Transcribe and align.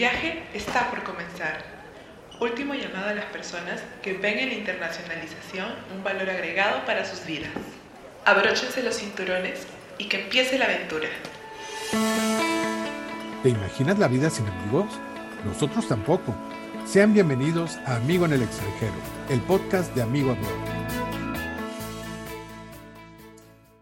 viaje 0.00 0.42
está 0.54 0.88
por 0.88 1.02
comenzar. 1.02 1.62
Último 2.40 2.72
llamado 2.72 3.10
a 3.10 3.14
las 3.14 3.26
personas 3.26 3.82
que 4.00 4.14
ven 4.14 4.38
en 4.38 4.48
la 4.48 4.54
internacionalización 4.54 5.68
un 5.94 6.02
valor 6.02 6.30
agregado 6.30 6.86
para 6.86 7.04
sus 7.04 7.26
vidas. 7.26 7.50
Abróchense 8.24 8.82
los 8.82 8.96
cinturones 8.96 9.66
y 9.98 10.06
que 10.06 10.22
empiece 10.22 10.58
la 10.58 10.64
aventura. 10.64 11.08
¿Te 13.42 13.50
imaginas 13.50 13.98
la 13.98 14.08
vida 14.08 14.30
sin 14.30 14.46
amigos? 14.46 14.86
Nosotros 15.44 15.86
tampoco. 15.86 16.34
Sean 16.86 17.12
bienvenidos 17.12 17.76
a 17.84 17.96
Amigo 17.96 18.24
en 18.24 18.32
el 18.32 18.42
extranjero, 18.42 18.94
el 19.28 19.40
podcast 19.42 19.94
de 19.94 20.00
Amigo 20.00 20.30
Abroad. 20.30 20.69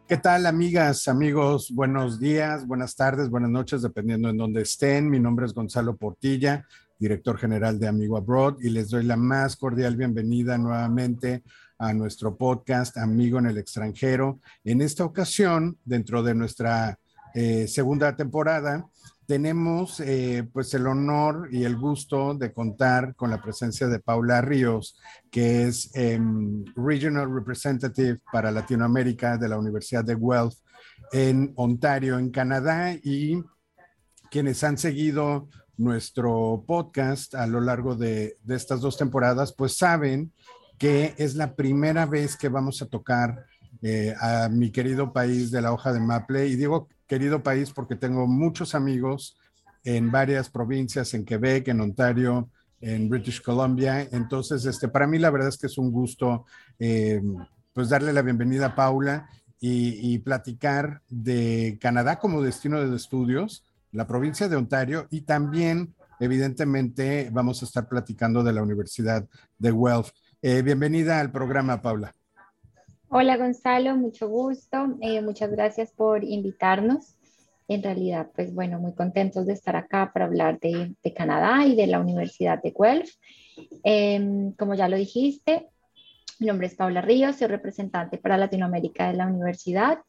¿Qué 0.09 0.17
tal, 0.17 0.47
amigas, 0.47 1.07
amigos? 1.07 1.71
Buenos 1.71 2.19
días, 2.19 2.67
buenas 2.67 2.97
tardes, 2.97 3.29
buenas 3.29 3.51
noches, 3.51 3.83
dependiendo 3.83 4.31
en 4.31 4.39
dónde 4.39 4.63
estén. 4.63 5.11
Mi 5.11 5.21
nombre 5.21 5.45
es 5.45 5.53
Gonzalo 5.53 5.99
Portilla, 5.99 6.67
director 6.99 7.37
general 7.37 7.79
de 7.79 7.89
Amigo 7.89 8.17
Abroad, 8.17 8.55
y 8.63 8.71
les 8.71 8.89
doy 8.89 9.05
la 9.05 9.19
más 9.19 9.57
cordial 9.57 9.97
bienvenida 9.97 10.57
nuevamente 10.57 11.43
a 11.77 11.93
nuestro 11.93 12.39
podcast 12.39 12.97
Amigo 12.97 13.39
en 13.39 13.49
el 13.49 13.59
extranjero. 13.59 14.41
En 14.65 14.81
esta 14.81 15.05
ocasión, 15.05 15.77
dentro 15.85 16.23
de 16.23 16.35
nuestra 16.35 16.99
eh, 17.35 17.69
segunda 17.69 18.17
temporada, 18.17 18.89
tenemos 19.29 20.01
eh, 20.01 20.49
pues 20.55 20.73
el 20.73 20.87
honor 20.87 21.51
y 21.53 21.65
el 21.65 21.77
gusto 21.77 22.33
de 22.33 22.51
contar 22.51 23.15
con 23.15 23.29
la 23.29 23.43
presencia 23.43 23.87
de 23.87 24.01
Paula 24.01 24.41
Ríos, 24.41 24.99
que 25.31 25.65
es 25.65 25.95
em, 25.95 26.65
Regional 26.75 27.31
Representative 27.31 28.21
para 28.33 28.51
Latinoamérica 28.51 29.37
de 29.37 29.51
la 29.51 29.59
Universidad 29.59 30.03
de 30.03 30.15
Guelph 30.15 30.55
en 31.13 31.53
Ontario, 31.57 32.19
en 32.19 32.31
Canadá, 32.31 32.95
y 32.95 33.45
quienes 34.31 34.65
han 34.65 34.79
seguido 34.79 35.51
nuestro 35.77 36.65
podcast 36.67 37.35
a 37.35 37.47
lo 37.47 37.61
largo 37.61 37.97
de, 37.97 38.39
estas 38.49 38.81
dos 38.81 38.97
temporadas, 38.97 39.53
pues 39.53 39.77
saben 39.77 40.33
que 40.79 41.13
es 41.19 41.35
la 41.35 41.55
primera 41.55 42.07
vez 42.07 42.35
que 42.35 42.49
vamos 42.49 42.81
a 42.81 42.87
tocar 42.87 43.45
eh, 43.83 44.15
a 44.19 44.49
mi 44.49 44.73
querido 44.73 45.13
país 45.13 45.51
de 45.51 45.61
la 45.61 45.75
hoja 45.75 45.93
de 45.93 46.01
Maple. 46.01 46.47
Y 46.47 46.57
digo 46.57 46.89
querido 47.09 47.43
país 47.43 47.73
porque 47.73 47.97
tengo 47.97 48.27
muchos 48.27 48.75
amigos 48.75 49.37
en 49.83 50.11
varias 50.11 50.51
provincias, 50.51 51.15
en 51.15 51.25
Quebec, 51.25 51.69
en 51.69 51.81
Ontario, 51.81 52.51
en 52.81 53.09
British 53.09 53.43
Columbia. 53.43 54.07
Entonces, 54.13 54.65
este, 54.67 54.89
para 54.89 55.07
mí 55.07 55.19
la 55.19 55.31
verdad 55.31 55.49
es 55.49 55.57
que 55.57 55.67
es 55.67 55.79
un 55.79 55.91
gusto 55.91 56.45
eh, 56.79 57.21
pues 57.73 57.89
darle 57.89 58.13
la 58.13 58.23
bienvenida 58.23 58.67
a 58.67 58.75
Paula 58.75 59.29
y, 59.61 60.19
platicar 60.19 61.03
de 61.09 61.79
Canadá 61.81 62.21
como 62.21 62.43
destino 62.43 62.81
de 62.81 62.95
estudios, 62.95 63.65
la 63.91 64.07
provincia 64.07 64.49
de 64.49 64.55
Ontario 64.55 65.09
y 65.11 65.23
también, 65.23 65.95
evidentemente, 66.21 67.29
vamos 67.33 67.63
a 67.63 67.65
estar 67.65 67.89
platicando 67.89 68.45
de 68.45 68.53
la 68.53 68.63
Universidad 68.63 69.27
de 69.59 69.73
Guelph. 69.73 70.11
Eh, 70.43 70.63
bienvenida 70.63 71.19
al 71.19 71.33
programa, 71.33 71.83
Paula. 71.83 72.15
Hola 73.11 73.39
Gonzalo, 73.39 73.97
mucho 73.97 74.29
gusto. 74.29 74.99
Eh, 75.01 75.23
muchas 75.23 75.51
gracias 75.51 75.93
por 75.93 76.25
invitarnos. 76.25 77.17
En 77.67 77.83
realidad, 77.83 78.29
pues 78.37 78.55
bueno, 78.55 78.79
muy 78.81 78.93
contentos 78.93 79.47
de 79.47 79.55
estar 79.55 79.77
acá 79.77 80.11
para 80.13 80.27
hablar 80.27 80.61
de, 80.61 80.95
Canadá 81.17 81.65
y 81.65 81.75
de 81.75 81.87
la 81.87 82.01
Universidad 82.01 82.63
de 82.63 82.75
Guelph. 82.79 83.09
Eh, 83.83 84.53
como 84.59 84.75
ya 84.75 84.91
lo 84.91 84.99
dijiste, 84.99 85.69
mi 86.39 86.49
nombre 86.49 86.67
es 86.67 86.75
Paula 86.75 87.01
Ríos, 87.01 87.37
soy 87.37 87.49
representante 87.49 88.19
para 88.19 88.37
Latinoamérica 88.37 89.11
de 89.11 89.17
la 89.17 89.27
universidad. 89.27 90.01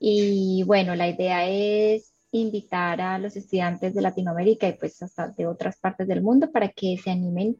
Y 0.00 0.64
bueno, 0.66 0.96
la 0.96 1.08
idea 1.08 1.48
es 1.48 2.12
invitar 2.32 3.00
a 3.00 3.20
los 3.20 3.36
estudiantes 3.36 3.94
de 3.94 4.02
Latinoamérica 4.02 4.66
y 4.66 4.72
pues 4.72 5.00
hasta 5.00 5.28
de 5.28 5.46
otras 5.46 5.78
partes 5.78 6.08
del 6.08 6.22
mundo 6.22 6.50
para 6.50 6.70
que 6.70 6.98
se 6.98 7.12
animen 7.12 7.56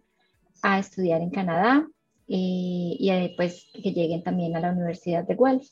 a 0.60 0.80
estudiar 0.80 1.20
en 1.20 1.30
Canadá 1.30 1.86
y, 2.34 2.96
y 2.98 3.10
después 3.10 3.66
que 3.74 3.92
lleguen 3.92 4.22
también 4.22 4.56
a 4.56 4.60
la 4.60 4.72
Universidad 4.72 5.26
de 5.26 5.36
Guelph. 5.36 5.66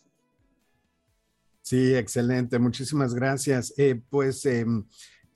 Sí, 1.63 1.95
excelente. 1.95 2.59
Muchísimas 2.59 3.15
gracias. 3.15 3.73
Eh, 3.79 4.03
pues 4.11 4.45
eh, 4.45 4.67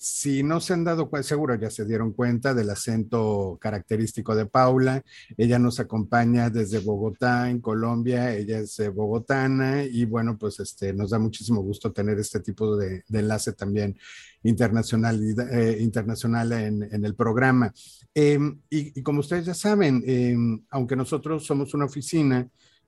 si 0.05 0.43
no 0.43 0.61
se 0.61 0.75
han 0.75 0.85
dado 0.85 1.09
cuenta, 1.09 1.27
seguro 1.27 1.55
ya 1.55 1.71
se 1.71 1.87
dieron 1.87 2.13
cuenta 2.13 2.53
del 2.53 2.69
acento 2.69 3.57
característico 3.59 4.35
de 4.37 4.45
Paula. 4.45 5.03
Ella 5.35 5.59
nos 5.59 5.81
acompaña 5.81 6.51
desde 6.51 6.81
Bogotá, 6.81 7.49
en 7.49 7.63
Colombia. 7.63 8.35
Ella 8.37 8.59
es 8.59 8.79
eh, 8.81 8.91
bogotana 8.91 9.83
y 9.83 10.05
bueno, 10.05 10.37
pues 10.37 10.61
este, 10.61 10.93
nos 10.93 11.11
da 11.11 11.19
muchísimo 11.19 11.63
gusto 11.63 11.91
tener 11.91 12.19
este 12.19 12.41
tipo 12.41 12.77
de, 12.77 13.03
de 13.09 13.19
enlace 13.19 13.55
también 13.55 13.97
internacional, 14.43 15.19
eh, 15.51 15.79
internacional 15.81 16.53
en, 16.53 16.83
en, 16.83 17.03
el 17.03 17.15
programa. 17.15 17.73
Eh, 18.15 18.39
y, 18.69 19.01
y, 19.01 19.03
como 19.03 19.21
ustedes 19.21 19.47
ya 19.47 19.55
saben, 19.55 20.05
eh, 20.07 20.37
aunque 20.69 20.97
nosotros 20.97 21.47
somos 21.47 21.73
una 21.73 21.87
oficina, 21.87 22.47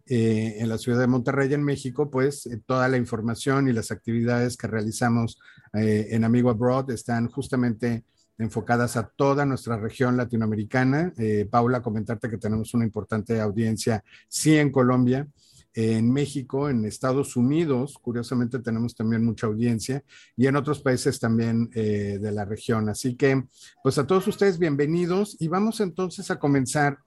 eh, 0.08 0.58
en 0.60 0.68
la 0.68 0.78
ciudad 0.78 1.00
de 1.00 1.08
Monterrey, 1.08 1.52
en 1.52 1.64
México, 1.64 2.08
pues 2.08 2.46
eh, 2.46 2.60
toda 2.64 2.88
la 2.88 2.96
información 2.96 3.68
y 3.68 3.72
las 3.72 3.90
actividades 3.90 4.56
que 4.56 4.68
realizamos 4.68 5.40
eh, 5.72 6.06
en 6.10 6.22
Amigo 6.22 6.48
Abroad 6.48 6.90
están 6.92 7.28
justamente 7.28 8.04
enfocadas 8.38 8.96
a 8.96 9.08
toda 9.08 9.44
nuestra 9.44 9.76
región 9.78 10.16
latinoamericana. 10.16 11.12
Paula, 11.50 11.82
comentarte 11.82 12.28
que 12.30 12.36
tenemos 12.36 12.72
una 12.74 12.84
importante 12.84 13.40
audiencia, 13.40 14.04
sí, 14.28 14.56
en 14.56 14.70
Colombia, 14.70 15.26
en 15.72 16.12
México, 16.12 16.68
en 16.68 16.84
Estados 16.84 17.34
Unidos, 17.34 17.98
curiosamente 18.00 18.58
tenemos 18.58 18.94
también 18.94 19.24
mucha 19.24 19.46
audiencia, 19.46 20.04
y 20.36 20.46
en 20.46 20.56
otros 20.56 20.80
países 20.80 21.18
también 21.18 21.70
de 21.70 22.30
la 22.30 22.44
región. 22.44 22.90
Así 22.90 23.16
que, 23.16 23.42
pues 23.82 23.96
a 23.96 24.06
todos 24.06 24.28
ustedes, 24.28 24.58
bienvenidos 24.58 25.38
y 25.40 25.48
vamos 25.48 25.80
entonces 25.80 26.30
a 26.30 26.38
comenzar 26.38 26.98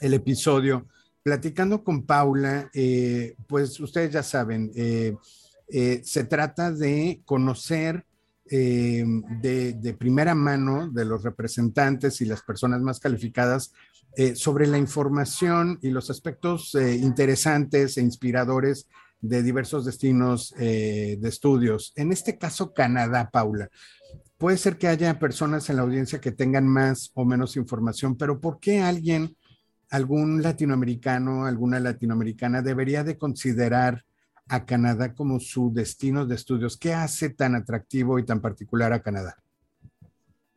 el 0.00 0.14
episodio 0.14 0.88
platicando 1.22 1.84
con 1.84 2.04
Paula, 2.04 2.70
eh, 2.74 3.36
pues 3.46 3.78
ustedes 3.80 4.12
ya 4.12 4.22
saben, 4.22 4.70
eh, 4.74 5.16
eh, 5.68 6.00
se 6.04 6.24
trata 6.24 6.72
de 6.72 7.22
conocer 7.24 8.04
de, 8.44 9.96
primera 9.98 10.34
mano 10.34 10.90
de 10.90 11.06
los 11.06 11.22
representantes 11.22 12.20
y 12.20 12.26
las 12.26 12.42
personas 12.42 12.82
más 12.82 13.00
calificadas 13.00 13.72
sobre 14.34 14.66
la 14.66 14.76
información 14.76 15.78
y 15.80 15.88
los 15.88 16.10
aspectos 16.10 16.74
interesantes 16.74 17.96
e 17.96 18.02
inspiradores 18.02 18.88
de 19.22 19.42
diversos 19.42 19.86
destinos 19.86 20.54
de 20.58 21.18
estudios. 21.22 21.94
En 21.96 22.12
este 22.12 22.36
caso, 22.36 22.74
Canadá, 22.74 23.30
Paula. 23.30 23.70
Puede 24.36 24.58
ser 24.58 24.76
que 24.76 24.88
haya 24.88 25.18
personas 25.18 25.70
en 25.70 25.76
la 25.76 25.82
audiencia 25.82 26.20
que 26.20 26.32
tengan 26.32 26.68
más 26.68 27.10
o 27.14 27.24
menos 27.24 27.56
información, 27.56 28.18
pero 28.18 28.38
¿por 28.38 28.60
qué 28.60 28.82
alguien 28.82 29.34
algún 29.92 30.42
latinoamericano, 30.42 31.44
alguna 31.44 31.78
latinoamericana 31.78 32.62
debería 32.62 33.04
de 33.04 33.18
considerar 33.18 34.02
a 34.48 34.64
Canadá 34.64 35.14
como 35.14 35.38
su 35.38 35.70
destino 35.70 36.24
de 36.24 36.34
estudios? 36.34 36.78
¿Qué 36.78 36.94
hace 36.94 37.28
tan 37.28 37.54
atractivo 37.54 38.18
y 38.18 38.24
tan 38.24 38.40
particular 38.40 38.94
a 38.94 39.02
Canadá? 39.02 39.36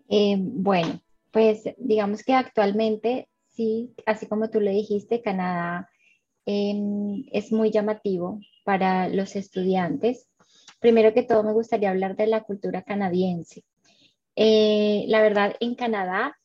Eh, 0.07 0.37
bueno, 0.39 1.01
pues 1.31 1.63
digamos 1.77 2.23
que 2.23 2.33
actualmente, 2.33 3.27
sí, 3.49 3.93
así 4.05 4.25
como 4.25 4.49
tú 4.49 4.61
le 4.61 4.71
dijiste, 4.71 5.21
Canadá 5.21 5.89
eh, 6.45 6.73
es 7.33 7.51
muy 7.51 7.71
llamativo 7.71 8.39
para 8.63 9.09
los 9.09 9.35
estudiantes. 9.35 10.29
Primero 10.79 11.13
que 11.13 11.23
todo, 11.23 11.43
me 11.43 11.51
gustaría 11.51 11.89
hablar 11.89 12.15
de 12.15 12.27
la 12.27 12.43
cultura 12.43 12.83
canadiense. 12.83 13.65
Eh, 14.37 15.03
la 15.09 15.21
verdad, 15.21 15.55
en 15.59 15.75
Canadá, 15.75 16.37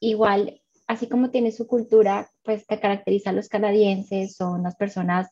igual 0.00 0.61
así 0.92 1.08
como 1.08 1.30
tiene 1.30 1.52
su 1.52 1.66
cultura, 1.66 2.28
pues 2.42 2.66
que 2.66 2.78
caracteriza 2.78 3.30
a 3.30 3.32
los 3.32 3.48
canadienses, 3.48 4.36
son 4.36 4.62
las 4.62 4.76
personas, 4.76 5.28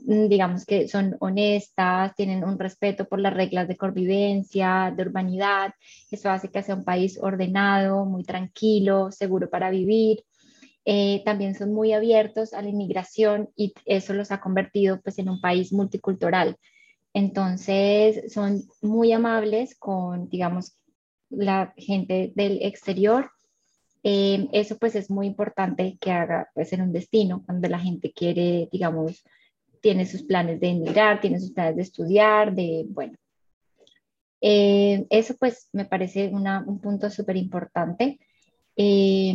mm, 0.00 0.26
digamos 0.28 0.66
que 0.66 0.88
son 0.88 1.16
honestas, 1.20 2.14
tienen 2.16 2.44
un 2.44 2.58
respeto 2.58 3.04
por 3.06 3.20
las 3.20 3.34
reglas 3.34 3.68
de 3.68 3.76
convivencia, 3.76 4.92
de 4.96 5.02
urbanidad, 5.02 5.72
eso 6.10 6.30
hace 6.30 6.50
que 6.50 6.62
sea 6.62 6.74
un 6.74 6.84
país 6.84 7.18
ordenado, 7.22 8.04
muy 8.04 8.24
tranquilo, 8.24 9.12
seguro 9.12 9.48
para 9.48 9.70
vivir. 9.70 10.24
Eh, 10.84 11.22
también 11.24 11.54
son 11.54 11.72
muy 11.72 11.92
abiertos 11.92 12.52
a 12.52 12.62
la 12.62 12.70
inmigración 12.70 13.50
y 13.54 13.74
eso 13.84 14.12
los 14.14 14.32
ha 14.32 14.40
convertido 14.40 15.00
pues 15.02 15.18
en 15.18 15.28
un 15.28 15.40
país 15.40 15.72
multicultural. 15.72 16.56
Entonces 17.14 18.32
son 18.32 18.62
muy 18.82 19.12
amables 19.12 19.76
con, 19.78 20.28
digamos, 20.28 20.76
la 21.28 21.72
gente 21.76 22.32
del 22.34 22.58
exterior 22.62 23.30
eh, 24.02 24.48
eso 24.52 24.78
pues 24.78 24.94
es 24.94 25.10
muy 25.10 25.26
importante 25.26 25.98
que 26.00 26.10
haga 26.10 26.48
pues 26.54 26.72
en 26.72 26.82
un 26.82 26.92
destino 26.92 27.42
cuando 27.44 27.68
la 27.68 27.78
gente 27.78 28.12
quiere, 28.12 28.68
digamos, 28.72 29.24
tiene 29.80 30.06
sus 30.06 30.22
planes 30.22 30.60
de 30.60 30.68
emigrar, 30.68 31.20
tiene 31.20 31.40
sus 31.40 31.52
planes 31.52 31.76
de 31.76 31.82
estudiar, 31.82 32.54
de, 32.54 32.84
bueno. 32.88 33.14
Eh, 34.42 35.06
eso 35.10 35.36
pues 35.38 35.68
me 35.72 35.84
parece 35.84 36.28
una, 36.28 36.64
un 36.66 36.78
punto 36.78 37.10
súper 37.10 37.36
importante. 37.36 38.18
Eh, 38.76 39.34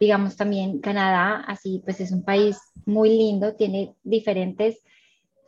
digamos 0.00 0.36
también 0.36 0.80
Canadá, 0.80 1.44
así 1.46 1.80
pues 1.84 2.00
es 2.00 2.12
un 2.12 2.22
país 2.22 2.58
muy 2.84 3.10
lindo, 3.10 3.54
tiene 3.54 3.94
diferentes, 4.02 4.82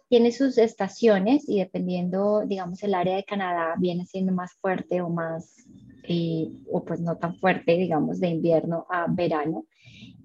tiene 0.08 0.32
sus 0.32 0.56
estaciones 0.58 1.48
y 1.48 1.58
dependiendo, 1.58 2.44
digamos, 2.46 2.82
el 2.82 2.94
área 2.94 3.16
de 3.16 3.24
Canadá 3.24 3.74
viene 3.78 4.06
siendo 4.06 4.32
más 4.32 4.54
fuerte 4.54 5.02
o 5.02 5.10
más 5.10 5.66
eh, 6.08 6.50
o 6.70 6.84
pues 6.84 7.00
no 7.00 7.16
tan 7.16 7.36
fuerte, 7.38 7.76
digamos, 7.76 8.20
de 8.20 8.28
invierno 8.28 8.86
a 8.90 9.06
verano. 9.08 9.66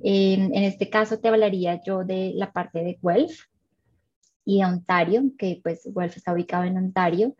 en 0.02 0.54
este 0.64 0.90
caso 0.90 1.20
te 1.20 1.28
hablaría 1.28 1.82
yo 1.84 2.04
de 2.04 2.34
la 2.36 2.52
parte 2.52 2.84
de 2.84 3.00
Guelph 3.02 3.40
y 4.46 4.64
Ontario, 4.64 5.24
que 5.38 5.60
pues 5.64 5.84
Guelph 5.86 6.18
está 6.18 6.34
ubicado 6.34 6.64
en 6.66 6.78
Ontario. 6.78 7.36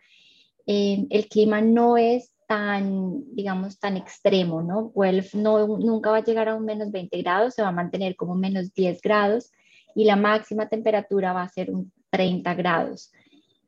el 0.66 1.28
clima 1.30 1.62
no 1.62 1.98
es 1.98 2.34
tan, 2.48 3.24
digamos, 3.34 3.80
tan 3.80 3.98
extremo, 3.98 4.62
¿no? 4.62 4.92
Guelph 4.96 5.34
no, 5.34 5.78
nunca 5.80 6.12
va 6.12 6.18
a 6.18 6.24
llegar 6.24 6.50
a 6.50 6.56
un 6.56 6.66
menos 6.66 6.92
20 6.92 7.22
grados, 7.22 7.56
se 7.56 7.62
va 7.62 7.70
a 7.70 7.72
mantener 7.72 8.16
como 8.16 8.36
menos 8.36 8.74
10 8.74 9.02
grados 9.02 9.52
y 9.96 10.06
la 10.06 10.16
máxima 10.16 10.70
temperatura 10.70 11.34
va 11.34 11.44
a 11.44 11.50
ser 11.50 11.72
un 11.72 11.92
30 12.10 12.54
grados. 12.54 13.12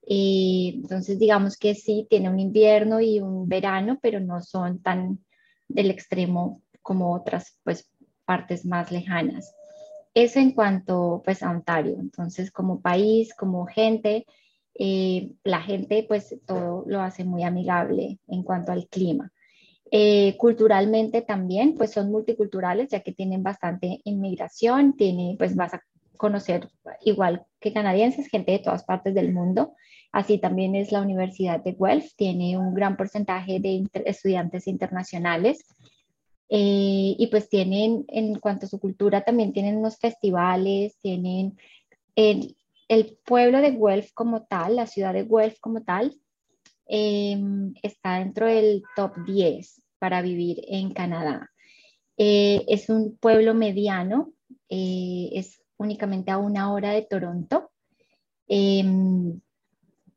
Eh, 0.07 0.73
entonces, 0.75 1.17
digamos 1.19 1.57
que 1.57 1.75
sí, 1.75 2.07
tiene 2.09 2.29
un 2.29 2.39
invierno 2.39 3.01
y 3.01 3.19
un 3.19 3.47
verano, 3.47 3.99
pero 4.01 4.19
no 4.19 4.41
son 4.41 4.81
tan 4.81 5.19
del 5.67 5.89
extremo 5.89 6.61
como 6.81 7.13
otras 7.13 7.57
pues, 7.63 7.89
partes 8.25 8.65
más 8.65 8.91
lejanas. 8.91 9.53
Eso 10.13 10.39
en 10.39 10.51
cuanto 10.51 11.21
pues, 11.25 11.43
a 11.43 11.51
Ontario. 11.51 11.97
Entonces, 11.99 12.51
como 12.51 12.81
país, 12.81 13.33
como 13.33 13.65
gente, 13.65 14.25
eh, 14.77 15.31
la 15.43 15.61
gente 15.61 16.03
pues 16.05 16.35
todo 16.45 16.83
lo 16.85 17.01
hace 17.01 17.23
muy 17.23 17.43
amigable 17.43 18.19
en 18.27 18.43
cuanto 18.43 18.71
al 18.71 18.87
clima. 18.87 19.31
Eh, 19.91 20.35
culturalmente 20.37 21.21
también, 21.21 21.75
pues 21.75 21.91
son 21.91 22.11
multiculturales, 22.11 22.89
ya 22.89 22.99
que 22.99 23.13
tienen 23.13 23.43
bastante 23.43 24.01
inmigración, 24.03 24.97
tiene, 24.97 25.35
pues 25.37 25.55
vas 25.55 25.75
a 25.75 25.81
conocer 26.17 26.67
igual 27.01 27.45
que 27.59 27.71
canadienses, 27.71 28.27
gente 28.27 28.51
de 28.53 28.59
todas 28.59 28.83
partes 28.83 29.13
del 29.13 29.31
mundo. 29.31 29.73
Así 30.15 30.37
también 30.37 30.75
es 30.75 30.93
la 30.93 31.01
Universidad 31.01 31.61
de 31.61 31.75
Guelph, 31.77 32.13
tiene 32.15 32.57
un 32.57 32.73
gran 32.73 32.95
porcentaje 32.95 33.59
de 33.59 33.83
estudiantes 34.05 34.65
internacionales. 34.65 35.65
Eh, 36.47 37.17
y 37.19 37.27
pues 37.29 37.49
tienen, 37.49 38.05
en 38.07 38.39
cuanto 38.39 38.65
a 38.65 38.69
su 38.69 38.79
cultura, 38.79 39.25
también 39.25 39.51
tienen 39.51 39.75
unos 39.75 39.97
festivales, 39.97 40.97
tienen 41.01 41.57
el, 42.15 42.55
el 42.87 43.17
pueblo 43.25 43.59
de 43.59 43.71
Guelph 43.71 44.13
como 44.13 44.43
tal, 44.43 44.77
la 44.77 44.87
ciudad 44.87 45.11
de 45.11 45.25
Guelph 45.25 45.59
como 45.59 45.83
tal, 45.83 46.15
em, 46.87 47.73
está 47.83 48.19
dentro 48.19 48.47
del 48.47 48.83
top 48.95 49.17
10 49.25 49.81
para 49.99 50.21
vivir 50.21 50.61
en 50.69 50.93
Canadá. 50.93 51.51
Eh, 52.15 52.63
es 52.69 52.87
un 52.87 53.17
pueblo 53.17 53.53
mediano, 53.53 54.31
eh, 54.69 55.27
es 55.33 55.61
únicamente 55.75 56.31
a 56.31 56.37
una 56.37 56.71
hora 56.71 56.91
de 56.91 57.01
Toronto. 57.01 57.69
Em, 58.47 59.41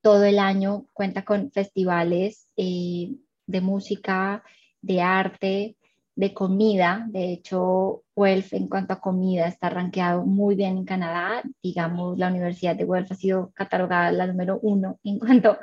todo 0.00 0.24
el 0.24 0.38
año 0.38 0.86
cuenta 0.92 1.24
con 1.24 1.50
festivales 1.50 2.48
eh, 2.56 3.14
de 3.46 3.60
música, 3.60 4.44
de 4.80 5.00
arte, 5.00 5.76
de 6.18 6.34
comida. 6.34 7.06
De 7.08 7.32
hecho, 7.32 8.02
Guelph 8.16 8.52
en 8.52 8.68
cuanto 8.68 8.94
a 8.94 9.00
comida 9.00 9.46
está 9.46 9.70
rankeado 9.70 10.24
muy 10.24 10.56
bien 10.56 10.78
en 10.78 10.84
Canadá. 10.84 11.42
Digamos, 11.62 12.18
la 12.18 12.28
Universidad 12.28 12.76
de 12.76 12.84
Guelph 12.84 13.12
ha 13.12 13.14
sido 13.14 13.52
catalogada 13.54 14.10
la 14.10 14.26
número 14.26 14.58
uno 14.62 14.98
en 15.04 15.18
cuanto 15.20 15.58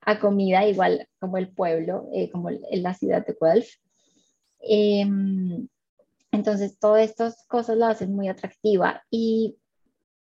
a 0.00 0.18
comida, 0.20 0.64
igual 0.66 1.08
como 1.18 1.38
el 1.38 1.48
pueblo, 1.48 2.08
eh, 2.12 2.30
como 2.30 2.50
la 2.50 2.94
ciudad 2.94 3.26
de 3.26 3.36
Guelph. 3.40 3.68
Em, 4.60 5.68
entonces, 6.30 6.78
todas 6.78 7.04
estas 7.04 7.44
cosas 7.48 7.76
la 7.76 7.88
hacen 7.90 8.14
muy 8.14 8.28
atractiva. 8.28 9.02
Y 9.10 9.56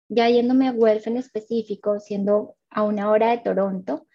ya 0.08 0.28
yéndome 0.28 0.68
a 0.68 0.72
Guelph 0.72 1.06
en 1.06 1.18
específico, 1.18 2.00
siendo 2.00 2.56
a 2.70 2.82
una 2.82 3.10
hora 3.10 3.30
de 3.30 3.38
Toronto, 3.38 4.06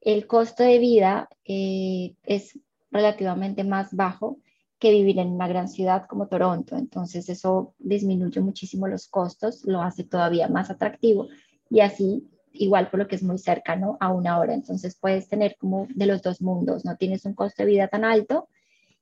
el 0.00 0.26
costo 0.26 0.62
de 0.62 0.78
vida 0.78 1.28
eh, 1.44 2.14
es 2.24 2.58
relativamente 2.90 3.64
más 3.64 3.94
bajo 3.94 4.38
que 4.78 4.90
vivir 4.90 5.18
en 5.18 5.28
una 5.28 5.48
gran 5.48 5.68
ciudad 5.68 6.06
como 6.06 6.28
Toronto. 6.28 6.76
Entonces 6.76 7.28
eso 7.28 7.74
disminuye 7.78 8.40
muchísimo 8.40 8.86
los 8.86 9.08
costos, 9.08 9.64
lo 9.64 9.80
hace 9.80 10.04
todavía 10.04 10.48
más 10.48 10.70
atractivo 10.70 11.28
y 11.70 11.80
así 11.80 12.28
igual 12.52 12.90
por 12.90 13.00
lo 13.00 13.08
que 13.08 13.16
es 13.16 13.22
muy 13.22 13.38
cercano 13.38 13.96
a 14.00 14.12
una 14.12 14.38
hora. 14.38 14.54
Entonces 14.54 14.96
puedes 15.00 15.28
tener 15.28 15.56
como 15.58 15.86
de 15.90 16.06
los 16.06 16.22
dos 16.22 16.42
mundos, 16.42 16.84
no 16.84 16.96
tienes 16.96 17.24
un 17.24 17.34
costo 17.34 17.62
de 17.62 17.70
vida 17.70 17.88
tan 17.88 18.04
alto 18.04 18.48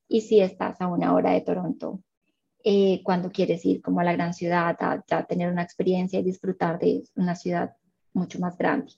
y 0.08 0.22
si 0.22 0.40
estás 0.40 0.80
a 0.80 0.88
una 0.88 1.14
hora 1.14 1.32
de 1.32 1.40
Toronto 1.40 2.00
eh, 2.64 3.02
cuando 3.02 3.32
quieres 3.32 3.64
ir 3.64 3.82
como 3.82 4.00
a 4.00 4.04
la 4.04 4.12
gran 4.12 4.34
ciudad 4.34 4.76
a, 4.80 5.02
tener 5.24 5.50
una 5.50 5.62
experiencia 5.62 6.20
y 6.20 6.22
disfrutar 6.22 6.78
de 6.78 7.02
una 7.16 7.34
ciudad 7.34 7.74
mucho 8.14 8.38
más 8.38 8.56
grande. 8.56 8.92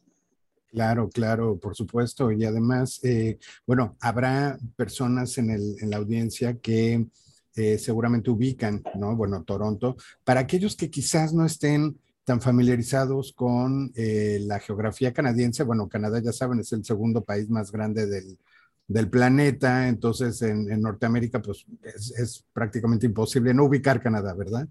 Claro, 0.70 1.08
claro, 1.08 1.58
por 1.58 1.76
supuesto. 1.76 2.32
Y 2.32 2.44
además, 2.44 2.98
eh, 3.04 3.38
bueno, 3.66 3.96
habrá 4.00 4.58
personas 4.76 5.38
en, 5.38 5.50
el, 5.50 5.76
en 5.80 5.90
la 5.90 5.98
audiencia 5.98 6.58
que 6.58 7.06
eh, 7.54 7.78
seguramente 7.78 8.30
ubican, 8.30 8.82
¿no? 8.96 9.14
Bueno, 9.14 9.44
Toronto. 9.44 9.96
Para 10.24 10.40
aquellos 10.40 10.74
que 10.74 10.90
quizás 10.90 11.32
no 11.32 11.46
estén 11.46 11.96
tan 12.24 12.40
familiarizados 12.40 13.32
con 13.34 13.92
la 13.94 14.58
geografía 14.58 15.12
canadiense, 15.12 15.62
bueno, 15.62 15.90
Canadá 15.90 16.22
ya 16.22 16.32
saben, 16.32 16.58
es 16.58 16.72
el 16.72 16.82
segundo 16.82 17.22
país 17.22 17.50
más 17.50 17.70
grande 17.70 18.06
del, 18.06 18.38
del 18.86 19.08
planeta, 19.08 19.88
entonces 19.88 20.42
en, 20.42 20.80
Norteamérica 20.80 21.40
pues 21.40 21.64
es, 21.82 22.44
prácticamente 22.52 23.06
imposible 23.06 23.54
no 23.54 23.64
ubicar 23.64 24.02
Canadá, 24.02 24.34
¿verdad? 24.34 24.68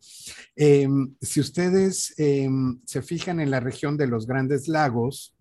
Em, 0.55 1.15
si 1.19 1.39
ustedes 1.39 2.13
em, 2.17 2.79
se 2.85 3.01
fijan 3.01 3.39
en 3.39 3.49
la 3.49 3.59
región 3.59 3.97
de 3.97 4.07
los 4.07 4.27
grandes 4.27 4.67
lagos, 4.67 5.35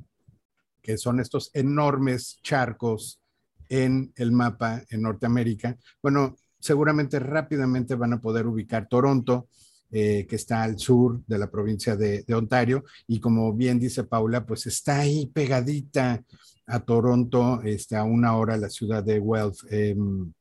que 0.80 0.96
son 0.96 1.20
estos 1.20 1.50
enormes 1.54 2.38
charcos 2.42 3.20
en 3.68 4.12
el 4.16 4.32
mapa 4.32 4.82
en 4.88 5.02
Norteamérica, 5.02 5.76
bueno, 6.02 6.36
seguramente 6.58 7.18
rápidamente 7.18 7.94
van 7.94 8.14
a 8.14 8.20
poder 8.20 8.46
ubicar 8.46 8.88
Toronto, 8.88 9.48
eh, 9.94 10.26
que 10.26 10.36
está 10.36 10.62
al 10.62 10.78
sur 10.78 11.22
de 11.26 11.36
la 11.36 11.50
provincia 11.50 11.96
de, 11.96 12.24
Ontario, 12.34 12.82
y 13.06 13.20
como 13.20 13.52
bien 13.52 13.78
dice 13.78 14.04
Paula, 14.04 14.46
pues 14.46 14.66
está 14.66 15.00
ahí 15.00 15.26
pegadita 15.26 16.24
a 16.66 16.80
Toronto, 16.80 17.60
este, 17.62 17.96
a 17.96 18.02
una 18.02 18.34
hora 18.36 18.56
la 18.56 18.70
ciudad 18.70 19.04
de 19.04 19.20
Guelph, 19.20 19.58
em, 19.70 20.32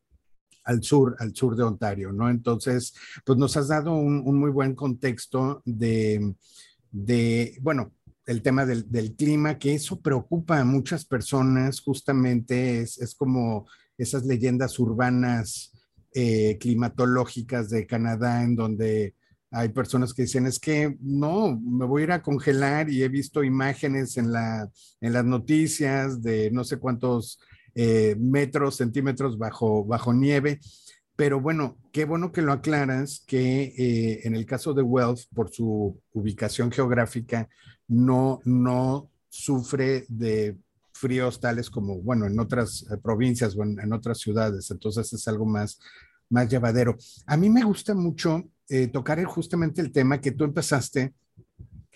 al 0.64 0.82
sur, 0.82 1.18
al 1.20 1.36
sur 1.36 1.58
de 1.58 1.64
Ontario, 1.64 2.14
¿no? 2.14 2.30
Entonces, 2.30 2.94
pues 3.26 3.38
nos 3.38 3.58
has 3.58 3.68
dado 3.68 3.94
un, 3.94 4.40
muy 4.40 4.52
buen 4.52 4.74
contexto 4.74 5.62
de, 5.66 6.34
de 6.90 7.58
bueno, 7.62 7.92
el 8.28 8.42
tema 8.42 8.66
del, 8.66 9.16
clima, 9.18 9.58
que 9.58 9.74
eso 9.74 10.00
preocupa 10.00 10.62
a 10.62 10.64
muchas 10.64 11.04
personas, 11.04 11.82
justamente 11.82 12.80
es, 12.80 13.00
es 13.00 13.16
como 13.16 13.68
esas 13.98 14.26
leyendas 14.26 14.80
urbanas 14.80 15.74
eh, 16.14 16.58
climatológicas 16.58 17.70
de 17.70 17.86
Canadá, 17.86 18.44
en 18.44 18.56
donde 18.56 19.16
hay 19.52 19.70
personas 19.70 20.14
que 20.14 20.24
dicen, 20.24 20.48
es 20.48 20.60
que 20.60 20.98
no, 21.02 21.60
me 21.60 21.86
voy 21.86 22.02
a 22.02 22.06
ir 22.06 22.12
a 22.14 22.22
congelar 22.22 22.90
y 22.90 23.04
he 23.04 23.10
visto 23.10 23.44
imágenes 23.44 24.18
en, 24.18 24.32
la, 24.32 24.70
en 25.02 25.14
las 25.14 25.26
noticias 25.26 26.22
de 26.22 26.50
no 26.52 26.64
sé 26.64 26.78
cuántos 26.78 27.38
eh, 27.76 28.16
metros, 28.18 28.78
centímetros 28.78 29.38
bajo, 29.38 29.84
bajo 29.84 30.14
nieve. 30.14 30.60
Pero 31.18 31.42
bueno, 31.42 31.78
qué 31.92 32.06
bueno 32.06 32.32
que 32.32 32.42
lo 32.42 32.54
aclaras, 32.54 33.24
que 33.28 33.74
eh, 33.78 34.22
en 34.24 34.36
el 34.36 34.46
caso 34.46 34.74
de 34.74 34.82
Wealth, 34.82 35.22
por 35.36 35.52
su 35.52 36.02
ubicación 36.14 36.72
geográfica, 36.72 37.50
no, 37.88 38.40
no 38.46 39.12
sufre 39.30 40.06
de 40.08 40.58
fríos 40.94 41.40
tales 41.40 41.70
como, 41.70 41.98
bueno, 42.02 42.26
en 42.26 42.40
otras 42.40 42.84
eh, 42.84 42.98
provincias 42.98 43.56
o 43.58 43.64
en, 43.64 43.92
otras 43.92 44.20
ciudades. 44.20 44.72
Entonces 44.72 45.12
es 45.12 45.28
algo 45.28 45.46
más, 45.46 45.80
más 46.30 46.50
llevadero. 46.50 46.96
A 47.26 47.36
mí 47.38 47.50
me 47.50 47.64
gusta 47.64 47.94
mucho 47.94 48.44
eh, 48.74 48.88
tocar 48.88 49.22
justamente 49.26 49.82
el 49.82 49.92
tema 49.92 50.22
que 50.22 50.32
tú 50.32 50.46
empezaste 50.46 51.14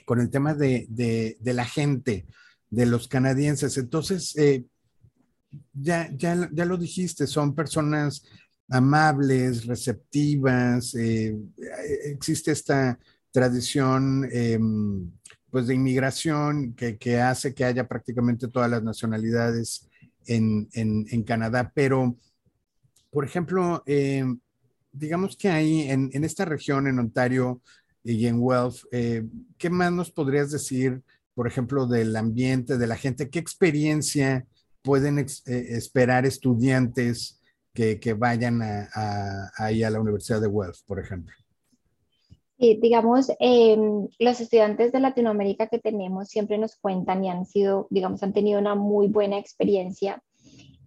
con 0.03 0.19
el 0.19 0.29
tema 0.29 0.53
de, 0.53 0.85
de, 0.89 1.53
la 1.53 1.63
gente, 1.63 2.25
de 2.69 2.85
los 2.85 3.07
canadienses. 3.07 3.77
Entonces, 3.77 4.35
eh, 4.35 4.65
ya, 5.71 6.09
ya, 6.13 6.49
ya 6.51 6.65
lo 6.65 6.75
dijiste, 6.77 7.27
son 7.27 7.55
personas 7.55 8.25
amables, 8.67 9.65
receptivas, 9.65 10.93
eh, 10.95 11.37
existe 12.03 12.51
esta 12.51 12.99
tradición 13.31 14.27
em, 14.29 15.09
pues 15.49 15.67
de 15.67 15.75
inmigración 15.75 16.73
que, 16.73 16.97
que, 16.97 17.21
hace 17.21 17.53
que 17.53 17.63
haya 17.63 17.87
prácticamente 17.87 18.49
todas 18.49 18.69
las 18.69 18.83
nacionalidades 18.83 19.87
en, 20.25 20.67
en, 20.73 21.05
en 21.09 21.23
Canadá, 21.23 21.71
pero, 21.73 22.17
por 23.11 23.23
ejemplo, 23.23 23.81
em, 23.85 24.41
digamos 24.97 25.35
que 25.37 25.49
ahí 25.49 25.89
en, 25.89 26.09
esta 26.23 26.45
región, 26.45 26.87
en 26.87 26.99
Ontario 26.99 27.61
y 28.03 28.27
en 28.27 28.45
Guelph, 28.45 28.83
eh, 28.91 29.23
¿qué 29.57 29.69
más 29.69 29.91
nos 29.91 30.11
podrías 30.11 30.51
decir, 30.51 31.01
por 31.33 31.47
ejemplo, 31.47 31.85
del 31.87 32.15
ambiente, 32.15 32.77
de 32.77 32.87
la 32.87 32.95
gente? 32.95 33.29
¿Qué 33.29 33.39
experiencia 33.39 34.45
pueden 34.81 35.19
eh, 35.19 35.25
esperar 35.45 36.25
estudiantes 36.25 37.41
que, 37.73 38.15
vayan 38.17 38.61
a, 38.61 39.51
ahí 39.57 39.83
a 39.83 39.89
la 39.89 39.99
Universidad 39.99 40.39
de 40.39 40.47
Guelph, 40.47 40.77
por 40.85 40.99
ejemplo? 40.99 41.35
Sí, 42.57 42.79
digamos, 42.81 43.29
em, 43.39 44.07
los 44.17 44.39
estudiantes 44.39 44.93
de 44.93 45.01
Latinoamérica 45.01 45.67
que 45.67 45.79
tenemos 45.79 46.29
siempre 46.29 46.57
nos 46.57 46.77
cuentan 46.77 47.25
y 47.25 47.29
han 47.29 47.45
sido, 47.45 47.87
digamos, 47.89 48.23
han 48.23 48.31
tenido 48.31 48.61
una 48.61 48.75
muy 48.75 49.07
buena 49.07 49.37
experiencia 49.37 50.23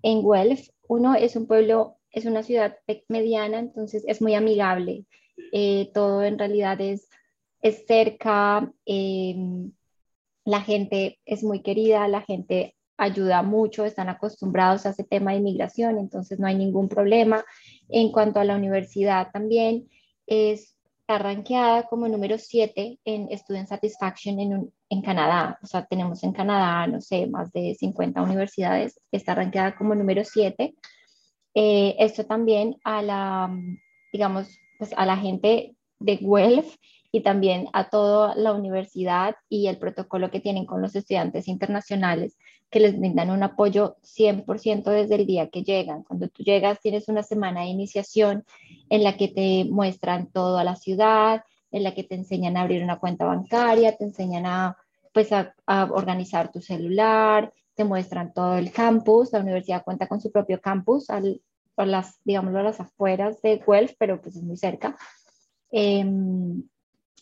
en 0.03 0.23
Guelph. 0.23 0.67
Uno 0.89 1.15
es 1.15 1.37
un 1.37 1.47
pueblo 1.47 1.98
es 2.13 2.25
una 2.25 2.43
ciudad 2.43 2.77
mediana, 3.09 3.59
entonces 3.59 4.05
es 4.07 4.21
muy 4.23 4.35
amigable. 4.35 5.05
Eh, 5.53 5.91
todo 5.95 6.25
en 6.25 6.39
realidad 6.39 6.81
es, 6.81 7.09
es 7.63 7.87
cerca, 7.87 8.73
em, 8.87 9.73
la 10.45 10.61
gente 10.63 11.19
es 11.25 11.43
muy 11.43 11.63
querida, 11.63 12.09
la 12.09 12.23
gente 12.23 12.75
ayuda 12.97 13.43
mucho, 13.43 13.85
están 13.85 14.09
acostumbrados 14.09 14.85
a 14.85 14.91
ese 14.91 15.05
tema 15.05 15.31
de 15.31 15.39
inmigración, 15.39 15.99
entonces 15.99 16.39
no 16.39 16.47
hay 16.47 16.57
ningún 16.57 16.89
problema. 16.89 17.45
En 17.89 18.11
cuanto 18.11 18.41
a 18.41 18.45
la 18.45 18.57
universidad 18.57 19.31
también, 19.33 19.89
es 20.27 20.77
arranqueada 21.07 21.85
como 21.85 22.07
número 22.07 22.37
7 22.39 22.99
en 23.05 23.39
Student 23.39 23.69
Satisfaction 23.69 24.41
en, 24.41 24.73
en, 24.91 25.03
Canadá. 25.03 25.59
O 25.63 25.67
sea, 25.67 25.87
tenemos 25.87 26.23
en 26.23 26.33
Canadá, 26.33 26.87
no 26.87 27.01
sé, 27.01 27.27
más 27.27 27.51
de 27.53 27.75
50 27.79 28.21
universidades, 28.23 29.01
está 29.11 29.33
arranqueada 29.33 29.75
como 29.77 29.95
número 29.95 30.23
7. 30.25 30.75
Eh, 31.55 31.97
esto 31.99 32.25
también 32.25 32.77
a 32.85 33.03
la, 33.03 33.51
digamos, 34.13 34.61
pues 34.79 34.93
a 34.97 35.07
la 35.07 35.17
gente 35.17 35.75
de 35.99 36.17
Guelph 36.17 36.77
y 37.11 37.23
también 37.23 37.69
a 37.73 37.89
toda 37.89 38.35
la 38.35 38.53
universidad 38.53 39.37
y 39.49 39.67
el 39.67 39.79
protocolo 39.79 40.31
que 40.31 40.41
tienen 40.41 40.67
con 40.67 40.83
los 40.83 40.95
estudiantes 40.95 41.49
internacionales 41.49 42.37
que 42.71 42.81
les 42.81 42.99
brindan 42.99 43.31
un 43.31 43.43
apoyo 43.43 43.97
100% 44.03 44.91
desde 44.91 45.15
el 45.15 45.27
día 45.27 45.49
que 45.49 45.63
llegan. 45.63 46.03
Cuando 46.03 46.29
tú 46.29 46.43
llegas 46.43 46.81
tienes 46.81 47.09
una 47.09 47.23
semana 47.23 47.63
de 47.63 47.69
iniciación 47.69 48.45
en 48.91 49.05
la 49.05 49.17
que 49.17 49.29
te 49.29 49.65
muestran 49.71 50.31
toda 50.31 50.65
la 50.65 50.77
ciudad, 50.77 51.45
en 51.71 51.83
la 51.83 51.95
que 51.95 52.05
te 52.05 52.15
enseñan 52.15 52.57
a 52.57 52.63
abrir 52.63 52.83
una 52.83 52.99
cuenta 52.99 53.25
bancaria, 53.25 53.97
te 53.97 54.05
enseñan 54.05 54.47
a, 54.47 54.77
pues, 55.13 55.33
a, 55.33 55.55
organizar 55.67 56.51
tu 56.53 56.61
celular, 56.61 57.53
te 57.79 57.85
muestran 57.85 58.33
todo 58.33 58.59
el 58.59 58.73
campus. 58.73 59.33
La 59.33 59.39
universidad 59.39 59.85
cuenta 59.85 60.09
con 60.09 60.21
su 60.21 60.33
propio 60.33 60.61
campus, 60.61 61.11
al, 61.11 61.41
por 61.77 61.87
las, 61.87 62.19
digámoslo, 62.25 62.61
las 62.61 62.81
afueras 62.81 63.41
de 63.41 63.63
Guelph, 63.65 63.93
pero 64.01 64.21
pues 64.21 64.35
es 64.35 64.43
muy 64.43 64.57
cerca. 64.57 64.97
Em, 65.71 66.65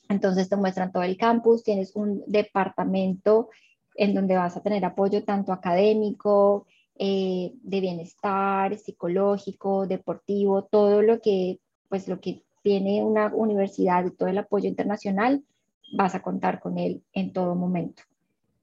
entonces 0.09 0.49
te 0.49 0.57
muestran 0.57 0.93
todo 0.93 1.03
el 1.03 1.19
campus, 1.19 1.63
tienes 1.63 1.95
un 1.95 2.25
departamento 2.27 3.51
en 3.97 4.15
donde 4.15 4.37
vas 4.37 4.57
a 4.57 4.63
tener 4.63 4.83
apoyo 4.87 5.25
tanto 5.25 5.53
académico, 5.53 6.67
eh, 6.99 7.53
de 7.63 7.81
bienestar, 7.81 8.79
psicológico, 8.79 9.87
deportivo, 9.87 10.65
todo 10.65 11.03
lo 11.03 11.21
que, 11.21 11.61
pues 11.91 12.09
lo 12.09 12.19
que 12.19 12.45
tiene 12.63 13.05
una 13.05 13.27
universidad 13.27 14.07
y 14.07 14.17
todo 14.17 14.31
el 14.31 14.39
apoyo 14.39 14.69
internacional, 14.69 15.45
vas 15.93 16.15
a 16.15 16.23
contar 16.23 16.61
con 16.61 16.79
él 16.79 17.05
en 17.13 17.35
todo 17.35 17.55
momento. 17.55 18.05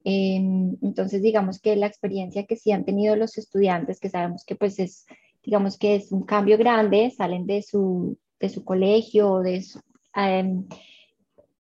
Em, 0.04 0.76
entonces, 0.82 1.22
digamos 1.22 1.60
que 1.60 1.76
la 1.76 1.86
experiencia 1.86 2.44
que 2.44 2.56
sí 2.56 2.72
han 2.72 2.84
tenido 2.84 3.16
los 3.16 3.38
estudiantes, 3.38 4.00
que 4.00 4.10
sabemos 4.10 4.44
que 4.44 4.54
pues 4.54 4.78
es, 4.78 5.06
digamos 5.42 5.78
que 5.78 5.96
es 5.96 6.12
un 6.12 6.24
cambio 6.24 6.58
grande, 6.58 7.10
salen 7.10 7.46
de 7.46 7.62
su, 7.62 8.18
de 8.38 8.50
su 8.50 8.64
colegio, 8.64 9.40
de 9.40 9.62
su, 9.62 9.80
em, 10.14 10.66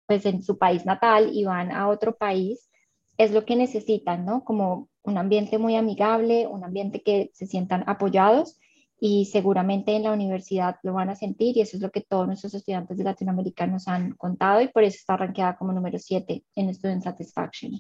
pues 0.07 0.25
en 0.27 0.43
su 0.43 0.59
país 0.59 0.87
natal 0.87 1.31
y 1.35 1.45
van 1.45 1.71
a 1.71 1.89
otro 1.89 2.17
país, 2.17 2.71
es 3.19 3.33
lo 3.33 3.45
que 3.45 3.57
necesitan, 3.57 4.25
¿no? 4.25 4.43
Como 4.45 4.89
un 5.03 5.19
ambiente 5.19 5.59
muy 5.59 5.77
amigable, 5.77 6.47
un 6.47 6.65
ambiente 6.65 7.03
que 7.03 7.31
se 7.35 7.47
sientan 7.47 7.85
apoyados 7.87 8.59
y 8.99 9.27
seguramente 9.27 9.95
en 9.97 10.05
la 10.05 10.13
universidad 10.13 10.77
lo 10.83 10.95
van 10.95 11.11
a 11.11 11.17
sentir 11.17 11.57
y 11.57 11.61
eso 11.63 11.77
es 11.77 11.83
lo 11.83 11.91
que 11.91 12.01
todos 12.03 12.27
nuestros 12.27 12.55
estudiantes 12.55 12.97
de 12.99 13.05
Latinoamérica 13.05 13.67
nos 13.67 13.89
han 13.89 14.13
contado 14.13 14.63
y 14.63 14.69
por 14.69 14.85
eso 14.85 14.97
está 14.97 15.17
rankeada 15.17 15.57
como 15.57 15.73
número 15.73 15.99
7 15.99 16.45
en 16.55 16.75
Student 16.75 17.05
Satisfaction 17.05 17.73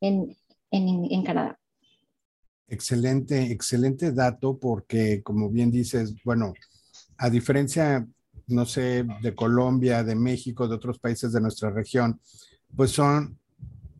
en, 0.00 0.36
en, 0.70 1.22
Canadá. 1.24 1.58
Excelente, 2.68 3.52
excelente 3.52 4.12
dato 4.12 4.58
porque 4.58 5.22
como 5.22 5.50
bien 5.50 5.70
dices, 5.70 6.14
bueno, 6.24 6.54
a 7.16 7.30
diferencia, 7.30 8.06
no 8.48 8.66
sé, 8.66 9.06
de 9.22 9.34
Colombia, 9.34 10.04
de 10.04 10.14
México, 10.14 10.68
de 10.68 10.74
otros 10.74 10.98
países 10.98 11.32
de 11.32 11.40
nuestra 11.40 11.70
región, 11.70 12.20
pues 12.74 12.90
son, 12.90 13.38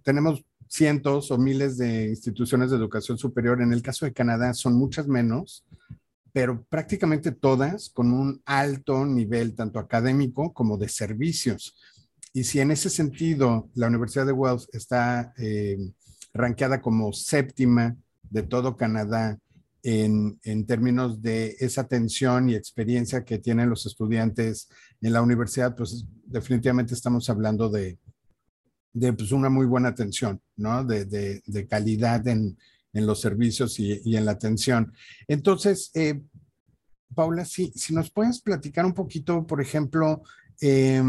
tenemos 0.03 0.45
cientos 0.69 1.31
o 1.31 1.38
miles 1.38 1.79
de 1.79 2.09
instituciones 2.09 2.71
de 2.71 2.76
educación 2.76 3.19
superior. 3.19 3.62
En 3.62 3.73
el 3.73 3.83
caso 3.83 4.05
de 4.05 4.12
Canadá 4.12 4.53
son 4.53 4.75
muchas 4.75 5.07
menos, 5.07 5.65
pero 6.33 6.62
prácticamente 6.69 7.33
todas 7.33 7.88
con 7.88 8.12
un 8.12 8.43
alto 8.45 9.07
nivel 9.07 9.55
tanto 9.55 9.79
académico 9.79 10.53
como 10.53 10.76
de 10.76 10.88
servicios. 10.88 11.75
Y 12.37 12.45
si 12.45 12.61
en 12.61 12.71
ese 12.71 12.90
sentido 12.90 13.71
la 13.75 13.87
Universidad 13.87 14.26
de 14.26 14.33
Wells 14.33 14.69
está 14.75 15.33
eh, 15.38 15.78
rankeada 16.35 16.83
como 16.83 17.11
séptima 17.14 17.97
de 18.28 18.43
todo 18.43 18.76
Canadá 18.76 19.38
en, 19.83 20.38
en, 20.43 20.66
términos 20.66 21.23
de 21.23 21.57
esa 21.61 21.81
atención 21.81 22.50
y 22.50 22.55
experiencia 22.55 23.25
que 23.25 23.38
tienen 23.38 23.71
los 23.71 23.87
estudiantes 23.87 24.69
en 25.00 25.14
la 25.14 25.23
universidad, 25.23 25.75
pues 25.75 26.05
definitivamente 26.26 26.93
estamos 26.93 27.31
hablando 27.31 27.71
de, 27.71 27.99
de 28.93 29.14
pues, 29.14 29.33
una 29.33 29.49
muy 29.49 29.64
buena 29.64 29.88
atención, 29.88 30.38
¿no? 30.57 30.85
De, 30.85 31.07
de, 31.07 31.43
de 31.47 31.66
calidad 31.66 32.28
en, 32.28 32.59
en, 32.93 33.07
los 33.07 33.19
servicios 33.19 33.81
y, 33.81 34.02
y, 34.05 34.14
en 34.14 34.26
la 34.26 34.33
atención. 34.33 34.93
Entonces, 35.26 35.90
eh, 35.95 36.21
Paula, 37.14 37.47
si, 37.47 37.73
si 37.75 37.95
nos 37.95 38.11
puedes 38.11 38.43
platicar 38.43 38.85
un 38.85 38.93
poquito, 38.93 39.47
por 39.47 39.62
ejemplo, 39.62 40.23
eh, 40.61 41.02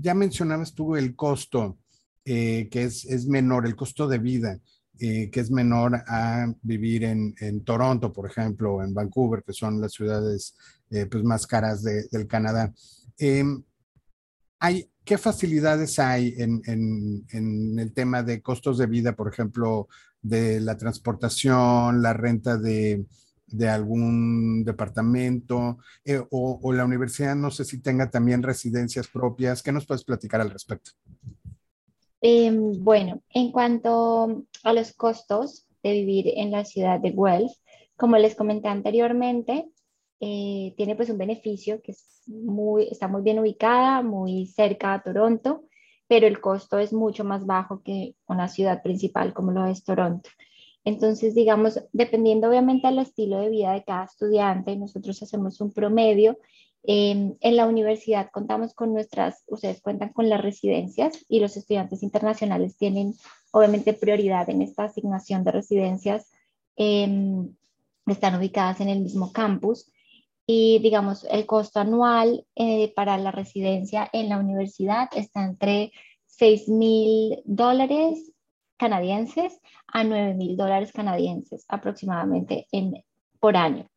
ya 0.00 0.14
mencionabas 0.14 0.74
tú 0.74 0.96
el 0.96 1.14
costo, 1.14 1.78
eh, 2.24 2.68
que 2.70 2.84
es, 2.84 3.04
es, 3.04 3.26
menor, 3.26 3.66
el 3.66 3.76
costo 3.76 4.06
de 4.06 4.18
vida, 4.18 4.60
eh, 4.98 5.30
que 5.30 5.40
es 5.40 5.50
menor 5.50 5.94
a 6.06 6.52
vivir 6.62 7.04
en, 7.04 7.34
en, 7.40 7.64
Toronto, 7.64 8.12
por 8.12 8.28
ejemplo, 8.28 8.74
o 8.74 8.82
en 8.82 8.94
Vancouver, 8.94 9.42
que 9.42 9.52
son 9.52 9.80
las 9.80 9.92
ciudades 9.92 10.56
eh, 10.90 11.06
pues 11.06 11.22
más 11.24 11.46
caras 11.46 11.82
de, 11.82 12.08
del 12.10 12.26
Canadá. 12.26 12.72
Em, 13.16 13.62
hay, 14.58 14.90
¿Qué 15.04 15.16
facilidades 15.16 15.98
hay 15.98 16.34
en, 16.36 17.78
el 17.78 17.92
tema 17.94 18.22
de 18.22 18.42
costos 18.42 18.76
de 18.76 18.86
vida, 18.86 19.16
por 19.16 19.32
ejemplo, 19.32 19.88
de 20.20 20.60
la 20.60 20.76
transportación, 20.76 22.02
la 22.02 22.12
renta 22.12 22.58
de, 22.58 23.06
algún 23.68 24.64
departamento 24.64 25.78
eh, 26.04 26.22
o, 26.30 26.72
la 26.72 26.84
universidad, 26.84 27.34
no 27.34 27.50
sé 27.50 27.64
si 27.64 27.80
tenga 27.80 28.10
también 28.10 28.42
residencias 28.42 29.08
propias? 29.08 29.62
¿Qué 29.62 29.72
nos 29.72 29.86
puedes 29.86 30.04
platicar 30.04 30.40
al 30.40 30.50
respecto? 30.50 30.92
Em, 32.20 32.72
bueno, 32.82 33.22
en 33.30 33.52
cuanto 33.52 34.44
a 34.64 34.72
los 34.72 34.92
costos 34.92 35.66
de 35.82 35.92
vivir 35.92 36.32
en 36.36 36.50
la 36.50 36.64
ciudad 36.64 37.00
de 37.00 37.10
Guelph, 37.12 37.52
como 37.96 38.16
les 38.16 38.34
comenté 38.34 38.68
anteriormente, 38.68 39.68
eh, 40.20 40.74
tiene 40.76 40.96
pues 40.96 41.10
un 41.10 41.18
beneficio 41.18 41.80
que 41.80 41.92
es 41.92 42.22
muy, 42.26 42.88
está 42.88 43.08
muy 43.08 43.22
bien 43.22 43.38
ubicada, 43.38 44.02
muy 44.02 44.46
cerca 44.46 44.94
a 44.94 45.02
Toronto, 45.02 45.64
pero 46.08 46.26
el 46.26 46.40
costo 46.40 46.78
es 46.78 46.92
mucho 46.92 47.24
más 47.24 47.46
bajo 47.46 47.82
que 47.82 48.14
una 48.26 48.48
ciudad 48.48 48.82
principal 48.82 49.32
como 49.32 49.52
lo 49.52 49.66
es 49.66 49.84
Toronto. 49.84 50.30
Entonces, 50.84 51.34
digamos, 51.34 51.80
dependiendo 51.92 52.48
obviamente 52.48 52.88
del 52.88 53.00
estilo 53.00 53.40
de 53.40 53.50
vida 53.50 53.72
de 53.72 53.84
cada 53.84 54.04
estudiante, 54.04 54.76
nosotros 54.76 55.22
hacemos 55.22 55.60
un 55.60 55.72
promedio. 55.72 56.38
en 56.84 57.36
la 57.56 57.66
universidad 57.66 58.30
contamos 58.32 58.72
con 58.72 58.92
nuestras, 58.94 59.42
ustedes 59.48 59.82
cuentan 59.82 60.12
con 60.12 60.28
las 60.28 60.40
residencias 60.40 61.26
y 61.28 61.40
los 61.40 61.56
estudiantes 61.56 62.02
internacionales 62.02 62.78
tienen 62.78 63.14
obviamente 63.50 63.92
prioridad 63.92 64.48
en 64.48 64.62
esta 64.62 64.84
asignación 64.84 65.44
de 65.44 65.52
residencias. 65.52 66.30
Em, 66.76 67.54
están 68.06 68.36
ubicadas 68.36 68.80
en 68.80 68.88
el 68.88 69.00
mismo 69.00 69.32
campus 69.32 69.90
y 70.46 70.78
digamos 70.78 71.26
el 71.30 71.44
costo 71.44 71.80
anual 71.80 72.46
eh, 72.54 72.92
para 72.94 73.18
la 73.18 73.30
residencia 73.30 74.08
en 74.12 74.28
la 74.28 74.38
universidad 74.38 75.08
está 75.14 75.44
entre 75.44 75.92
6 76.26 76.68
mil 76.68 77.42
dólares 77.44 78.32
canadienses 78.78 79.60
a 79.86 80.04
9 80.04 80.34
mil 80.34 80.56
dólares 80.56 80.92
canadienses 80.92 81.64
aproximadamente 81.68 82.66
en, 82.72 83.04
por 83.40 83.56
año. 83.56 83.88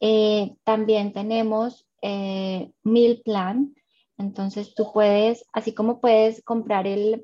Eh, 0.00 0.54
también 0.64 1.12
tenemos 1.12 1.86
eh, 2.02 2.70
Meal 2.84 3.22
Plan, 3.24 3.74
entonces 4.18 4.74
tú 4.74 4.92
puedes, 4.92 5.44
así 5.52 5.72
como 5.72 6.00
puedes 6.00 6.42
comprar 6.44 6.86
el, 6.86 7.22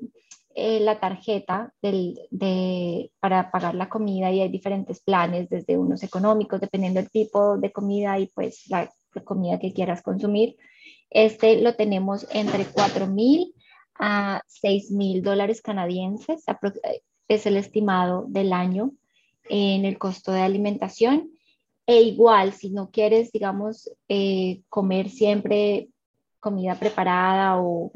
eh, 0.57 0.79
la 0.79 1.01
tarjeta 1.01 1.73
del, 1.81 2.17
de, 2.31 3.11
para 3.19 3.51
pagar 3.51 3.75
la 3.75 3.89
comida 3.89 4.31
y 4.31 4.39
hay 4.39 4.47
diferentes 4.47 5.01
planes, 5.01 5.49
desde 5.49 5.77
unos 5.77 6.01
económicos, 6.01 6.61
dependiendo 6.61 7.01
del 7.01 7.11
tipo 7.11 7.57
de 7.57 7.73
comida 7.73 8.17
y 8.19 8.27
pues 8.27 8.63
la, 8.69 8.89
comida 9.25 9.59
que 9.59 9.73
quieras 9.73 10.01
consumir. 10.01 10.55
Este 11.09 11.61
lo 11.61 11.75
tenemos 11.75 12.25
entre 12.31 12.65
4 12.65 13.07
mil 13.07 13.53
a 13.97 14.41
6 14.47 14.91
mil 14.91 15.21
dólares 15.21 15.61
canadienses, 15.61 16.43
es 17.27 17.45
el 17.45 17.57
estimado 17.57 18.25
del 18.27 18.53
año 18.53 18.91
en 19.49 19.85
el 19.85 19.97
costo 19.97 20.31
de 20.31 20.41
alimentación. 20.41 21.31
E 21.87 22.01
igual, 22.01 22.53
si 22.53 22.71
no 22.71 22.89
quieres, 22.89 23.31
digamos, 23.31 23.91
eh, 24.09 24.61
comer 24.69 25.09
siempre 25.09 25.89
comida 26.39 26.75
preparada 26.75 27.59
o 27.59 27.91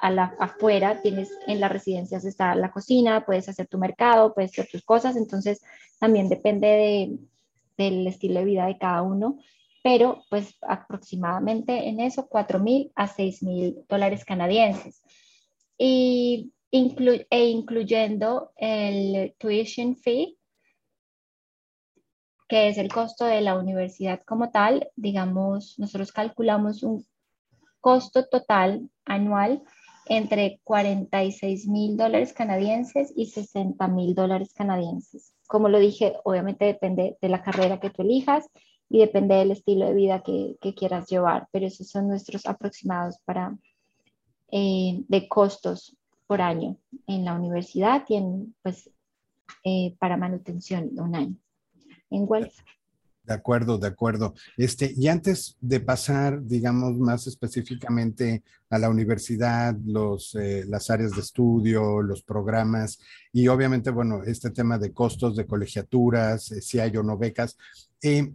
a 0.00 0.10
la, 0.10 0.34
afuera, 0.38 1.00
tienes 1.02 1.30
en 1.46 1.60
las 1.60 1.72
residencias 1.72 2.24
está 2.24 2.54
la 2.54 2.70
cocina, 2.70 3.24
puedes 3.24 3.48
hacer 3.48 3.66
tu 3.66 3.78
mercado, 3.78 4.34
puedes 4.34 4.52
hacer 4.52 4.68
tus 4.70 4.84
cosas, 4.84 5.16
entonces 5.16 5.62
también 5.98 6.28
depende 6.28 6.66
de, 6.66 7.18
del 7.76 8.06
estilo 8.06 8.40
de 8.40 8.44
vida 8.44 8.66
de 8.66 8.78
cada 8.78 9.02
uno, 9.02 9.38
pero 9.82 10.22
pues 10.28 10.56
aproximadamente 10.62 11.88
en 11.88 12.00
eso 12.00 12.26
4 12.28 12.58
mil 12.58 12.92
a 12.94 13.06
6 13.06 13.42
mil 13.42 13.84
dólares 13.88 14.24
canadienses. 14.24 15.02
Y 15.78 16.52
e 16.70 17.48
incluyendo 17.48 18.52
el 18.56 19.34
tuition 19.38 19.96
fee, 19.96 20.36
que 22.48 22.68
es 22.68 22.78
el 22.78 22.92
costo 22.92 23.24
de 23.24 23.40
la 23.40 23.58
universidad 23.58 24.22
como 24.24 24.50
tal, 24.50 24.88
digamos, 24.94 25.78
nosotros 25.78 26.12
calculamos 26.12 26.82
un 26.82 27.06
costo 27.80 28.26
total 28.26 28.88
anual 29.04 29.62
entre 30.08 30.60
46 30.64 31.66
mil 31.66 31.96
dólares 31.96 32.32
canadienses 32.32 33.12
y 33.16 33.26
60 33.26 33.88
mil 33.88 34.14
dólares 34.14 34.52
canadienses. 34.54 35.34
Como 35.48 35.68
lo 35.68 35.78
dije, 35.78 36.14
obviamente 36.24 36.64
depende 36.64 37.16
de 37.20 37.28
la 37.28 37.42
carrera 37.42 37.80
que 37.80 37.90
tú 37.90 38.02
elijas 38.02 38.48
y 38.88 38.98
depende 39.00 39.34
del 39.34 39.50
estilo 39.50 39.86
de 39.86 39.94
vida 39.94 40.22
que, 40.22 40.56
quieras 40.74 41.08
llevar, 41.08 41.48
pero 41.50 41.66
esos 41.66 41.88
son 41.88 42.08
nuestros 42.08 42.46
aproximados 42.46 43.18
para, 43.24 43.56
eh, 44.50 45.04
de 45.08 45.28
costos 45.28 45.96
por 46.26 46.40
año 46.40 46.76
en 47.06 47.24
la 47.24 47.34
universidad 47.34 48.04
y 48.08 48.16
en, 48.16 48.54
pues, 48.62 48.90
eh, 49.64 49.96
para 49.98 50.16
manutención 50.16 50.94
de 50.94 51.02
un 51.02 51.14
año 51.14 51.36
en 52.10 52.26
Guelph. 52.26 52.54
De 53.26 53.34
acuerdo, 53.34 53.76
de 53.76 53.88
acuerdo. 53.88 54.34
Este, 54.56 54.94
y 54.96 55.08
antes 55.08 55.56
de 55.60 55.80
pasar, 55.80 56.44
digamos, 56.44 56.96
más 56.96 57.26
específicamente 57.26 58.44
a 58.70 58.78
la 58.78 58.88
universidad, 58.88 59.76
los, 59.84 60.36
eh, 60.36 60.64
las 60.68 60.90
áreas 60.90 61.10
de 61.10 61.22
estudio, 61.22 62.02
los 62.02 62.22
programas 62.22 63.00
y 63.32 63.48
obviamente, 63.48 63.90
bueno, 63.90 64.22
este 64.22 64.50
tema 64.50 64.78
de 64.78 64.92
costos 64.92 65.34
de 65.34 65.44
colegiaturas, 65.44 66.52
eh, 66.52 66.62
si 66.62 66.78
hay 66.78 66.96
o 66.96 67.02
no 67.02 67.18
becas. 67.18 67.56
Eh, 68.00 68.32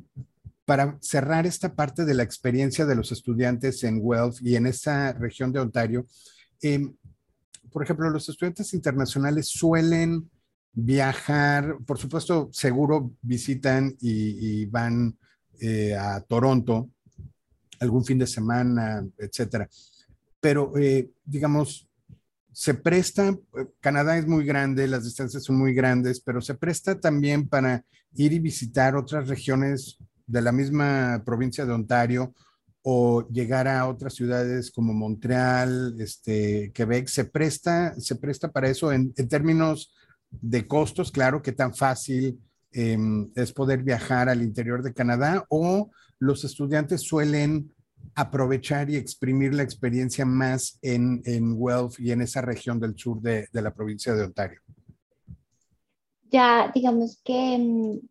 para 0.72 0.98
cerrar 1.01 1.46
esta 1.46 1.75
parte 1.75 2.06
de 2.06 2.13
la 2.13 2.24
experiencia 2.24 2.86
de 2.86 2.96
los 2.96 3.12
estudiantes 3.12 3.84
en 3.84 4.01
Guelph 4.01 4.42
y 4.42 4.56
en 4.56 4.66
esta 4.66 5.12
región 5.12 5.51
de 5.51 5.60
Ontario, 5.60 6.06
por 7.74 7.84
ejemplo, 7.84 8.10
los 8.10 8.30
estudiantes 8.30 8.74
internacionales 8.74 9.50
suelen 9.50 10.32
viajar, 10.72 11.75
por 11.86 11.98
supuesto, 11.98 12.48
seguro 12.54 13.12
visitan 13.22 13.98
y, 14.00 14.66
van 14.68 15.18
eh, 15.60 15.94
a 15.94 16.22
Toronto 16.22 16.90
algún 17.82 18.06
fin 18.06 18.20
de 18.20 18.28
semana, 18.28 19.06
etcétera. 19.18 19.68
Pero, 20.40 20.72
eh, 20.78 21.12
digamos, 21.25 21.90
se 22.54 22.75
presta, 22.75 23.38
Canadá 23.82 24.18
es 24.18 24.25
muy 24.25 24.46
grande, 24.46 24.88
las 24.88 25.04
distancias 25.04 25.44
son 25.44 25.58
muy 25.58 25.74
grandes, 25.74 26.22
pero 26.22 26.40
se 26.40 26.56
presta 26.56 26.98
también 26.98 27.50
para 27.50 27.84
ir 28.13 28.32
y 28.32 28.40
visitar 28.40 28.96
otras 28.96 29.28
regiones 29.28 29.98
de 30.31 30.41
la 30.41 30.51
misma 30.51 31.21
provincia 31.25 31.65
de 31.65 31.73
Ontario 31.73 32.33
o 32.83 33.27
llegar 33.27 33.67
a 33.67 33.88
otras 33.88 34.15
ciudades 34.15 34.71
como 34.71 34.93
Montreal, 34.93 35.95
este, 36.00 36.71
Quebec, 36.73 37.07
se 37.07 37.25
presta, 37.25 37.93
se 38.00 38.15
presta 38.15 38.51
para 38.51 38.69
eso 38.69 38.91
en, 38.91 39.13
términos 39.13 39.93
de 40.31 40.65
costos, 40.65 41.11
claro, 41.11 41.41
que 41.41 41.51
tan 41.51 41.75
fácil 41.75 42.39
em, 42.71 43.29
es 43.35 43.51
poder 43.51 43.83
viajar 43.83 44.29
al 44.29 44.41
interior 44.41 44.81
de 44.81 44.93
Canadá 44.93 45.45
o 45.50 45.91
los 46.17 46.43
estudiantes 46.43 47.01
suelen 47.01 47.71
aprovechar 48.15 48.89
y 48.89 48.95
exprimir 48.95 49.53
la 49.53 49.63
experiencia 49.63 50.25
más 50.25 50.79
en, 50.81 51.22
en 51.25 51.59
Guelph 51.59 52.00
y 52.00 52.11
en 52.11 52.22
esa 52.22 52.41
región 52.41 52.79
del 52.79 52.98
sur 52.98 53.22
de, 53.22 53.48
de 53.51 53.61
la 53.61 53.74
provincia 53.74 54.15
de 54.15 54.24
Ontario. 54.24 54.61
Ya, 56.31 56.72
digamos 56.74 57.22
que 57.25 57.55
em, 57.55 58.01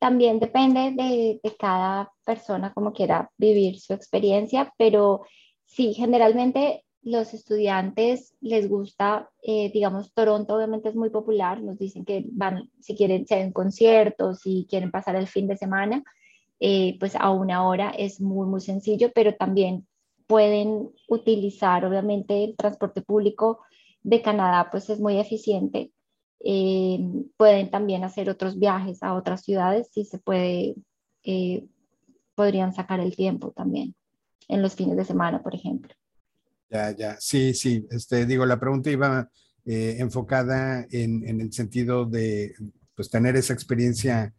también 0.00 0.40
depende 0.40 0.92
de, 0.92 1.40
cada 1.58 2.10
persona 2.24 2.72
como 2.72 2.92
quiera 2.92 3.30
vivir 3.36 3.78
su 3.78 3.92
experiencia, 3.92 4.72
pero 4.78 5.20
sí, 5.66 5.92
generalmente 5.92 6.84
los 7.02 7.34
estudiantes 7.34 8.34
les 8.40 8.68
gusta, 8.68 9.30
eh, 9.42 9.70
digamos, 9.72 10.12
Toronto 10.14 10.56
obviamente 10.56 10.88
es 10.88 10.96
muy 10.96 11.10
popular, 11.10 11.62
nos 11.62 11.78
dicen 11.78 12.06
que 12.06 12.24
van, 12.32 12.70
si 12.80 12.96
quieren, 12.96 13.26
si 13.26 13.34
hay 13.34 13.52
conciertos, 13.52 14.40
si 14.40 14.66
quieren 14.68 14.90
pasar 14.90 15.16
el 15.16 15.26
fin 15.26 15.46
de 15.46 15.58
semana, 15.58 16.02
eh, 16.60 16.96
pues 16.98 17.14
a 17.14 17.30
una 17.30 17.68
hora 17.68 17.90
es 17.90 18.22
muy, 18.22 18.46
muy 18.46 18.62
sencillo, 18.62 19.10
pero 19.14 19.34
también 19.34 19.86
pueden 20.26 20.90
utilizar, 21.08 21.84
obviamente, 21.84 22.42
el 22.44 22.56
transporte 22.56 23.02
público 23.02 23.60
de 24.02 24.22
Canadá, 24.22 24.68
pues 24.70 24.88
es 24.88 24.98
muy 24.98 25.18
eficiente 25.18 25.90
eh, 26.42 26.98
pueden 27.36 27.70
también 27.70 28.02
hacer 28.02 28.30
otros 28.30 28.58
viajes 28.58 29.02
a 29.02 29.12
otras 29.12 29.42
ciudades 29.42 29.88
si 29.92 30.06
se 30.06 30.18
puede, 30.18 30.74
eh, 31.22 31.66
podrían 32.34 32.72
sacar 32.72 32.98
el 33.00 33.14
tiempo 33.14 33.52
también 33.52 33.94
en 34.48 34.62
los 34.62 34.74
fines 34.74 34.96
de 34.96 35.04
semana, 35.04 35.42
por 35.42 35.54
ejemplo. 35.54 35.94
Ya, 36.70 36.96
ya, 36.96 37.16
sí, 37.20 37.52
sí, 37.52 37.86
este, 37.90 38.24
digo, 38.24 38.46
la 38.46 38.58
pregunta 38.58 38.90
iba 38.90 39.28
eh, 39.66 39.96
enfocada 39.98 40.86
en, 40.90 41.28
en, 41.28 41.40
el 41.42 41.52
sentido 41.52 42.06
de 42.06 42.54
pues, 42.94 43.10
tener 43.10 43.36
esa 43.36 43.52
experiencia 43.52 44.32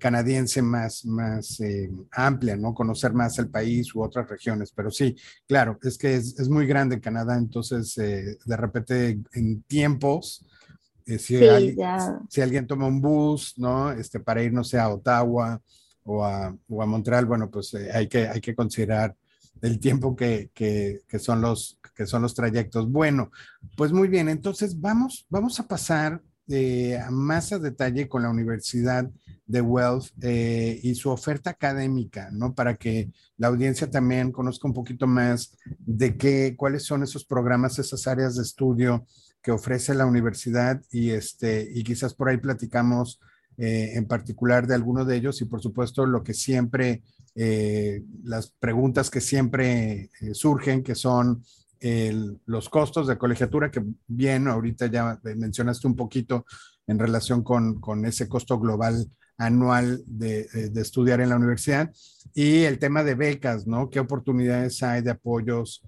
canadiense 0.00 0.60
más, 0.60 1.04
más 1.04 1.62
amplia, 2.10 2.56
¿no? 2.56 2.74
Conocer 2.74 3.12
más 3.12 3.38
el 3.38 3.48
país 3.48 3.94
u 3.94 4.02
otras 4.02 4.28
regiones, 4.28 4.72
pero 4.74 4.90
sí, 4.90 5.14
claro, 5.46 5.78
es 5.84 5.96
que 5.96 6.16
es, 6.16 6.36
es 6.36 6.48
muy 6.48 6.66
grande 6.66 7.00
Canadá, 7.00 7.38
entonces 7.38 7.94
de 7.94 8.56
repente 8.56 9.20
en 9.34 9.62
tiempos 9.62 10.44
eh, 11.06 11.18
si, 11.18 12.40
alguien, 12.40 12.66
toma 12.66 12.86
un 12.86 13.00
bus, 13.00 13.54
¿no? 13.56 13.90
Este, 13.92 14.20
para 14.20 14.42
ir, 14.42 14.52
no 14.52 14.64
sé, 14.64 14.78
a 14.78 14.88
Ottawa 14.88 15.60
o 16.04 16.24
a, 16.24 16.56
o 16.68 16.82
a 16.82 16.86
Montreal, 16.86 17.26
bueno, 17.26 17.50
pues 17.50 17.74
eh, 17.74 17.90
hay, 17.92 18.08
que, 18.08 18.28
hay 18.28 18.40
que 18.40 18.54
considerar 18.54 19.16
el 19.60 19.78
tiempo 19.78 20.16
que, 20.16 20.50
que, 20.52 21.02
que, 21.06 21.18
son 21.18 21.40
los, 21.40 21.78
que 21.94 22.06
son 22.06 22.22
los 22.22 22.34
trayectos. 22.34 22.90
Bueno, 22.90 23.30
pues 23.76 23.92
muy 23.92 24.08
bien, 24.08 24.28
entonces 24.28 24.80
vamos, 24.80 25.26
vamos 25.30 25.60
a 25.60 25.68
pasar 25.68 26.20
eh, 26.48 26.98
más 27.10 27.52
a 27.52 27.58
detalle 27.58 28.08
con 28.08 28.22
la 28.22 28.30
Universidad 28.30 29.08
de 29.46 29.60
Wealth 29.60 30.12
y 30.22 30.94
su 30.94 31.10
oferta 31.10 31.50
académica, 31.50 32.30
¿no? 32.32 32.54
Para 32.54 32.74
que 32.76 33.10
la 33.36 33.48
audiencia 33.48 33.90
también 33.90 34.32
conozca 34.32 34.66
un 34.66 34.74
poquito 34.74 35.06
más 35.06 35.56
de 35.78 36.16
qué, 36.16 36.54
cuáles 36.56 36.84
son 36.84 37.02
esos 37.02 37.24
programas, 37.24 37.78
esas 37.78 38.06
áreas 38.06 38.36
de 38.36 38.42
estudio 38.42 39.06
que 39.42 39.50
ofrece 39.50 39.94
la 39.94 40.06
universidad 40.06 40.80
y, 40.90 41.10
este, 41.10 41.68
y 41.74 41.82
quizás 41.82 42.14
por 42.14 42.28
ahí 42.28 42.36
platicamos 42.36 43.20
eh, 43.58 43.92
en 43.96 44.06
particular 44.06 44.66
de 44.66 44.74
alguno 44.74 45.04
de 45.04 45.16
ellos 45.16 45.40
y 45.42 45.44
por 45.44 45.60
supuesto 45.60 46.06
lo 46.06 46.22
que 46.22 46.32
siempre, 46.32 47.02
eh, 47.34 48.02
las 48.24 48.50
preguntas 48.50 49.10
que 49.10 49.20
siempre 49.20 50.10
eh, 50.20 50.34
surgen, 50.34 50.82
que 50.82 50.94
son 50.94 51.44
los 52.46 52.68
costos 52.68 53.08
de 53.08 53.18
colegiatura, 53.18 53.72
que 53.72 53.82
bien, 54.06 54.46
ahorita 54.46 54.86
ya 54.86 55.18
mencionaste 55.24 55.88
un 55.88 55.96
poquito 55.96 56.46
en 56.86 56.96
relación 56.96 57.42
con, 57.42 57.80
con 57.80 58.06
ese 58.06 58.28
costo 58.28 58.56
global 58.60 59.10
anual 59.36 60.00
de, 60.06 60.44
de, 60.70 60.80
estudiar 60.80 61.20
en 61.20 61.30
la 61.30 61.36
universidad 61.36 61.92
y 62.34 62.62
el 62.62 62.78
tema 62.78 63.02
de 63.02 63.16
becas, 63.16 63.66
¿no? 63.66 63.90
¿Qué 63.90 63.98
oportunidades 63.98 64.80
hay 64.84 65.02
de 65.02 65.10
apoyos 65.10 65.82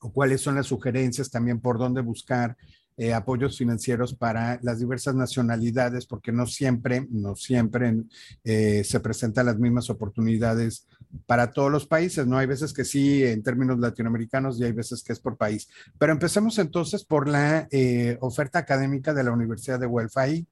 o 0.00 0.12
cuáles 0.12 0.40
son 0.40 0.54
las 0.54 0.66
sugerencias 0.66 1.30
también 1.30 1.60
por 1.60 1.78
dónde 1.78 2.00
buscar 2.00 2.56
eh, 3.00 3.14
apoyos 3.14 3.56
financieros 3.56 4.12
para 4.12 4.58
las 4.60 4.80
diversas 4.80 5.14
nacionalidades, 5.14 6.04
porque 6.04 6.32
no 6.32 6.46
siempre, 6.46 7.06
no 7.10 7.36
siempre 7.36 7.94
eh, 8.42 8.82
se 8.82 8.98
presentan 8.98 9.46
las 9.46 9.56
mismas 9.56 9.88
oportunidades 9.88 10.84
para 11.24 11.52
todos 11.52 11.70
los 11.70 11.86
países, 11.86 12.26
¿no? 12.26 12.38
Hay 12.38 12.48
veces 12.48 12.72
que 12.72 12.84
sí, 12.84 13.22
en 13.22 13.44
términos 13.44 13.78
latinoamericanos, 13.78 14.58
y 14.58 14.64
hay 14.64 14.72
veces 14.72 15.04
que 15.04 15.12
es 15.12 15.20
por 15.20 15.36
país. 15.36 15.68
Pero 15.96 16.12
empecemos 16.12 16.58
entonces 16.58 17.04
por 17.04 17.28
la 17.28 17.68
eh, 17.70 18.18
oferta 18.20 18.58
académica 18.58 19.14
de 19.14 19.22
la 19.22 19.30
Universidad 19.30 19.78
de 19.78 19.86
Guelph. 19.86 20.44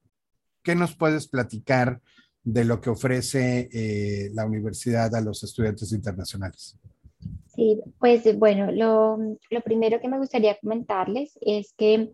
¿Qué 0.63 0.73
nos 0.73 0.95
puedes 0.95 1.27
platicar 1.27 1.99
de 2.45 2.63
lo 2.63 2.79
que 2.79 2.89
ofrece 2.89 4.29
la 4.33 4.45
universidad 4.45 5.13
a 5.15 5.19
los 5.19 5.43
estudiantes 5.43 5.91
internacionales? 5.91 6.77
Sí, 7.57 7.81
pues 7.97 8.37
bueno, 8.37 8.71
lo, 8.71 9.17
lo, 9.49 9.61
primero 9.61 9.99
que 9.99 10.07
me 10.07 10.19
gustaría 10.19 10.59
comentarles 10.59 11.39
es 11.41 11.73
que 11.73 12.11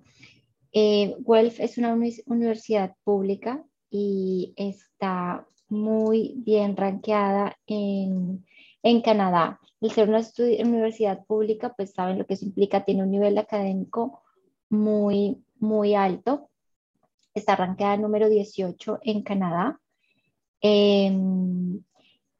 eh, 0.71 1.17
Guelph 1.19 1.59
es 1.59 1.77
una 1.77 1.93
universidad 2.27 2.95
pública 3.03 3.61
y 3.89 4.53
está 4.55 5.45
muy 5.67 6.35
bien 6.37 6.77
rankeada 6.77 7.57
en, 7.67 8.45
en 8.83 9.01
Canadá. 9.01 9.59
El 9.81 9.91
ser 9.91 10.07
una 10.07 10.21
universidad 10.63 11.25
pública, 11.25 11.73
pues 11.75 11.91
saben 11.91 12.19
lo 12.19 12.25
que 12.25 12.35
eso 12.35 12.45
implica, 12.45 12.85
tiene 12.85 13.03
un 13.03 13.11
nivel 13.11 13.37
académico 13.37 14.21
muy, 14.69 15.43
muy 15.59 15.93
alto. 15.93 16.51
Está 17.33 17.57
rankeada 17.57 17.97
número 17.97 18.29
18 18.29 18.99
en 19.03 19.23
Canadá. 19.23 19.77
Em, 20.61 21.83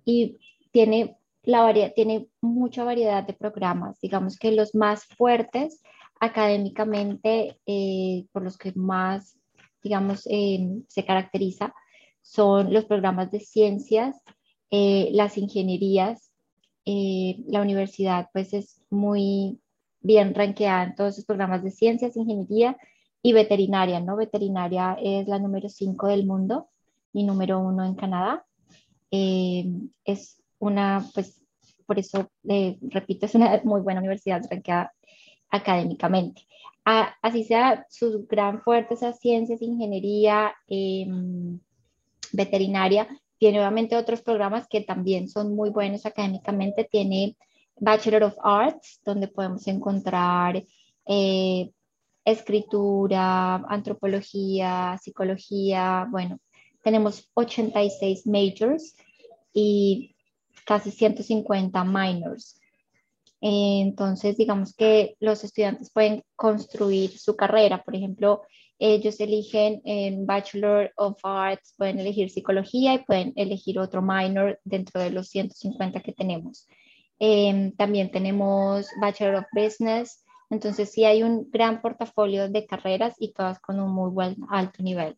y 0.06 0.38
tiene 0.72 1.18
la 1.44 1.92
tiene 1.94 2.28
mucha 2.42 2.84
variedad 2.84 3.24
de 3.24 3.34
programas. 3.34 4.00
Digamos 4.00 4.38
que 4.38 4.52
los 4.52 4.74
más 4.76 5.06
fuertes 5.06 5.82
académicamente, 6.20 7.60
eh, 7.66 8.26
por 8.32 8.44
los 8.44 8.58
que 8.58 8.72
más, 8.76 9.38
digamos, 9.84 10.26
eh, 10.30 10.82
se 10.88 11.06
caracteriza, 11.06 11.74
son 12.22 12.74
los 12.74 12.86
programas 12.86 13.30
de 13.32 13.42
ciencias, 13.42 14.16
eh, 14.72 15.10
las 15.12 15.38
ingenierías. 15.38 16.32
Eh, 16.86 17.44
la 17.48 17.62
universidad 17.62 18.30
pues 18.34 18.54
es 18.54 18.82
muy 18.90 19.60
bien 20.02 20.34
ranqueada 20.34 20.84
en 20.84 20.96
todos 20.96 21.14
esos 21.14 21.26
programas 21.26 21.64
de 21.64 21.72
ciencias, 21.72 22.18
ingeniería 22.18 22.78
y 23.22 23.34
veterinaria, 23.34 24.00
¿no? 24.00 24.16
Veterinaria 24.18 24.98
es 25.02 25.28
la 25.28 25.40
número 25.40 25.70
5 25.70 26.08
del 26.08 26.26
mundo 26.26 26.70
y 27.14 27.24
número 27.24 27.60
1 27.60 27.86
en 27.86 27.96
Canadá. 27.96 28.46
Es 29.12 30.43
una, 30.64 31.06
pues, 31.14 31.42
por 31.86 32.00
eso, 32.00 32.30
repito, 32.82 33.26
es 33.26 33.36
una 33.36 33.62
muy 33.64 33.82
buena 33.82 34.00
universidad 34.00 34.42
ranqueada 34.50 34.94
académicamente. 35.50 36.44
así 36.86 37.44
sea, 37.44 37.86
su 37.90 38.26
gran 38.28 38.62
fuerte 38.62 38.96
es 38.96 39.20
ciencias, 39.20 39.62
ingeniería, 39.62 40.54
em, 40.68 41.60
veterinaria, 42.32 43.08
tiene 43.44 43.60
obviamente 43.60 43.98
otros 43.98 44.22
programas 44.22 44.68
que 44.70 44.82
también 44.82 45.28
son 45.28 45.54
muy 45.54 45.70
buenos 45.70 46.06
académicamente. 46.06 46.88
Tiene 46.90 47.36
Bachelor 47.76 48.24
of 48.24 48.36
Arts, 48.42 49.02
donde 49.04 49.28
podemos 49.28 49.68
encontrar 49.68 50.64
eh, 51.06 51.70
escritura, 52.24 53.56
antropología, 53.68 54.98
psicología. 55.02 56.08
Bueno, 56.10 56.40
tenemos 56.84 57.30
86 57.34 58.28
majors 58.28 58.96
y 59.54 60.13
casi 60.66 60.92
150 60.92 61.84
minors. 61.84 62.60
Entonces, 63.42 64.38
digamos 64.38 64.74
que 64.74 65.16
los 65.20 65.44
estudiantes 65.44 65.92
pueden 65.92 66.24
construir 66.36 67.18
su 67.18 67.36
carrera. 67.36 67.84
Por 67.84 67.96
ejemplo, 67.96 68.42
ellos 68.80 69.20
eligen 69.20 69.82
en 69.86 70.26
Bachelor 70.26 70.92
of 70.98 71.18
Arts, 71.24 71.74
pueden 71.78 72.00
elegir 72.00 72.30
psicología 72.30 72.94
y 72.94 73.04
pueden 73.04 73.34
elegir 73.36 73.80
otro 73.80 74.02
minor 74.02 74.60
dentro 74.64 75.02
de 75.02 75.10
los 75.10 75.30
150 75.30 76.02
que 76.02 76.14
tenemos. 76.14 76.68
Em, 77.20 77.72
también 77.76 78.12
tenemos 78.12 78.88
Bachelor 79.00 79.36
of 79.36 79.46
Business, 79.54 80.24
entonces 80.50 80.92
sí 80.92 81.06
hay 81.06 81.24
un 81.24 81.50
gran 81.52 81.82
portafolio 81.82 82.50
de 82.50 82.66
carreras 82.66 83.16
y 83.20 83.34
todas 83.34 83.60
con 83.60 83.80
un 83.80 83.92
muy 83.92 84.12
buen 84.12 84.36
alto 84.50 84.84
nivel. 84.84 85.18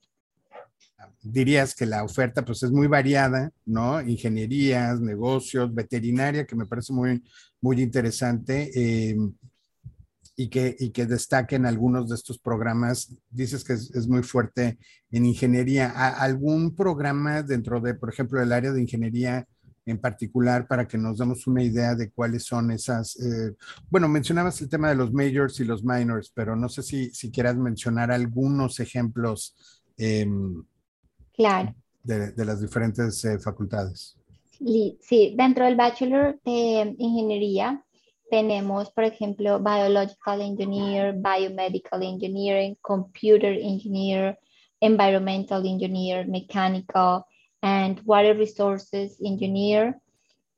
Dirías 1.22 1.76
que 1.76 1.86
la 1.86 2.04
oferta 2.04 2.46
pues 2.46 2.64
es 2.64 2.72
muy 2.72 2.88
variada, 2.88 3.52
¿no? 3.66 4.02
Ingenierías, 4.02 5.02
negocios, 5.02 5.74
veterinaria, 5.74 6.46
que 6.46 6.56
me 6.56 6.66
parece 6.66 6.94
muy, 6.94 7.24
muy 7.62 7.82
interesante. 7.82 8.72
Eh, 8.76 9.18
y 10.36 10.50
que, 10.50 10.76
y 10.80 10.90
que 10.92 11.06
destaquen 11.06 11.66
algunos 11.66 12.10
de 12.10 12.16
estos 12.16 12.38
programas. 12.40 13.14
Dices 13.30 13.64
que 13.64 13.74
es, 13.74 14.08
muy 14.08 14.24
fuerte 14.24 14.78
en 15.12 15.26
ingeniería. 15.26 15.90
¿Algún 15.90 16.76
programa 16.76 17.42
dentro 17.42 17.80
de, 17.80 17.94
por 17.94 18.10
ejemplo, 18.10 18.42
el 18.42 18.52
área 18.52 18.72
de 18.72 18.82
ingeniería 18.82 19.48
en 19.86 20.00
particular 20.00 20.68
para 20.68 20.88
que 20.88 20.98
nos 20.98 21.20
demos 21.20 21.46
una 21.48 21.64
idea 21.64 21.96
de 21.96 22.12
cuáles 22.12 22.44
son 22.44 22.72
esas? 22.72 23.18
Eh, 23.20 23.56
bueno, 23.90 24.10
mencionabas 24.10 24.60
el 24.62 24.70
tema 24.70 24.90
de 24.90 24.96
los 24.96 25.14
majors 25.14 25.60
y 25.60 25.66
los 25.66 25.84
minors, 25.84 26.32
pero 26.34 26.56
no 26.56 26.68
sé 26.68 26.84
si, 26.84 27.12
si 27.12 27.32
quieras 27.32 27.56
mencionar 27.56 28.12
algunos 28.12 28.80
ejemplos 28.80 29.56
em, 29.98 30.64
claro. 31.36 31.74
de, 32.04 32.32
de, 32.32 32.46
las 32.46 32.62
diferentes 32.62 33.24
eh, 33.26 33.40
facultades. 33.40 34.18
Sí, 35.02 35.36
dentro 35.36 35.66
del 35.66 35.76
Bachelor 35.76 36.40
de 36.44 36.96
Ingeniería 36.98 37.84
tenemos, 38.30 38.90
por 38.92 39.04
ejemplo, 39.04 39.60
Biological 39.60 40.42
Engineer, 40.42 41.14
Biomedical 41.14 42.02
Engineering, 42.02 42.76
Computer 42.82 43.54
Engineer, 43.54 44.40
Environmental 44.80 45.66
Engineer, 45.66 46.28
Mechanical, 46.28 47.26
and 47.62 48.02
Water 48.06 48.36
Resources 48.38 49.18
Engineer. 49.22 50.00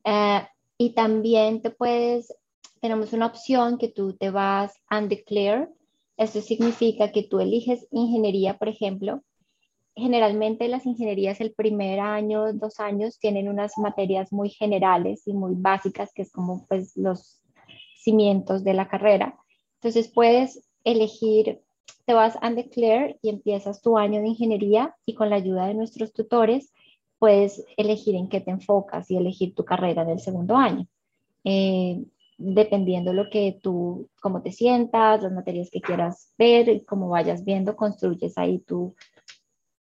Eh, 0.04 0.42
y 0.78 0.92
también 0.92 1.62
te 1.62 1.72
puedes, 1.72 2.34
tenemos 2.82 3.13
una 3.13 3.28
opción 3.28 3.78
que 3.78 3.90
tú 3.90 4.13
te 4.13 4.30
vas 4.30 4.74
undeclare. 4.90 5.70
Eso 6.18 6.42
significa 6.42 7.12
que 7.12 7.24
tú 7.24 7.40
eliges 7.40 7.88
ingeniería, 7.92 8.58
por 8.58 8.70
ejemplo. 8.70 9.22
Generalmente 9.97 10.67
las 10.67 10.86
ingenierías 10.86 11.41
el 11.41 11.53
primer 11.53 11.99
año, 11.99 12.53
dos 12.53 12.79
años, 12.79 13.17
tienen 13.17 13.49
unas 13.49 13.79
materias 13.79 14.31
muy 14.31 14.49
generales 14.49 15.27
y 15.27 15.33
muy 15.33 15.55
básicas, 15.55 16.13
que 16.13 16.21
es 16.21 16.31
como 16.31 16.67
pues 16.67 16.95
los 16.95 17.41
cimientos 17.97 18.63
de 18.63 18.75
la 18.75 18.88
carrera. 18.88 19.36
Entonces 19.81 20.07
puedes 20.07 20.69
elegir, 20.83 21.62
te 22.05 22.13
vas 22.13 22.38
a 22.41 22.51
Declare 22.51 23.17
y 23.23 23.29
empiezas 23.29 23.81
tu 23.81 23.97
año 23.97 24.21
de 24.21 24.27
ingeniería 24.27 24.95
y 25.03 25.15
con 25.15 25.31
la 25.31 25.38
ayuda 25.38 25.65
de 25.65 25.73
nuestros 25.73 26.13
tutores 26.13 26.71
puedes 27.17 27.65
elegir 27.75 28.13
en 28.13 28.29
qué 28.29 28.39
te 28.39 28.51
enfocas 28.51 29.10
y 29.10 29.17
elegir 29.17 29.55
tu 29.55 29.65
carrera 29.65 30.03
en 30.03 30.10
el 30.10 30.19
segundo 30.19 30.55
año. 30.55 30.86
Eh, 31.43 32.03
dependiendo 32.38 33.13
lo 33.13 33.31
que 33.31 33.60
tú, 33.63 34.10
cómo 34.21 34.43
te 34.43 34.51
sientas, 34.51 35.23
las 35.23 35.31
materias 35.31 35.71
que 35.71 35.81
quieras 35.81 36.31
ver, 36.38 36.69
y 36.69 36.86
como 36.86 37.10
vayas 37.10 37.43
viendo, 37.43 37.75
construyes 37.75 38.38
ahí 38.38 38.60
tu, 38.60 38.93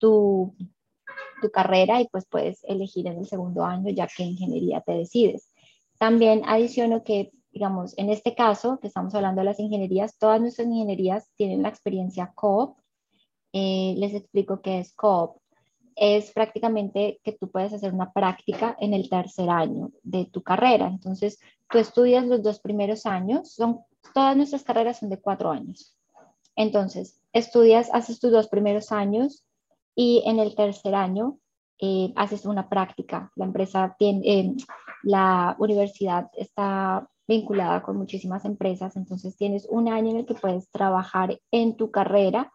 tu, 0.06 1.50
carrera 1.54 2.02
y 2.02 2.08
pues 2.08 2.26
puedes 2.26 2.64
elegir 2.64 3.06
en 3.06 3.20
el 3.20 3.28
segundo 3.28 3.64
año 3.64 3.92
ya 3.92 4.08
que 4.08 4.24
ingeniería 4.24 4.82
te 4.82 4.94
decides. 4.94 5.52
También 6.00 6.42
adiciono 6.46 7.04
que 7.04 7.32
digamos, 7.52 7.98
en 7.98 8.10
este 8.10 8.36
caso, 8.36 8.80
que 8.80 8.88
estamos 8.88 9.14
hablando 9.16 9.42
de 9.42 9.46
las 9.46 9.60
ingenierías, 9.60 10.18
todas 10.18 10.42
nuestras 10.42 10.68
ingenierías 10.68 11.30
tienen 11.38 11.62
la 11.62 11.70
experiencia 11.70 12.34
COOP. 12.36 12.78
Eh, 13.54 13.94
les 13.98 14.14
explico 14.14 14.62
qué 14.62 14.80
es 14.80 14.94
COOP. 14.94 15.38
Es 15.96 16.32
prácticamente 16.32 17.22
que 17.24 17.32
tú 17.32 17.50
puedes 17.50 17.72
hacer 17.72 17.94
una 17.94 18.12
práctica 18.12 18.76
en 18.80 18.94
el 18.94 19.08
tercer 19.08 19.50
año 19.50 19.92
de 20.04 20.26
tu 20.26 20.42
carrera. 20.42 20.88
Entonces, 20.88 21.40
tú 21.70 21.78
estudias 21.78 22.26
los 22.26 22.44
dos 22.44 22.60
primeros 22.60 23.06
años, 23.06 23.54
son, 23.54 23.80
todas 24.14 24.36
nuestras 24.36 24.64
carreras 24.64 25.00
son 25.00 25.10
de 25.10 25.22
cuatro 25.22 25.52
años. 25.52 25.96
Entonces, 26.58 27.22
estudias, 27.32 27.90
haces 27.94 28.20
tus 28.20 28.32
dos 28.32 28.50
primeros 28.50 28.92
años 28.92 29.46
y 29.96 30.24
en 30.26 30.40
el 30.40 30.56
tercer 30.56 30.94
año 30.94 31.40
eh, 31.80 32.14
haces 32.16 32.46
una 32.46 32.70
práctica. 32.70 33.32
La 33.36 33.46
empresa 33.46 33.96
tiene, 33.98 34.22
eh, 34.24 34.56
la 35.04 35.56
universidad 35.60 36.30
está 36.34 37.08
vinculada 37.28 37.82
con 37.82 37.98
muchísimas 37.98 38.46
empresas, 38.46 38.96
entonces 38.96 39.36
tienes 39.36 39.68
un 39.70 39.88
año 39.88 40.12
en 40.12 40.18
el 40.18 40.26
que 40.26 40.36
puedes 40.36 40.70
trabajar 40.70 41.40
en 41.52 41.76
tu 41.76 41.90
carrera 41.90 42.52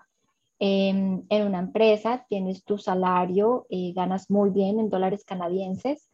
em, 0.59 1.25
en 1.29 1.47
una 1.47 1.59
empresa, 1.59 2.25
tienes 2.29 2.65
tu 2.65 2.79
salario, 2.79 3.67
eh, 3.69 3.93
ganas 3.95 4.31
muy 4.31 4.51
bien 4.51 4.79
en 4.79 4.91
dólares 4.91 5.25
canadienses 5.25 6.09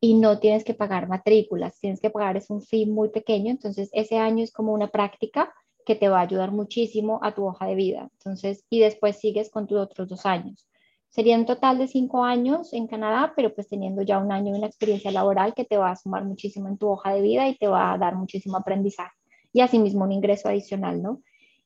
y 0.00 0.14
no 0.14 0.40
tienes 0.40 0.64
que 0.64 0.74
pagar 0.74 1.08
matrículas, 1.08 1.78
tienes 1.78 2.00
que 2.00 2.10
pagar 2.10 2.36
es 2.36 2.50
un 2.50 2.62
fee 2.62 2.86
muy 2.86 3.10
pequeño, 3.10 3.50
entonces 3.50 3.90
ese 3.92 4.18
año 4.18 4.42
es 4.42 4.52
como 4.52 4.72
una 4.72 4.88
práctica 4.88 5.52
que 5.84 5.94
te 5.94 6.08
va 6.08 6.18
a 6.20 6.22
ayudar 6.22 6.52
muchísimo 6.52 7.20
a 7.22 7.34
tu 7.34 7.46
hoja 7.46 7.66
de 7.66 7.74
vida, 7.74 8.08
entonces 8.18 8.64
y 8.70 8.80
después 8.80 9.18
sigues 9.18 9.50
con 9.50 9.66
tus 9.66 9.78
otros 9.78 10.08
dos 10.08 10.26
años. 10.26 10.66
Sería 11.08 11.36
un 11.36 11.46
total 11.46 11.78
de 11.78 11.88
cinco 11.88 12.24
años 12.24 12.72
en 12.72 12.86
Canadá, 12.86 13.32
pero 13.34 13.52
pues 13.52 13.68
teniendo 13.68 14.02
ya 14.02 14.18
un 14.18 14.30
año 14.30 14.52
de 14.52 14.58
una 14.58 14.68
experiencia 14.68 15.10
laboral 15.10 15.54
que 15.54 15.64
te 15.64 15.76
va 15.76 15.90
a 15.90 15.96
sumar 15.96 16.24
muchísimo 16.24 16.68
en 16.68 16.78
tu 16.78 16.88
hoja 16.88 17.12
de 17.12 17.20
vida 17.20 17.48
y 17.48 17.56
te 17.56 17.66
va 17.66 17.92
a 17.92 17.98
dar 17.98 18.14
muchísimo 18.14 18.56
aprendizaje 18.56 19.10
y 19.52 19.60
asimismo 19.60 20.04
un 20.04 20.12
ingreso 20.12 20.48
adicional, 20.48 21.02
¿no? 21.02 21.22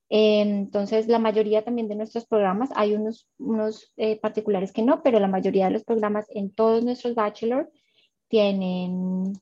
Entonces, 0.08 1.08
la 1.08 1.18
mayoría 1.18 1.64
también 1.64 1.88
de 1.88 1.96
nuestros 1.96 2.26
programas, 2.26 2.70
hay 2.76 2.94
unos, 2.94 3.28
unos 3.38 3.92
eh, 3.96 4.18
particulares 4.20 4.72
que 4.72 4.82
no, 4.82 5.02
pero 5.02 5.18
la 5.18 5.28
mayoría 5.28 5.66
de 5.66 5.72
los 5.72 5.84
programas 5.84 6.26
en 6.30 6.54
todos 6.54 6.84
nuestros 6.84 7.14
bachelor 7.14 7.70
tienen, 8.28 9.32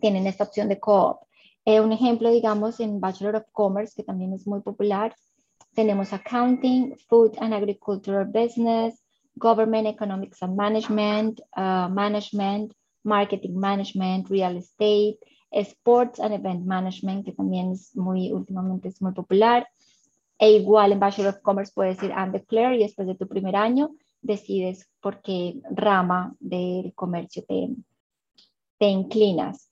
tienen 0.00 0.26
esta 0.26 0.44
opción 0.44 0.68
de 0.68 0.78
co-op. 0.78 1.27
Eh, 1.68 1.82
un 1.82 1.92
ejemplo, 1.92 2.30
digamos, 2.30 2.80
en 2.80 2.98
Bachelor 2.98 3.36
of 3.36 3.44
Commerce, 3.52 3.92
que 3.94 4.02
también 4.02 4.32
es 4.32 4.46
muy 4.46 4.62
popular, 4.62 5.14
tenemos 5.74 6.14
Accounting, 6.14 6.96
Food 7.10 7.32
and 7.40 7.52
Agricultural 7.52 8.24
Business, 8.24 9.04
Government 9.34 9.86
Economics 9.86 10.42
and 10.42 10.56
Management, 10.56 11.40
uh, 11.58 11.90
Management, 11.90 12.72
Marketing 13.04 13.58
Management, 13.58 14.30
Real 14.30 14.56
Estate, 14.56 15.18
Sports 15.50 16.18
and 16.20 16.32
Event 16.32 16.64
Management, 16.64 17.26
que 17.26 17.32
también 17.32 17.72
es 17.72 17.94
muy, 17.94 18.32
últimamente 18.32 18.88
es 18.88 19.02
muy 19.02 19.12
popular. 19.12 19.68
E 20.38 20.52
igual 20.52 20.92
en 20.92 21.00
Bachelor 21.00 21.34
of 21.34 21.42
Commerce 21.42 21.70
puedes 21.74 21.98
decir 21.98 22.16
Undeclared 22.16 22.78
y 22.78 22.84
después 22.84 23.06
de 23.06 23.14
tu 23.14 23.28
primer 23.28 23.56
año 23.56 23.90
decides 24.22 24.88
por 25.02 25.20
qué 25.20 25.60
rama 25.70 26.34
del 26.40 26.94
comercio 26.94 27.44
te, 27.46 27.68
te 28.78 28.88
inclinas. 28.88 29.68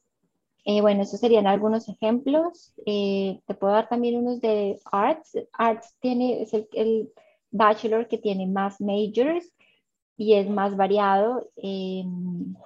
Eh, 0.68 0.80
bueno, 0.80 1.02
esos 1.04 1.20
serían 1.20 1.46
algunos 1.46 1.88
ejemplos. 1.88 2.74
Eh, 2.86 3.40
te 3.46 3.54
puedo 3.54 3.72
dar 3.72 3.88
también 3.88 4.16
unos 4.16 4.40
de 4.40 4.80
Arts. 4.90 5.38
Arts 5.52 5.94
tiene, 6.00 6.42
es 6.42 6.52
el, 6.54 6.68
el 6.72 7.12
bachelor 7.52 8.08
que 8.08 8.18
tiene 8.18 8.48
más 8.48 8.80
majors 8.80 9.48
y 10.16 10.34
es 10.34 10.50
más 10.50 10.76
variado 10.76 11.48
en 11.54 12.56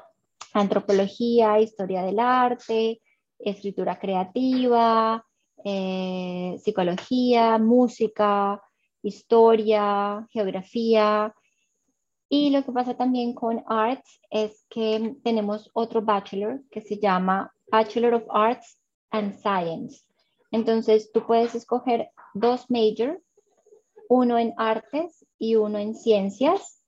antropología, 0.54 1.60
historia 1.60 2.02
del 2.02 2.18
arte, 2.18 3.02
escritura 3.38 3.98
creativa, 3.98 5.22
eh, 5.62 6.56
psicología, 6.58 7.58
música, 7.58 8.62
historia, 9.02 10.26
geografía. 10.30 11.34
Y 12.30 12.48
lo 12.48 12.64
que 12.64 12.72
pasa 12.72 12.96
también 12.96 13.34
con 13.34 13.62
Arts 13.66 14.22
es 14.30 14.64
que 14.70 15.16
tenemos 15.22 15.70
otro 15.74 16.00
bachelor 16.00 16.62
que 16.70 16.80
se 16.80 16.98
llama 16.98 17.52
Bachelor 17.70 18.14
of 18.14 18.24
Arts 18.30 18.78
and 19.10 19.34
Science. 19.40 20.04
Entonces, 20.50 21.10
tú 21.12 21.26
puedes 21.26 21.54
escoger 21.54 22.10
dos 22.34 22.70
major, 22.70 23.20
uno 24.08 24.38
en 24.38 24.52
artes 24.56 25.24
y 25.38 25.56
uno 25.56 25.78
en 25.78 25.94
ciencias, 25.94 26.82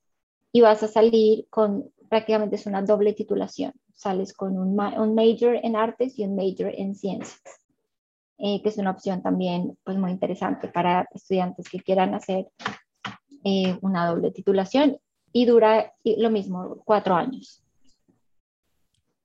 y 0.53 0.61
vas 0.61 0.83
a 0.83 0.89
salir 0.89 1.47
con 1.49 1.91
prácticamente 2.13 2.57
es 2.57 2.67
una 2.67 2.83
doble 2.83 3.15
titulación. 3.15 3.73
Sales 3.95 4.35
con 4.35 4.59
un, 4.59 4.77
major 4.77 5.59
en 5.63 5.77
artes 5.77 6.19
y 6.19 6.25
un 6.27 6.37
major 6.37 6.71
en 6.77 6.95
ciencias, 6.95 7.41
eh, 8.37 8.61
que 8.63 8.69
es 8.69 8.77
una 8.77 8.91
opción 8.91 9.23
también 9.23 9.79
pues, 9.83 9.97
muy 9.97 10.11
interesante 10.11 10.69
para 10.69 11.09
estudiantes 11.15 11.71
que 11.71 11.81
quieran 11.81 12.15
hacer 12.15 12.51
eh, 13.45 13.79
una 13.81 14.07
doble 14.07 14.31
titulación 14.31 14.99
y 15.33 15.47
dura 15.47 15.95
lo 16.05 16.29
mismo, 16.29 16.83
cuatro 16.85 17.15
años. 17.15 17.62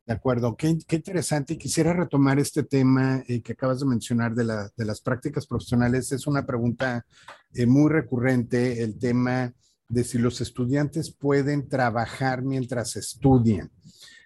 De 0.08 0.13
acuerdo, 0.13 0.56
qué, 0.56 0.70
interesante. 0.70 1.54
Y 1.54 1.58
quisiera 1.58 1.91
retomar 1.91 2.39
este 2.39 2.63
tema 2.63 3.22
eh, 3.28 3.41
que 3.41 3.52
acabas 3.52 3.82
de 3.82 3.88
mencionar 3.88 4.34
de, 4.34 4.46
las 4.86 5.02
prácticas 5.02 5.46
profesionales. 5.46 6.13
Es 6.13 6.28
una 6.28 6.46
pregunta 6.46 7.06
eh, 7.54 7.65
muy 7.65 7.91
recurrente, 7.91 8.82
el 8.82 8.98
tema 8.98 9.54
de 9.89 10.06
si 10.06 10.17
los 10.17 10.39
estudiantes 10.39 11.12
pueden 11.12 11.67
trabajar 11.67 12.41
mientras 12.41 12.96
estudian. 12.96 13.70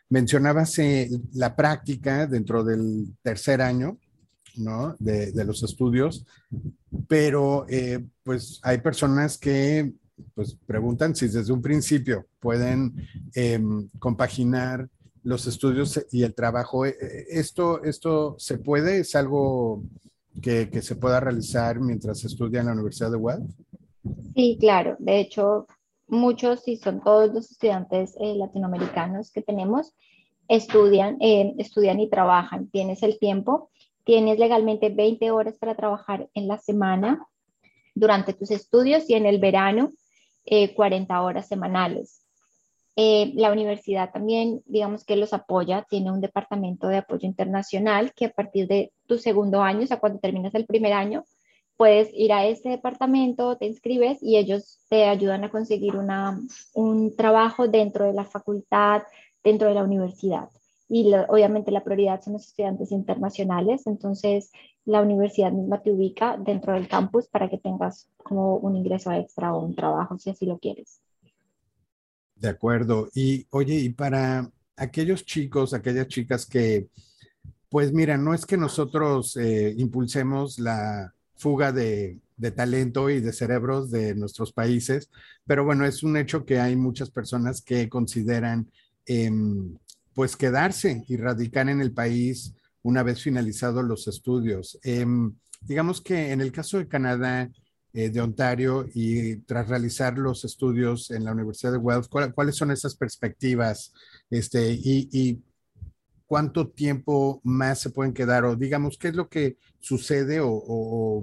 Mencionabas 0.07 0.77
eh, 0.77 1.09
la 1.33 1.55
práctica 1.55 2.27
dentro 2.27 2.63
del 2.63 3.15
tercer 3.23 3.59
año, 3.59 3.97
¿no? 4.57 4.95
De, 4.99 5.31
de 5.31 5.45
los 5.45 5.63
estudios, 5.63 6.27
pero 7.07 7.65
pues 8.21 8.59
hay 8.61 8.77
personas 8.79 9.37
que 9.37 9.93
pues 10.35 10.55
preguntan 10.67 11.15
si 11.15 11.27
desde 11.27 11.53
un 11.53 11.61
principio 11.61 12.27
pueden 12.39 12.93
em, 13.33 13.89
compaginar 13.97 14.87
los 15.23 15.47
estudios 15.47 16.05
y 16.11 16.23
el 16.23 16.33
trabajo. 16.33 16.85
Eh, 16.85 16.95
eh, 16.99 17.25
¿Esto, 17.29 17.83
esto 17.83 18.35
se 18.37 18.57
puede? 18.57 18.99
¿Es 18.99 19.15
algo 19.15 19.83
que, 20.41 20.69
se 20.81 20.95
pueda 20.95 21.19
realizar 21.19 21.79
mientras 21.79 22.23
estudia 22.23 22.61
en 22.61 22.67
la 22.67 22.73
Universidad 22.73 23.11
de 23.11 23.19
Guelph? 23.19 23.51
Sí, 24.35 24.57
claro. 24.59 24.95
De 24.99 25.19
hecho, 25.19 25.67
muchos 26.07 26.67
y 26.67 26.77
son 26.77 27.01
todos 27.01 27.33
los 27.33 27.51
estudiantes 27.51 28.15
eh, 28.19 28.35
latinoamericanos 28.35 29.31
que 29.31 29.41
tenemos 29.41 29.93
estudian, 30.47 31.17
estudian 31.21 32.01
y 32.01 32.09
trabajan. 32.09 32.69
Tienes 32.69 33.03
el 33.03 33.17
tiempo, 33.19 33.69
tienes 34.03 34.37
legalmente 34.37 34.89
20 34.89 35.31
horas 35.31 35.55
para 35.57 35.75
trabajar 35.75 36.29
en 36.33 36.49
la 36.49 36.57
semana 36.57 37.25
durante 37.95 38.33
tus 38.33 38.51
estudios 38.51 39.09
y 39.09 39.13
en 39.13 39.25
el 39.25 39.39
verano 39.39 39.91
40 40.75 41.21
horas 41.21 41.47
semanales. 41.47 42.20
Eh, 43.03 43.31
la 43.33 43.51
universidad 43.51 44.11
también, 44.11 44.61
digamos 44.67 45.03
que 45.05 45.15
los 45.15 45.33
apoya, 45.33 45.87
tiene 45.89 46.11
un 46.11 46.21
departamento 46.21 46.87
de 46.87 46.97
apoyo 46.97 47.27
internacional 47.27 48.13
que 48.13 48.25
a 48.25 48.29
partir 48.29 48.67
de 48.67 48.91
tu 49.07 49.17
segundo 49.17 49.63
año, 49.63 49.81
o 49.81 49.87
sea, 49.87 49.99
cuando 49.99 50.19
terminas 50.19 50.53
el 50.53 50.67
primer 50.67 50.93
año, 50.93 51.25
puedes 51.77 52.09
ir 52.13 52.31
a 52.31 52.45
ese 52.45 52.69
departamento, 52.69 53.57
te 53.57 53.65
inscribes 53.65 54.21
y 54.21 54.37
ellos 54.37 54.81
te 54.87 55.05
ayudan 55.05 55.43
a 55.43 55.49
conseguir 55.49 55.95
una, 55.95 56.39
un 56.75 57.15
trabajo 57.15 57.67
dentro 57.67 58.05
de 58.05 58.13
la 58.13 58.25
facultad, 58.25 59.01
dentro 59.43 59.69
de 59.69 59.73
la 59.73 59.83
universidad. 59.83 60.49
Y 60.87 61.11
obviamente 61.27 61.71
la 61.71 61.83
prioridad 61.83 62.21
son 62.21 62.33
los 62.33 62.49
estudiantes 62.49 62.91
internacionales, 62.91 63.87
entonces 63.87 64.51
la 64.85 65.01
universidad 65.01 65.51
misma 65.51 65.81
te 65.81 65.91
ubica 65.91 66.37
dentro 66.37 66.73
del 66.73 66.87
campus 66.87 67.27
para 67.27 67.49
que 67.49 67.57
tengas 67.57 68.07
como 68.17 68.57
un 68.57 68.75
ingreso 68.75 69.11
extra 69.11 69.55
o 69.55 69.65
un 69.65 69.73
trabajo, 69.73 70.19
si 70.19 70.29
así 70.29 70.45
lo 70.45 70.59
quieres. 70.59 71.01
De 72.41 72.49
acuerdo. 72.49 73.07
Y 73.13 73.45
oye, 73.51 73.75
y 73.75 73.89
para 73.89 74.51
aquellos 74.75 75.23
chicos, 75.25 75.75
aquellas 75.75 76.07
chicas 76.07 76.47
que, 76.47 76.87
pues 77.69 77.93
mira, 77.93 78.17
no 78.17 78.33
es 78.33 78.47
que 78.47 78.57
nosotros 78.57 79.37
eh, 79.37 79.75
impulsemos 79.77 80.57
la 80.57 81.13
fuga 81.35 81.71
de, 81.71 82.19
talento 82.55 83.11
y 83.11 83.21
de 83.21 83.31
cerebros 83.31 83.91
de 83.91 84.15
nuestros 84.15 84.51
países, 84.51 85.11
pero 85.45 85.63
bueno, 85.63 85.85
es 85.85 86.01
un 86.01 86.17
hecho 86.17 86.43
que 86.43 86.59
hay 86.59 86.75
muchas 86.75 87.11
personas 87.11 87.61
que 87.61 87.87
consideran 87.87 88.67
em, 89.05 89.77
pues 90.15 90.35
quedarse 90.35 91.03
y 91.07 91.17
radicar 91.17 91.69
en 91.69 91.79
el 91.79 91.91
país 91.91 92.55
una 92.81 93.03
vez 93.03 93.21
finalizados 93.21 93.85
los 93.85 94.07
estudios. 94.07 94.79
Em, 94.81 95.35
digamos 95.61 96.01
que 96.01 96.31
en 96.31 96.41
el 96.41 96.51
caso 96.51 96.79
de 96.79 96.87
Canadá, 96.87 97.51
eh, 97.93 98.09
de 98.09 98.21
Ontario 98.21 98.85
y 98.93 99.37
tras 99.41 99.67
realizar 99.67 100.17
los 100.17 100.45
estudios 100.45 101.11
en 101.11 101.25
la 101.25 101.33
Universidad 101.33 101.73
de 101.73 101.79
Guelph, 101.79 102.07
¿cuáles 102.07 102.55
son 102.55 102.71
esas 102.71 102.95
perspectivas 102.95 103.93
este, 104.29 104.71
y, 104.71 105.43
cuánto 106.25 106.69
tiempo 106.69 107.41
más 107.43 107.79
se 107.79 107.89
pueden 107.89 108.13
quedar 108.13 108.45
o 108.45 108.55
digamos, 108.55 108.97
qué 108.97 109.09
es 109.09 109.15
lo 109.15 109.27
que 109.27 109.57
sucede 109.79 110.39
o, 110.41 111.21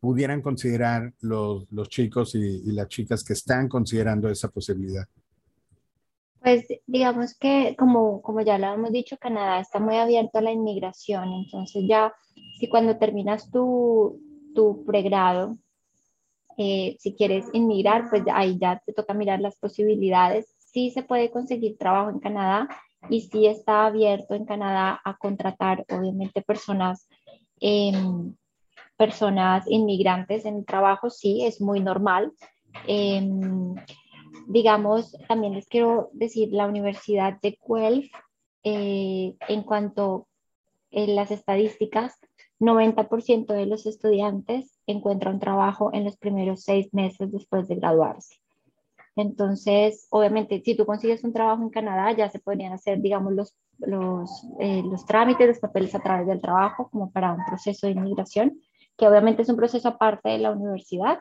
pudieran 0.00 0.42
considerar 0.42 1.14
los, 1.20 1.66
chicos 1.88 2.34
y, 2.34 2.38
y, 2.38 2.72
las 2.72 2.88
chicas 2.88 3.24
que 3.24 3.32
están 3.32 3.70
considerando 3.70 4.28
esa 4.28 4.48
posibilidad? 4.48 5.06
Pues 6.42 6.66
digamos 6.86 7.34
que, 7.38 7.74
como, 7.78 8.20
como 8.20 8.42
ya 8.42 8.58
lo 8.58 8.74
hemos 8.74 8.92
dicho, 8.92 9.16
Canadá 9.16 9.60
está 9.60 9.80
muy 9.80 9.96
abierto 9.96 10.38
a 10.38 10.42
la 10.42 10.52
inmigración, 10.52 11.32
entonces 11.32 11.84
ya 11.88 12.12
si 12.60 12.68
cuando 12.68 12.98
terminas 12.98 13.50
tu, 13.50 14.20
tu 14.56 14.84
pregrado, 14.84 15.56
eh, 16.58 16.96
si 16.98 17.14
quieres 17.14 17.46
inmigrar, 17.52 18.08
pues 18.08 18.22
ahí 18.32 18.58
ya 18.58 18.82
te 18.84 18.92
toca 18.92 19.12
mirar 19.12 19.40
las 19.40 19.56
posibilidades. 19.56 20.54
Sí 20.58 20.90
se 20.90 21.02
puede 21.02 21.30
conseguir 21.30 21.76
trabajo 21.76 22.10
en 22.10 22.18
Canadá 22.18 22.68
y 23.10 23.20
sí 23.20 23.46
está 23.46 23.86
abierto 23.86 24.34
en 24.34 24.46
Canadá 24.46 25.00
a 25.04 25.16
contratar, 25.18 25.84
obviamente, 25.90 26.42
personas, 26.42 27.08
em, 27.60 28.34
personas 28.96 29.64
inmigrantes 29.68 30.46
en 30.46 30.64
trabajo, 30.64 31.10
sí, 31.10 31.44
es 31.44 31.60
muy 31.60 31.80
normal. 31.80 32.32
Em, 32.86 33.74
digamos, 34.48 35.16
también 35.28 35.54
les 35.54 35.68
quiero 35.68 36.08
decir, 36.12 36.52
la 36.52 36.66
Universidad 36.66 37.38
de 37.42 37.58
Guelph, 37.66 38.10
eh, 38.64 39.36
en 39.48 39.62
cuanto 39.62 40.26
a 40.92 41.00
las 41.06 41.30
estadísticas, 41.30 42.18
90% 42.58 43.52
de 43.52 43.66
los 43.66 43.86
estudiantes 43.86 44.78
encuentran 44.86 45.38
trabajo 45.40 45.90
en 45.92 46.04
los 46.04 46.16
primeros 46.16 46.62
seis 46.62 46.92
meses 46.94 47.32
después 47.32 47.68
de 47.68 47.76
graduarse. 47.76 48.36
Entonces, 49.14 50.06
obviamente, 50.10 50.60
si 50.62 50.76
tú 50.76 50.84
consigues 50.84 51.24
un 51.24 51.32
trabajo 51.32 51.62
en 51.62 51.70
Canadá, 51.70 52.12
ya 52.12 52.28
se 52.28 52.38
podrían 52.38 52.74
hacer, 52.74 53.00
digamos, 53.00 53.32
los, 53.32 53.56
los, 53.78 54.30
eh, 54.60 54.82
los 54.84 55.06
trámites, 55.06 55.48
los 55.48 55.58
papeles 55.58 55.94
a 55.94 56.00
través 56.00 56.26
del 56.26 56.40
trabajo, 56.40 56.90
como 56.90 57.10
para 57.10 57.32
un 57.32 57.44
proceso 57.46 57.86
de 57.86 57.94
inmigración, 57.94 58.60
que 58.96 59.08
obviamente 59.08 59.42
es 59.42 59.48
un 59.48 59.56
proceso 59.56 59.88
aparte 59.88 60.28
de 60.28 60.38
la 60.38 60.52
universidad, 60.52 61.20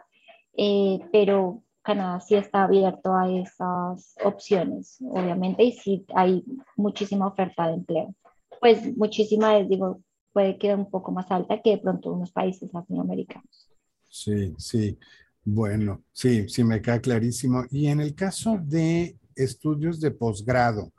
eh, 0.58 1.00
pero 1.12 1.63
Canadá 1.82 2.19
sí 2.19 2.36
está 2.36 2.63
abierto 2.63 3.13
a 3.13 3.32
esas 3.32 4.15
opciones, 4.24 4.98
obviamente, 5.02 5.63
y 5.63 5.71
sí 5.71 6.06
hay 6.15 6.43
muchísima 6.76 7.28
oferta 7.28 7.67
de 7.67 7.76
empleo. 7.76 8.13
Pues 8.60 8.98
muchísima, 8.98 9.56
digo, 9.60 10.00
puede 10.36 10.58
quedar 10.58 10.78
un 10.78 10.89
poco 10.89 11.13
más 11.13 11.32
alta 11.32 11.62
que 11.62 11.69
de 11.69 11.78
pronto 11.78 12.12
unos 12.12 12.34
países 12.34 12.69
latinoamericanos. 12.74 13.69
Sí, 14.10 14.54
sí. 14.58 15.00
Bueno, 15.45 16.04
sí, 16.12 16.50
sí 16.50 16.62
me 16.62 16.82
queda 16.82 17.00
clarísimo. 17.00 17.63
Y 17.71 17.88
en 17.88 18.02
el 18.02 18.13
caso 18.13 18.60
de 18.62 19.17
estudios 19.34 20.02
de 20.02 20.12
posgrado, 20.12 20.91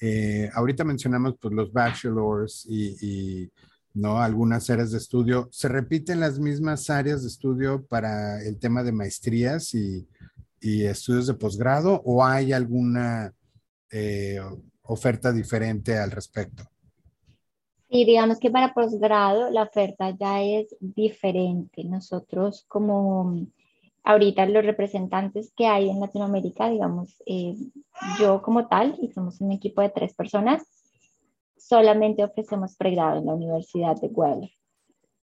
eh, 0.00 0.50
ahorita 0.54 0.82
mencionamos 0.82 1.36
pues, 1.40 1.54
los 1.54 1.72
bachelors 1.72 2.66
y, 2.68 3.48
¿no? 3.94 4.18
algunas 4.18 4.68
áreas 4.70 4.90
de 4.90 4.98
estudio. 4.98 5.48
¿Se 5.52 5.68
repiten 5.68 6.18
las 6.18 6.40
mismas 6.40 6.90
áreas 6.90 7.22
de 7.22 7.28
estudio 7.28 7.86
para 7.86 8.42
el 8.42 8.58
tema 8.58 8.82
de 8.82 8.90
maestrías 8.90 9.72
y, 9.72 10.04
estudios 10.60 11.28
de 11.28 11.34
posgrado 11.34 12.02
o 12.04 12.24
hay 12.24 12.52
alguna 12.52 13.32
eh, 13.92 14.40
oferta 14.82 15.32
diferente 15.32 15.96
al 15.96 16.10
respecto? 16.10 16.68
Y 17.88 18.04
digamos 18.04 18.38
que 18.40 18.50
para 18.50 18.74
posgrado 18.74 19.50
la 19.50 19.62
oferta 19.62 20.10
ya 20.10 20.42
es 20.42 20.74
diferente. 20.80 21.84
Nosotros 21.84 22.64
como 22.68 23.46
ahorita 24.06 24.46
los 24.46 24.64
representantes 24.64 25.52
que 25.56 25.66
hay 25.66 25.90
en 25.90 26.00
Latinoamérica, 26.00 26.70
digamos, 26.70 27.22
eh, 27.26 27.56
yo 28.20 28.40
como 28.42 28.68
tal, 28.68 28.96
y 29.00 29.08
somos 29.08 29.40
un 29.40 29.52
equipo 29.52 29.82
de 29.82 29.90
tres 29.90 30.14
personas, 30.14 30.62
solamente 31.56 32.24
ofrecemos 32.24 32.76
pregrado 32.76 33.18
en 33.18 33.26
la 33.26 33.34
Universidad 33.34 33.96
de 34.00 34.08
Guelph. 34.08 34.50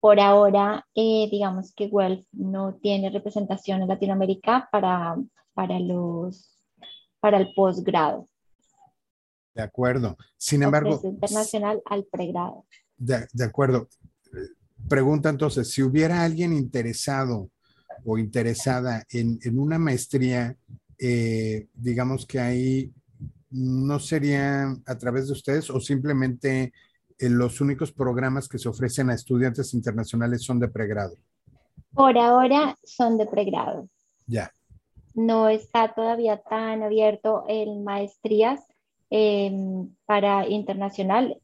Por 0.00 0.18
ahora, 0.18 0.86
eh, 0.94 1.28
digamos 1.30 1.74
que 1.74 1.88
Guelph 1.88 2.26
no 2.32 2.74
tiene 2.76 3.10
representación 3.10 3.82
en 3.82 3.88
Latinoamérica 3.88 4.68
para, 4.72 5.16
para, 5.52 5.78
los, 5.78 6.58
para 7.20 7.36
el 7.36 7.52
posgrado. 7.54 8.26
De 9.54 9.62
acuerdo. 9.62 10.16
Sin 10.36 10.62
embargo. 10.62 11.00
internacional 11.02 11.82
al 11.86 12.04
pregrado. 12.04 12.66
De, 12.96 13.44
acuerdo. 13.44 13.88
Pregunta 14.88 15.28
entonces, 15.28 15.70
si 15.70 15.82
hubiera 15.82 16.22
alguien 16.22 16.52
interesado 16.52 17.50
o 18.04 18.18
interesada 18.18 19.04
en, 19.10 19.38
una 19.58 19.78
maestría, 19.78 20.56
eh, 20.98 21.68
digamos 21.74 22.26
que 22.26 22.40
ahí 22.40 22.92
no 23.50 23.98
sería 23.98 24.76
a 24.86 24.98
través 24.98 25.26
de 25.26 25.32
ustedes 25.32 25.70
o 25.70 25.80
simplemente 25.80 26.72
eh, 27.18 27.28
los 27.28 27.60
únicos 27.60 27.92
programas 27.92 28.48
que 28.48 28.58
se 28.58 28.68
ofrecen 28.68 29.10
a 29.10 29.14
estudiantes 29.14 29.74
internacionales 29.74 30.42
son 30.42 30.58
de 30.58 30.68
pregrado? 30.68 31.14
Por 31.92 32.16
ahora 32.16 32.78
son 32.82 33.18
de 33.18 33.26
pregrado. 33.26 33.88
Ya. 34.26 34.52
No 35.14 35.48
está 35.48 35.92
todavía 35.92 36.40
tan 36.40 36.82
abierto 36.82 37.44
en 37.48 37.84
maestrías 37.84 38.60
em, 39.10 39.94
para 40.06 40.48
internacional. 40.48 41.40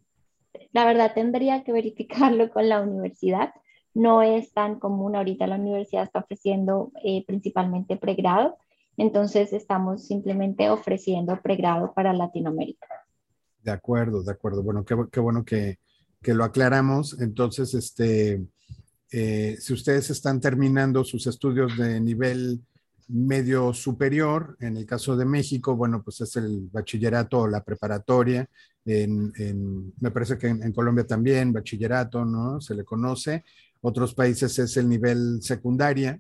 La 0.73 0.85
verdad 0.85 1.13
tendría 1.15 1.65
que 1.65 1.73
verificarlo 1.73 2.51
con 2.53 2.69
la 2.69 2.81
universidad. 2.81 3.53
No 3.95 4.23
es 4.23 4.53
tan 4.53 4.79
común 4.79 5.17
ahorita 5.17 5.47
la 5.47 5.57
universidad 5.57 6.05
está 6.05 6.21
ofreciendo 6.21 6.93
eh, 7.03 7.25
principalmente 7.27 7.97
pregrado, 7.97 8.59
entonces 8.99 9.53
estamos 9.53 10.07
simplemente 10.07 10.71
ofreciendo 10.71 11.41
pregrado 11.43 11.93
para 11.95 12.13
Latinoamérica. 12.13 12.87
De 13.63 13.73
acuerdo, 13.73 14.23
de 14.23 14.33
acuerdo. 14.33 14.63
Bueno, 14.63 14.85
qué, 14.85 15.21
bueno 15.21 15.45
que, 15.45 15.79
que, 16.23 16.35
lo 16.35 16.45
aclaramos. 16.45 17.21
Entonces, 17.21 17.75
este, 17.75 18.47
eh, 19.11 19.57
si 19.59 19.73
ustedes 19.73 20.11
están 20.11 20.41
terminando 20.41 21.05
sus 21.05 21.27
estudios 21.27 21.77
de 21.77 22.01
nivel 22.01 22.61
medio 23.09 23.73
superior, 23.73 24.57
en 24.61 24.77
el 24.77 24.87
caso 24.87 25.17
de 25.17 25.25
México, 25.25 25.77
bueno, 25.77 26.03
pues 26.03 26.21
es 26.21 26.37
el 26.37 26.69
bachillerato 26.73 27.41
o 27.41 27.49
la 27.49 27.63
preparatoria. 27.63 28.49
En, 28.85 29.93
me 30.01 30.11
parece 30.11 30.39
que 30.39 30.49
en, 30.49 30.73
Colombia 30.73 31.07
también, 31.07 31.53
bachillerato, 31.53 32.25
¿no? 32.25 32.61
Se 32.61 32.75
le 32.75 32.85
conoce. 32.85 33.45
Otros 33.81 34.15
países 34.15 34.59
es 34.59 34.77
el 34.77 34.89
nivel 34.89 35.39
secundaria, 35.43 36.19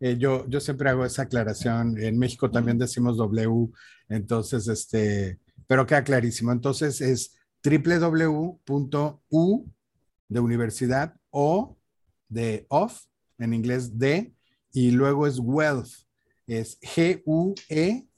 eh, 0.00 0.16
yo, 0.18 0.46
yo 0.48 0.60
siempre 0.60 0.90
hago 0.90 1.04
esa 1.04 1.22
aclaración. 1.22 1.98
En 1.98 2.18
México 2.18 2.50
también 2.50 2.78
decimos 2.78 3.16
W, 3.16 3.68
entonces, 4.08 4.68
este, 4.68 5.38
pero 5.66 5.86
queda 5.86 6.04
clarísimo. 6.04 6.52
Entonces 6.52 7.00
es 7.00 7.36
www.u 7.62 8.60
de 10.28 10.40
universidad 10.40 11.14
o 11.30 11.76
de 12.28 12.66
off, 12.68 13.04
en 13.38 13.54
inglés 13.54 13.98
de, 13.98 14.34
y 14.72 14.90
luego 14.90 15.26
es 15.26 15.38
wealth, 15.38 16.05
es 16.46 16.78
G-U-E-L-P-H.ca 16.80 18.08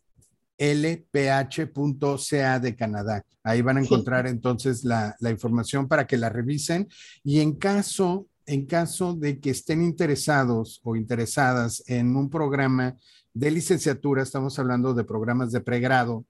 de 2.61 2.77
Canadá. 2.77 3.25
Ahí 3.43 3.63
van 3.63 3.79
a 3.79 3.81
encontrar 3.81 4.27
entonces 4.27 4.85
la, 4.85 5.17
la, 5.21 5.31
información 5.31 5.89
para 5.89 6.07
que 6.07 6.19
la 6.19 6.29
revisen 6.29 6.89
y 7.25 7.41
en 7.41 7.55
caso, 7.55 8.29
en 8.47 8.67
caso 8.67 9.15
de 9.15 9.41
que 9.41 9.51
estén 9.51 9.83
interesados 9.83 10.81
o 10.85 10.97
interesadas 10.97 11.83
en 11.87 12.15
un 12.17 12.29
programa 12.29 12.97
de 13.33 13.51
licenciatura, 13.51 14.23
estamos 14.23 14.59
hablando 14.59 14.95
de 14.95 15.05
programas 15.05 15.53
de 15.53 15.61
pregrado, 15.61 16.27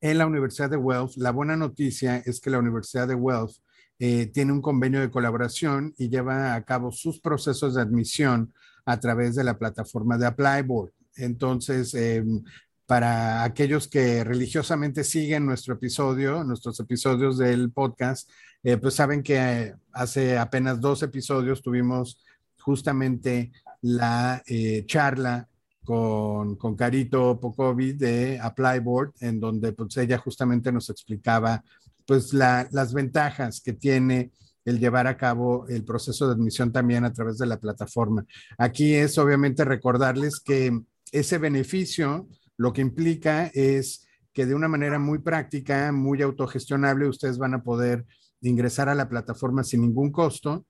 en 0.00 0.18
la 0.18 0.26
Universidad 0.26 0.70
de 0.70 0.78
Guelph. 0.78 1.16
La 1.16 1.30
buena 1.30 1.56
noticia 1.56 2.18
es 2.24 2.40
que 2.40 2.50
la 2.50 2.58
Universidad 2.58 3.08
de 3.08 3.16
Guelph 3.16 3.56
eh, 3.98 4.26
tiene 4.26 4.52
un 4.52 4.62
convenio 4.62 5.00
de 5.00 5.10
colaboración 5.10 5.94
y 5.98 6.08
lleva 6.08 6.54
a 6.54 6.64
cabo 6.64 6.90
sus 6.90 7.20
procesos 7.20 7.74
de 7.74 7.82
admisión 7.82 8.52
a 8.84 9.00
través 9.00 9.34
de 9.34 9.44
la 9.44 9.58
plataforma 9.58 10.18
de 10.18 10.26
Applyboard. 10.26 10.92
Entonces, 11.16 11.94
em, 11.94 12.42
para 12.86 13.44
aquellos 13.44 13.86
que 13.86 14.24
religiosamente 14.24 15.04
siguen 15.04 15.46
nuestro 15.46 15.74
episodio, 15.74 16.42
nuestros 16.42 16.80
episodios 16.80 17.38
del 17.38 17.70
podcast, 17.70 18.28
eh, 18.62 18.76
pues 18.76 18.94
saben 18.94 19.22
que 19.22 19.74
hace 19.92 20.36
apenas 20.36 20.80
dos 20.80 21.02
episodios 21.02 21.62
tuvimos 21.62 22.20
justamente 22.58 23.52
la 23.82 24.42
eh, 24.46 24.84
charla 24.86 25.48
con, 25.84 26.56
con 26.56 26.76
Carito 26.76 27.38
Pocovi 27.40 27.92
de 27.92 28.38
Applyboard, 28.40 29.12
en 29.20 29.40
donde 29.40 29.72
pues 29.72 29.96
ella 29.96 30.18
justamente 30.18 30.72
nos 30.72 30.90
explicaba 30.90 31.62
pues 32.06 32.32
las 32.32 32.92
ventajas 32.92 33.60
que 33.60 33.72
tiene 33.72 34.32
el 34.64 34.78
llevar 34.78 35.06
a 35.06 35.16
cabo 35.16 35.66
el 35.68 35.84
proceso 35.84 36.26
de 36.26 36.34
admisión 36.34 36.72
también 36.72 37.04
a 37.04 37.12
través 37.12 37.38
de 37.38 37.46
la 37.46 37.58
plataforma. 37.58 38.24
Aquí 38.58 38.94
es 38.94 39.16
obviamente 39.18 39.64
recordarles 39.64 40.40
que 40.40 40.80
ese 41.12 41.38
beneficio 41.38 42.28
lo 42.56 42.72
que 42.72 42.82
implica 42.82 43.50
es 43.54 44.06
que 44.32 44.46
de 44.46 44.54
una 44.54 44.68
manera 44.68 44.98
muy 44.98 45.18
práctica, 45.18 45.90
muy 45.92 46.22
autogestionable, 46.22 47.08
ustedes 47.08 47.38
van 47.38 47.54
a 47.54 47.62
poder 47.62 48.04
ingresar 48.42 48.88
a 48.88 48.94
la 48.94 49.08
plataforma 49.08 49.64
sin 49.64 49.82
ningún 49.82 50.12
costo. 50.12 50.66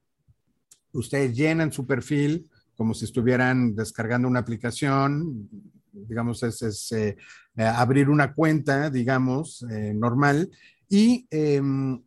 Ustedes 0.93 1.37
llenan 1.37 1.73
su 1.73 1.87
perfil, 1.87 2.49
como 2.77 2.95
si 2.95 3.05
estuvieran 3.05 3.75
descargando 3.75 4.29
una 4.29 4.41
aplicación, 4.41 5.49
digamos, 5.93 6.43
es, 6.43 6.93
eh, 6.93 7.17
eh, 7.57 7.63
abrir 7.63 8.09
una 8.09 8.35
cuenta, 8.35 8.91
digamos, 8.91 9.65
eh, 9.71 9.93
normal, 9.95 10.49
y 10.89 11.27
em, 11.31 12.03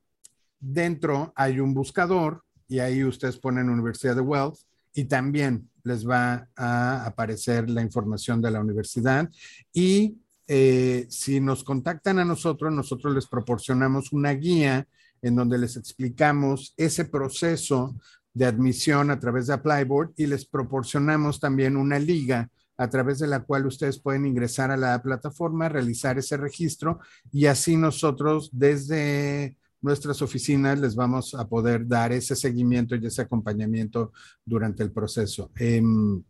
dentro 0.64 1.34
hay 1.36 1.60
un 1.60 1.74
buscador 1.74 2.44
y 2.68 2.80
ahí 2.80 3.04
ustedes 3.04 3.38
ponen 3.38 3.70
Universidad 3.70 4.16
de 4.16 4.22
Wealth 4.22 4.60
y 4.94 5.06
también 5.06 5.70
les 5.84 6.08
va 6.08 6.48
a 6.56 7.06
aparecer 7.06 7.70
la 7.70 7.82
información 7.82 8.42
de 8.42 8.52
la 8.52 8.62
universidad. 8.62 9.30
Y 9.74 10.18
si 11.10 11.40
nos 11.40 11.64
contactan 11.64 12.20
a 12.20 12.26
nosotros, 12.26 12.72
nosotros 12.72 13.14
les 13.14 13.28
proporcionamos 13.28 14.14
una 14.14 14.32
guía 14.32 14.88
en 15.22 15.36
donde 15.36 15.58
les 15.58 15.78
explicamos 15.78 16.74
ese 16.78 17.06
proceso 17.06 17.96
de 18.34 18.46
admisión 18.46 19.12
a 19.12 19.20
través 19.20 19.48
de 19.48 19.54
Applyboard 19.54 20.14
y 20.18 20.26
les 20.26 20.46
proporcionamos 20.46 21.40
también 21.40 21.78
una 21.78 22.00
liga 22.00 22.50
a 22.78 22.90
través 22.90 23.20
de 23.20 23.28
la 23.28 23.42
cual 23.42 23.66
ustedes 23.68 24.00
pueden 24.00 24.26
ingresar 24.26 24.72
a 24.72 24.78
la 24.78 25.02
plataforma, 25.02 25.70
realizar 25.70 26.18
ese 26.18 26.38
registro 26.38 27.00
y 27.32 27.46
así 27.46 27.78
nosotros 27.78 28.50
desde 28.52 29.56
nuestras 29.84 30.22
oficinas 30.22 30.80
les 30.80 30.96
vamos 30.96 31.36
a 31.36 31.48
poder 31.48 31.88
dar 31.88 32.12
ese 32.12 32.36
seguimiento 32.36 32.96
y 32.96 33.06
ese 33.06 33.22
acompañamiento 33.22 34.12
durante 34.46 34.82
el 34.82 34.92
proceso. 34.92 35.52
Em, 35.56 36.24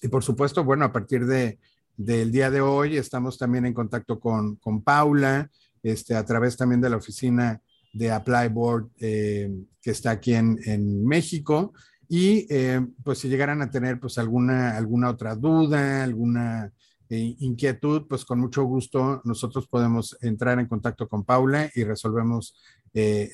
y 0.00 0.08
por 0.08 0.24
supuesto, 0.24 0.64
bueno, 0.64 0.84
a 0.84 0.92
partir 0.92 1.26
de, 1.26 1.58
del 1.96 2.32
día 2.32 2.50
de 2.50 2.60
hoy 2.60 2.96
estamos 2.96 3.36
también 3.36 3.66
en 3.66 3.74
contacto 3.74 4.18
con, 4.18 4.56
con 4.56 4.82
Paula, 4.82 5.50
este, 5.82 6.14
a 6.14 6.24
través 6.24 6.56
también 6.56 6.80
de 6.80 6.90
la 6.90 6.96
oficina 6.96 7.60
de 7.92 8.10
Applyboard 8.10 8.88
eh, 9.00 9.50
que 9.80 9.90
está 9.90 10.12
aquí 10.12 10.34
en, 10.34 10.58
en 10.64 11.04
México. 11.04 11.72
Y 12.08 12.46
eh, 12.50 12.86
pues 13.02 13.18
si 13.18 13.28
llegaran 13.28 13.62
a 13.62 13.70
tener 13.70 13.98
pues 13.98 14.18
alguna, 14.18 14.76
alguna 14.76 15.10
otra 15.10 15.34
duda, 15.34 16.04
alguna 16.04 16.72
eh, 17.08 17.36
inquietud, 17.40 18.06
pues 18.08 18.24
con 18.24 18.40
mucho 18.40 18.64
gusto 18.64 19.20
nosotros 19.24 19.66
podemos 19.68 20.16
entrar 20.22 20.58
en 20.58 20.66
contacto 20.66 21.08
con 21.08 21.24
Paula 21.24 21.70
y 21.74 21.84
resolvemos 21.84 22.56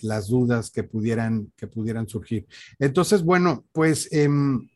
las 0.02 0.28
dudas 0.28 0.70
que 0.70 0.84
pudieran, 0.84 1.52
que 1.56 1.66
pudieran 1.66 2.08
surgir. 2.08 2.46
Entonces, 2.78 3.22
bueno, 3.22 3.66
pues 3.72 4.08
em, 4.12 4.68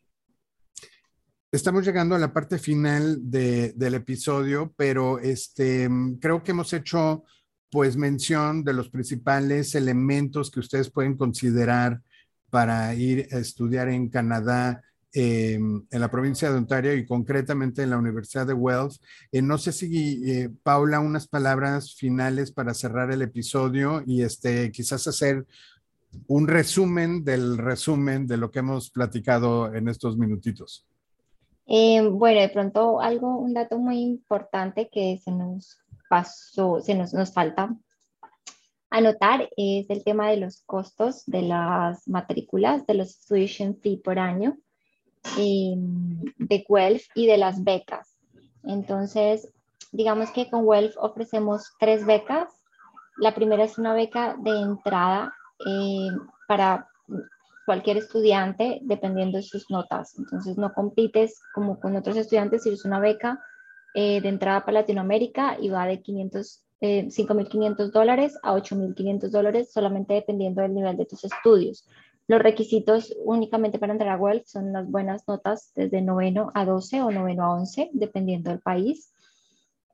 estamos 1.53 1.85
llegando 1.85 2.15
a 2.15 2.19
la 2.19 2.33
parte 2.33 2.59
final 2.59 3.19
de, 3.31 3.73
del 3.75 3.95
episodio, 3.95 4.73
pero 4.77 5.19
este, 5.19 5.89
creo 6.21 6.43
que 6.43 6.53
hemos 6.53 6.73
hecho 6.73 7.25
pues 7.71 7.97
mención 7.97 8.65
de 8.65 8.75
los 8.75 8.91
principales 8.91 9.75
elementos 9.75 10.51
que 10.51 10.61
ustedes 10.61 10.91
pueden 10.91 11.17
considerar 11.17 12.03
para 12.51 12.95
ir 12.95 13.29
a 13.33 13.39
estudiar 13.39 13.89
en 13.89 14.11
Canadá 14.11 14.83
em, 15.13 15.85
en 15.91 16.01
la 16.01 16.11
provincia 16.11 16.51
de 16.51 16.57
Ontario 16.57 16.95
y 16.95 17.07
concretamente 17.07 17.83
en 17.83 17.91
la 17.91 17.99
Universidad 17.99 18.47
de 18.47 18.55
Wells. 18.55 19.01
Eh, 19.31 19.43
no 19.43 19.59
sé 19.59 19.73
si, 19.73 20.31
eh, 20.31 20.51
Paula, 20.63 21.01
unas 21.01 21.29
palabras 21.29 21.95
finales 21.95 22.53
para 22.53 22.75
cerrar 22.75 23.11
el 23.11 23.23
episodio 23.23 24.03
y 24.07 24.23
este, 24.23 24.71
quizás 24.73 25.07
hacer 25.07 25.47
un 26.27 26.49
resumen 26.49 27.25
del 27.25 27.59
resumen 27.59 28.27
de 28.27 28.37
lo 28.37 28.51
que 28.51 28.61
hemos 28.61 28.91
platicado 28.91 29.75
en 29.75 29.89
estos 29.89 30.17
minutitos. 30.17 30.87
Eh, 31.67 32.07
bueno, 32.07 32.41
de 32.41 32.49
pronto 32.49 33.01
algo, 33.01 33.39
un 33.39 33.55
dato 33.55 33.79
muy 33.79 34.01
importante 34.01 34.89
que 34.93 35.21
se 35.25 35.31
nos 35.31 35.79
pasó, 36.09 36.81
se 36.81 36.95
nos, 36.95 37.15
nos 37.15 37.33
falta 37.33 37.75
anotar 38.93 39.49
es 39.57 39.89
el 39.89 40.05
tema 40.05 40.31
de 40.31 40.37
los 40.37 40.63
costos 40.67 41.25
de 41.27 41.43
las 41.43 42.07
matrículas, 42.07 42.87
de 42.87 42.95
los 42.95 43.25
tuition 43.25 43.75
fee 43.81 43.97
por 43.97 44.19
año 44.19 44.59
em, 45.37 46.21
de 46.39 46.65
Guelph 46.69 47.05
y 47.15 47.27
de 47.27 47.39
las 47.39 47.63
becas. 47.65 48.17
Entonces, 48.65 49.53
digamos 49.93 50.31
que 50.31 50.49
con 50.51 50.69
Guelph 50.69 50.97
ofrecemos 50.99 51.73
tres 51.79 52.07
becas. 52.07 52.49
La 53.19 53.35
primera 53.35 53.65
es 53.65 53.79
una 53.79 53.95
beca 53.95 54.37
de 54.39 54.61
entrada 54.61 55.35
eh, 55.67 56.09
para 56.49 56.89
cualquier 57.67 57.99
estudiante 57.99 58.81
dependiendo 58.83 59.39
de 59.39 59.45
sus 59.45 59.71
notas. 59.71 60.19
Entonces 60.19 60.59
no 60.59 60.73
compites 60.73 61.41
como 61.55 61.79
con 61.79 61.97
otros 61.97 62.17
estudiantes 62.17 62.65
si 62.65 62.71
es 62.71 62.85
una 62.85 63.01
beca 63.01 63.41
eh, 63.95 64.21
de 64.21 64.29
entrada 64.29 64.65
para 64.65 64.81
Latinoamérica 64.81 65.57
y 65.61 65.69
va 65.69 65.87
de 65.87 66.01
500, 66.03 66.65
5.500 66.81 67.89
eh, 67.89 67.91
dólares 67.93 68.39
a 68.43 68.55
8.500 68.55 69.31
dólares 69.31 69.73
solamente 69.73 70.15
dependiendo 70.15 70.63
del 70.63 70.75
nivel 70.75 70.97
de 70.97 71.07
tus 71.07 71.25
estudios. 71.25 71.87
Los 72.29 72.41
requisitos 72.41 73.15
únicamente 73.25 73.79
para 73.79 73.93
entrar 73.93 74.11
a 74.11 74.19
Guelph 74.19 74.47
son 74.47 74.73
las 74.73 74.91
buenas 74.91 75.27
notas 75.27 75.73
desde 75.75 76.03
noveno 76.03 76.51
a 76.55 76.65
12 76.65 77.03
o 77.03 77.11
noveno 77.11 77.45
a 77.45 77.55
11, 77.55 77.91
dependiendo 77.93 78.51
del 78.51 78.61
país. 78.61 79.13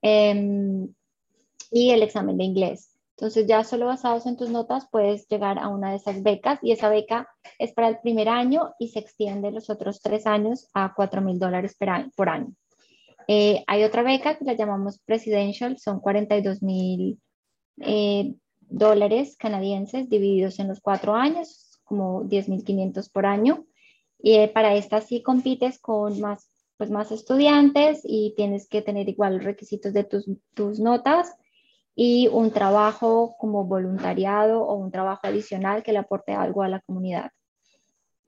Em, 0.03 0.89
y 1.71 1.91
el 1.91 2.03
examen 2.03 2.39
de 2.39 2.45
inglés. 2.45 2.99
Entonces 3.17 3.47
ya 3.47 3.65
solo 3.65 3.87
basados 3.87 4.27
en 4.27 4.37
tus 4.37 4.49
notas 4.49 4.87
puedes 4.91 5.27
llegar 5.29 5.59
a 5.59 5.69
una 5.69 5.91
de 5.91 5.97
esas 5.97 6.23
becas 6.23 6.61
y 6.63 6.71
esa 6.71 6.89
beca 6.89 7.29
es 7.59 7.73
para 7.73 7.89
el 7.89 7.99
primer 7.99 8.29
año 8.29 8.75
y 8.79 8.89
se 8.89 9.01
extiende 9.01 9.51
los 9.51 9.71
otros 9.71 10.01
tres 10.01 10.25
años 10.27 10.69
a 10.73 10.95
cuatro 10.95 11.21
mil 11.21 11.39
dólares 11.39 11.77
por 12.15 12.29
año. 12.29 12.53
Eh, 13.27 13.65
hay 13.67 13.83
otra 13.83 14.03
beca 14.03 14.39
que 14.39 14.45
la 14.45 14.55
llamamos 14.55 15.01
Presidential, 15.01 15.79
son 15.79 16.01
42 16.01 16.63
mil 16.63 17.21
eh, 17.81 18.35
dólares 18.61 19.37
canadienses 19.37 20.09
divididos 20.09 20.61
en 20.61 20.69
los 20.69 20.81
cuatro 20.81 21.15
años, 21.15 21.68
como 21.89 22.25
10.500 22.25 23.11
por 23.11 23.27
año. 23.27 23.67
Y 24.21 24.35
eh, 24.35 24.49
para 24.49 24.75
esta 24.75 25.01
sí 25.01 25.23
compites 25.23 25.79
con 25.79 26.21
más, 26.21 26.51
pues 26.77 26.91
más 26.91 27.11
estudiantes 27.11 28.01
y 28.05 28.35
tienes 28.37 28.69
que 28.69 28.83
tener 28.83 29.09
igual 29.09 29.37
los 29.37 29.45
requisitos 29.45 29.93
de 29.93 30.05
tus, 30.05 30.27
tus 30.55 30.79
notas 30.81 31.35
y 31.95 32.29
un 32.29 32.53
trabajo 32.53 33.35
como 33.39 33.65
voluntariado 33.65 34.63
o 34.63 34.75
un 34.75 34.93
trabajo 34.93 35.23
adicional 35.25 35.83
que 35.83 35.93
le 35.93 35.99
aporte 35.99 36.33
algo 36.33 36.63
a 36.63 36.69
la 36.69 36.81
comunidad. 36.81 37.33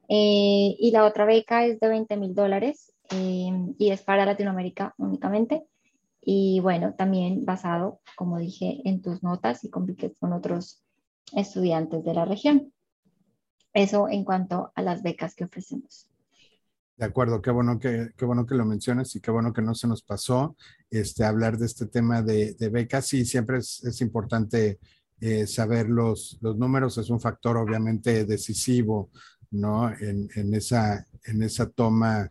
Eh, 0.09 0.75
y 0.77 0.91
la 0.91 1.05
otra 1.05 1.25
beca 1.25 1.65
es 1.65 1.79
de 1.79 1.87
20 1.87 2.17
mil 2.17 2.35
dólares 2.35 2.93
eh, 3.11 3.53
y 3.79 3.91
es 3.91 4.03
para 4.03 4.27
Latinoamérica 4.27 4.95
únicamente. 4.99 5.65
Y 6.21 6.59
bueno, 6.61 6.95
también 6.95 7.45
basado, 7.45 8.01
como 8.17 8.39
dije, 8.39 8.81
en 8.85 9.03
tus 9.03 9.23
notas 9.23 9.63
y 9.65 9.71
compites 9.71 10.19
con 10.19 10.33
otros 10.33 10.83
estudiantes 11.33 12.05
de 12.05 12.15
la 12.15 12.25
región. 12.25 12.73
Eso 13.73 14.09
en 14.09 14.25
cuanto 14.25 14.73
a 14.75 14.83
las 14.83 15.03
becas 15.03 15.35
que 15.35 15.45
ofrecemos. 15.45 16.09
De 17.01 17.07
acuerdo, 17.07 17.41
qué 17.41 17.51
bueno 17.51 17.79
que, 17.79 18.11
qué 18.15 18.27
bueno 18.27 18.45
que 18.45 18.55
lo 18.55 18.67
mencionas 18.67 19.17
y 19.17 19.21
qué 19.21 19.31
bueno 19.31 19.55
que 19.55 19.63
no 19.63 19.75
se 19.75 19.89
nos 19.89 20.03
pasó 20.03 20.55
este, 20.91 21.25
hablar 21.25 21.57
de 21.57 21.65
este 21.65 21.87
tema 21.87 22.21
de, 22.21 22.55
becas. 22.71 23.07
Sí, 23.07 23.25
siempre 23.25 23.57
es, 23.57 23.83
es 23.85 24.03
importante 24.03 24.79
eh, 25.19 25.47
saber 25.47 25.89
los, 25.89 26.37
los, 26.43 26.59
números, 26.59 26.99
es 26.99 27.09
un 27.09 27.19
factor 27.19 27.57
obviamente 27.57 28.27
decisivo, 28.27 29.11
¿no? 29.51 29.91
En, 29.91 30.29
en 30.35 30.53
esa, 30.53 31.07
en 31.25 31.43
esa 31.43 31.71
toma 31.71 32.31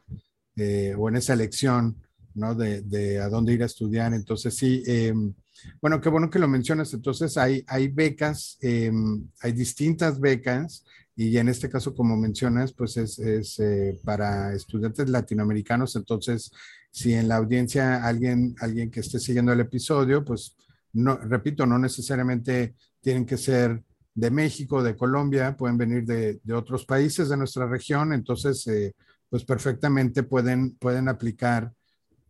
eh, 0.55 0.93
o 0.95 1.09
en 1.09 1.15
esa 1.15 1.33
elección, 1.33 1.97
¿no? 2.35 2.53
De, 2.53 2.83
de, 2.83 3.19
a 3.19 3.27
dónde 3.27 3.53
ir 3.53 3.63
a 3.63 3.67
estudiar. 3.67 4.13
Entonces, 4.13 4.55
sí, 4.55 4.83
em, 4.85 5.33
bueno, 5.81 5.99
qué 5.99 6.09
bueno 6.09 6.29
que 6.29 6.37
lo 6.37 6.47
mencionas. 6.47 6.93
Entonces, 6.93 7.37
hay, 7.37 7.63
hay 7.67 7.87
becas, 7.87 8.59
hay 8.61 9.51
distintas 9.51 10.19
becas 10.19 10.83
y 11.21 11.37
en 11.37 11.49
este 11.49 11.69
caso, 11.69 11.93
como 11.93 12.15
mencionas, 12.15 12.71
pues 12.71 12.95
es, 12.95 13.19
eh, 13.59 13.99
para 14.05 14.53
estudiantes 14.53 15.09
latinoamericanos. 15.09 15.97
Entonces, 15.97 16.49
si 16.91 17.13
en 17.13 17.27
la 17.27 17.35
audiencia 17.35 18.05
alguien, 18.05 18.55
alguien 18.61 18.89
que 18.89 19.01
esté 19.01 19.19
siguiendo 19.19 19.51
el 19.51 19.59
episodio, 19.59 20.23
pues 20.23 20.55
no, 20.93 21.17
repito, 21.17 21.65
no 21.65 21.77
necesariamente 21.77 22.73
tienen 23.01 23.25
que 23.25 23.35
ser 23.35 23.83
de 24.15 24.31
México, 24.31 24.81
de 24.81 24.95
Colombia, 24.95 25.57
pueden 25.57 25.77
venir 25.77 26.05
de, 26.05 26.39
otros 26.53 26.85
países 26.85 27.27
de 27.27 27.35
nuestra 27.35 27.67
región. 27.67 28.13
Entonces, 28.13 28.65
eh, 28.67 28.95
pues 29.29 29.43
perfectamente 29.43 30.23
pueden, 30.23 30.75
pueden 30.75 31.09
aplicar 31.09 31.73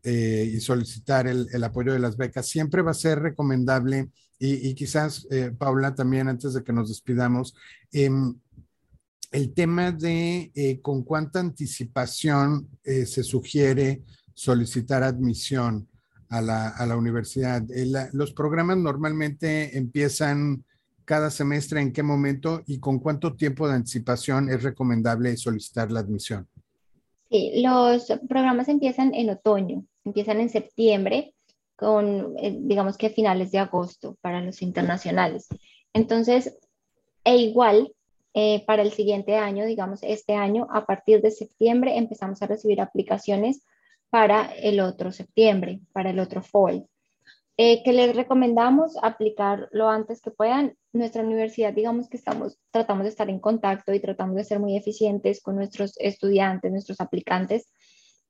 eh, 0.02 0.52
y 0.52 0.60
solicitar 0.62 1.28
el, 1.28 1.64
apoyo 1.64 1.94
de 1.94 2.00
las 2.00 2.18
becas. 2.18 2.48
Siempre 2.48 2.82
va 2.82 2.90
a 2.90 2.96
ser 2.96 3.20
recomendable 3.20 4.10
y, 4.40 4.74
quizás, 4.74 5.28
Paula, 5.60 5.94
también 5.94 6.30
antes 6.30 6.54
de 6.54 6.64
que 6.64 6.72
nos 6.72 6.88
despidamos, 6.88 7.54
em, 7.92 8.34
el 9.32 9.54
tema 9.54 9.92
de 9.92 10.52
eh, 10.56 10.82
con 10.82 11.04
cuánta 11.04 11.40
anticipación 11.40 12.68
eh, 12.84 13.06
se 13.06 13.24
sugiere 13.24 14.02
solicitar 14.34 15.04
admisión 15.04 15.88
a 16.30 16.42
la, 16.42 16.96
universidad. 16.96 17.64
Eh, 17.72 17.92
los 18.14 18.34
programas 18.34 18.78
normalmente 18.78 19.76
empiezan 19.78 20.64
cada 21.04 21.32
semestre, 21.32 21.82
en 21.82 21.92
qué 21.92 22.04
momento 22.04 22.62
y 22.68 22.80
con 22.80 23.00
cuánto 23.00 23.36
tiempo 23.36 23.68
de 23.68 23.74
anticipación 23.74 24.50
es 24.50 24.62
recomendable 24.62 25.36
solicitar 25.38 25.92
la 25.92 26.02
admisión. 26.02 26.48
Sí, 27.32 27.64
los 27.64 28.06
programas 28.28 28.68
empiezan 28.68 29.16
en 29.16 29.32
otoño, 29.32 29.84
empiezan 30.04 30.40
en 30.40 30.50
septiembre, 30.50 31.34
con 31.76 32.36
digamos 32.36 32.98
que 32.98 33.10
finales 33.10 33.52
de 33.52 33.60
agosto 33.60 34.18
para 34.22 34.42
los 34.42 34.62
internacionales. 34.62 35.48
Entonces, 35.94 36.58
e 37.24 37.38
igual 37.38 37.92
eh, 38.34 38.64
para 38.66 38.82
el 38.82 38.92
siguiente 38.92 39.36
año, 39.36 39.66
digamos 39.66 40.00
este 40.04 40.36
año, 40.36 40.68
a 40.72 40.86
partir 40.86 41.22
de 41.22 41.32
septiembre 41.32 41.98
empezamos 41.98 42.42
a 42.42 42.48
recibir 42.48 42.82
aplicaciones 42.82 43.66
para 44.10 44.46
el 44.56 44.80
otro 44.80 45.12
septiembre, 45.12 45.82
para 45.94 46.10
el 46.12 46.20
otro 46.20 46.42
fall. 46.42 46.88
Eh, 47.62 47.84
que 47.84 47.92
les 47.92 48.16
recomendamos 48.16 48.96
aplicar 49.02 49.68
lo 49.72 49.90
antes 49.90 50.22
que 50.22 50.32
puedan. 50.32 50.78
Nuestra 50.94 51.24
universidad, 51.24 51.74
digamos 51.74 52.08
que 52.08 52.16
estamos, 52.16 52.58
tratamos 52.72 53.04
de 53.04 53.10
estar 53.10 53.30
en 53.30 53.40
contacto 53.40 53.94
y 53.94 54.00
tratamos 54.00 54.38
de 54.38 54.46
ser 54.46 54.60
muy 54.60 54.78
eficientes 54.78 55.42
con 55.42 55.58
nuestros 55.58 55.94
estudiantes, 56.00 56.72
nuestros 56.72 57.02
aplicantes 57.02 57.68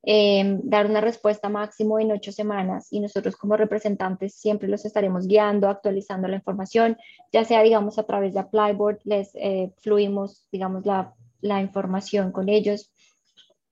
Em, 0.04 0.62
dar 0.64 0.86
una 0.86 1.02
respuesta 1.02 1.50
máximo 1.50 2.00
en 2.00 2.12
ocho 2.14 2.32
semanas 2.32 2.88
y 2.90 3.02
nosotros 3.02 3.36
como 3.36 3.58
representantes 3.58 4.34
siempre 4.34 4.70
los 4.70 4.86
estaremos 4.86 5.28
guiando, 5.28 5.68
actualizando 5.68 6.30
la 6.30 6.38
información, 6.38 6.98
ya 7.34 7.44
sea, 7.44 7.62
digamos, 7.64 8.00
a 8.00 8.04
través 8.04 8.34
de 8.34 8.40
Applyboard, 8.40 9.00
les 9.04 9.32
eh, 9.36 9.74
fluimos, 9.80 10.48
digamos, 10.52 10.86
la, 10.86 11.14
la 11.42 11.62
información 11.62 12.32
con 12.32 12.48
ellos, 12.48 12.94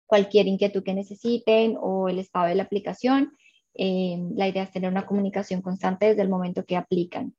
cualquier 0.08 0.48
inquietud 0.48 0.84
que 0.84 0.96
necesiten 0.96 1.78
o 1.80 2.10
el 2.10 2.18
estado 2.18 2.48
de 2.48 2.56
la 2.56 2.64
aplicación. 2.64 3.38
Em, 3.76 4.36
la 4.36 4.48
idea 4.48 4.64
es 4.64 4.72
tener 4.72 4.90
una 4.90 5.06
comunicación 5.06 5.62
constante 5.62 6.08
desde 6.08 6.24
el 6.24 6.30
momento 6.30 6.66
que 6.66 6.78
aplican. 6.78 7.36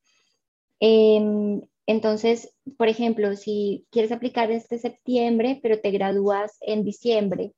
Em, 0.78 1.60
entonces, 1.86 2.54
por 2.76 2.88
ejemplo, 2.88 3.34
si 3.36 3.86
quieres 3.90 4.12
aplicar 4.12 4.50
este 4.50 4.78
septiembre, 4.78 5.58
pero 5.62 5.80
te 5.80 5.90
gradúas 5.90 6.56
en 6.60 6.84
diciembre, 6.84 7.52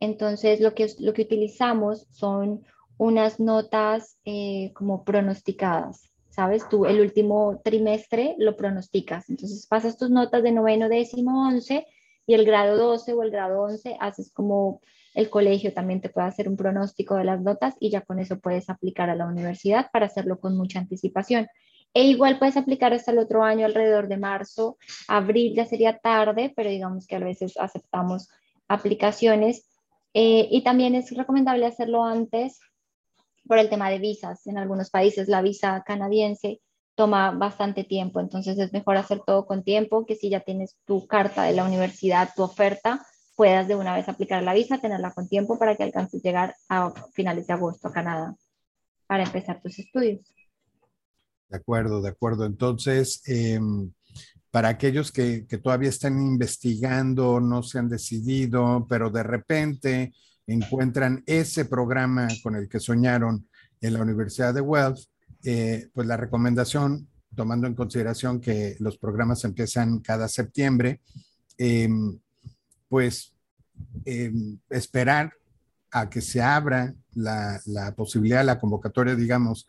entonces, 0.00 0.60
lo 0.60 0.74
que, 0.74 0.88
lo 0.98 1.12
que 1.12 1.22
utilizamos 1.22 2.06
son 2.12 2.64
unas 2.98 3.40
notas 3.40 4.18
eh, 4.24 4.72
como 4.74 5.04
pronosticadas, 5.04 6.10
¿sabes? 6.30 6.68
Tú 6.68 6.86
el 6.86 7.00
último 7.00 7.60
trimestre 7.64 8.34
lo 8.38 8.56
pronosticas. 8.56 9.28
Entonces, 9.30 9.66
pasas 9.66 9.96
tus 9.96 10.10
notas 10.10 10.42
de 10.42 10.52
noveno, 10.52 10.88
décimo, 10.88 11.46
once 11.46 11.86
y 12.26 12.34
el 12.34 12.44
grado 12.44 12.76
12 12.76 13.14
o 13.14 13.22
el 13.22 13.30
grado 13.30 13.62
11 13.62 13.96
haces 14.00 14.30
como 14.32 14.80
el 15.14 15.30
colegio 15.30 15.72
también 15.72 16.00
te 16.00 16.10
puede 16.10 16.28
hacer 16.28 16.48
un 16.48 16.56
pronóstico 16.56 17.16
de 17.16 17.24
las 17.24 17.40
notas 17.40 17.74
y 17.80 17.90
ya 17.90 18.02
con 18.02 18.18
eso 18.18 18.38
puedes 18.38 18.68
aplicar 18.68 19.10
a 19.10 19.16
la 19.16 19.26
universidad 19.26 19.90
para 19.92 20.06
hacerlo 20.06 20.38
con 20.38 20.56
mucha 20.56 20.78
anticipación. 20.78 21.48
E 21.94 22.04
igual 22.04 22.38
puedes 22.38 22.56
aplicar 22.56 22.92
hasta 22.92 23.12
el 23.12 23.18
otro 23.18 23.42
año, 23.42 23.64
alrededor 23.64 24.08
de 24.08 24.18
marzo, 24.18 24.76
abril 25.08 25.54
ya 25.56 25.64
sería 25.64 25.98
tarde, 25.98 26.52
pero 26.54 26.68
digamos 26.68 27.06
que 27.06 27.16
a 27.16 27.20
veces 27.20 27.56
aceptamos 27.56 28.28
aplicaciones 28.68 29.67
eh, 30.14 30.48
y 30.50 30.62
también 30.62 30.94
es 30.94 31.14
recomendable 31.16 31.66
hacerlo 31.66 32.04
antes 32.04 32.60
por 33.46 33.58
el 33.58 33.68
tema 33.68 33.90
de 33.90 33.98
visas. 33.98 34.46
En 34.46 34.58
algunos 34.58 34.90
países 34.90 35.28
la 35.28 35.42
visa 35.42 35.82
canadiense 35.86 36.60
toma 36.94 37.30
bastante 37.30 37.84
tiempo, 37.84 38.20
entonces 38.20 38.58
es 38.58 38.72
mejor 38.72 38.96
hacer 38.96 39.20
todo 39.24 39.46
con 39.46 39.62
tiempo 39.62 40.04
que 40.04 40.16
si 40.16 40.30
ya 40.30 40.40
tienes 40.40 40.76
tu 40.84 41.06
carta 41.06 41.44
de 41.44 41.52
la 41.52 41.64
universidad, 41.64 42.30
tu 42.34 42.42
oferta, 42.42 43.06
puedas 43.36 43.68
de 43.68 43.76
una 43.76 43.94
vez 43.94 44.08
aplicar 44.08 44.42
la 44.42 44.52
visa, 44.52 44.78
tenerla 44.78 45.12
con 45.12 45.28
tiempo 45.28 45.58
para 45.58 45.76
que 45.76 45.84
alcances 45.84 46.22
llegar 46.22 46.56
a 46.68 46.92
finales 47.12 47.46
de 47.46 47.52
agosto 47.52 47.86
a 47.86 47.92
Canadá 47.92 48.34
para 49.06 49.22
empezar 49.22 49.62
tus 49.62 49.78
estudios. 49.78 50.20
De 51.48 51.56
acuerdo, 51.56 52.02
de 52.02 52.10
acuerdo. 52.10 52.44
Entonces, 52.44 53.22
em, 53.26 53.92
para 54.50 54.68
aquellos 54.68 55.12
que, 55.12 55.42
todavía 55.62 55.90
están 55.90 56.18
investigando, 56.20 57.40
no 57.40 57.62
se 57.62 57.78
han 57.78 57.88
decidido, 57.88 58.86
pero 58.88 59.10
de 59.10 59.22
repente 59.22 60.12
encuentran 60.46 61.22
ese 61.26 61.66
programa 61.66 62.28
con 62.42 62.56
el 62.56 62.68
que 62.68 62.80
soñaron 62.80 63.46
en 63.80 63.92
la 63.92 64.02
Universidad 64.02 64.54
de 64.54 64.62
Wells, 64.62 65.10
eh, 65.44 65.88
pues 65.92 66.06
la 66.06 66.16
recomendación, 66.16 67.08
tomando 67.34 67.66
en 67.66 67.74
consideración 67.74 68.40
que 68.40 68.76
los 68.80 68.96
programas 68.96 69.44
empiezan 69.44 70.00
cada 70.00 70.28
septiembre, 70.28 71.00
em, 71.58 72.18
pues 72.88 73.34
em, 74.04 74.58
esperar 74.70 75.32
a 75.90 76.08
que 76.08 76.20
se 76.20 76.42
abra 76.42 76.94
la, 77.12 77.60
la 77.66 77.94
posibilidad, 77.94 78.44
la 78.44 78.58
convocatoria, 78.58 79.14
digamos, 79.14 79.66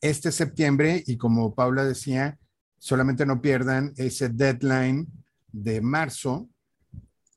este 0.00 0.30
septiembre 0.30 1.02
y 1.06 1.16
como 1.16 1.54
Paula 1.54 1.84
decía, 1.84 2.38
solamente 2.78 3.26
no 3.26 3.40
pierdan 3.40 3.92
ese 3.96 4.28
deadline 4.28 5.06
de 5.52 5.80
marzo 5.80 6.48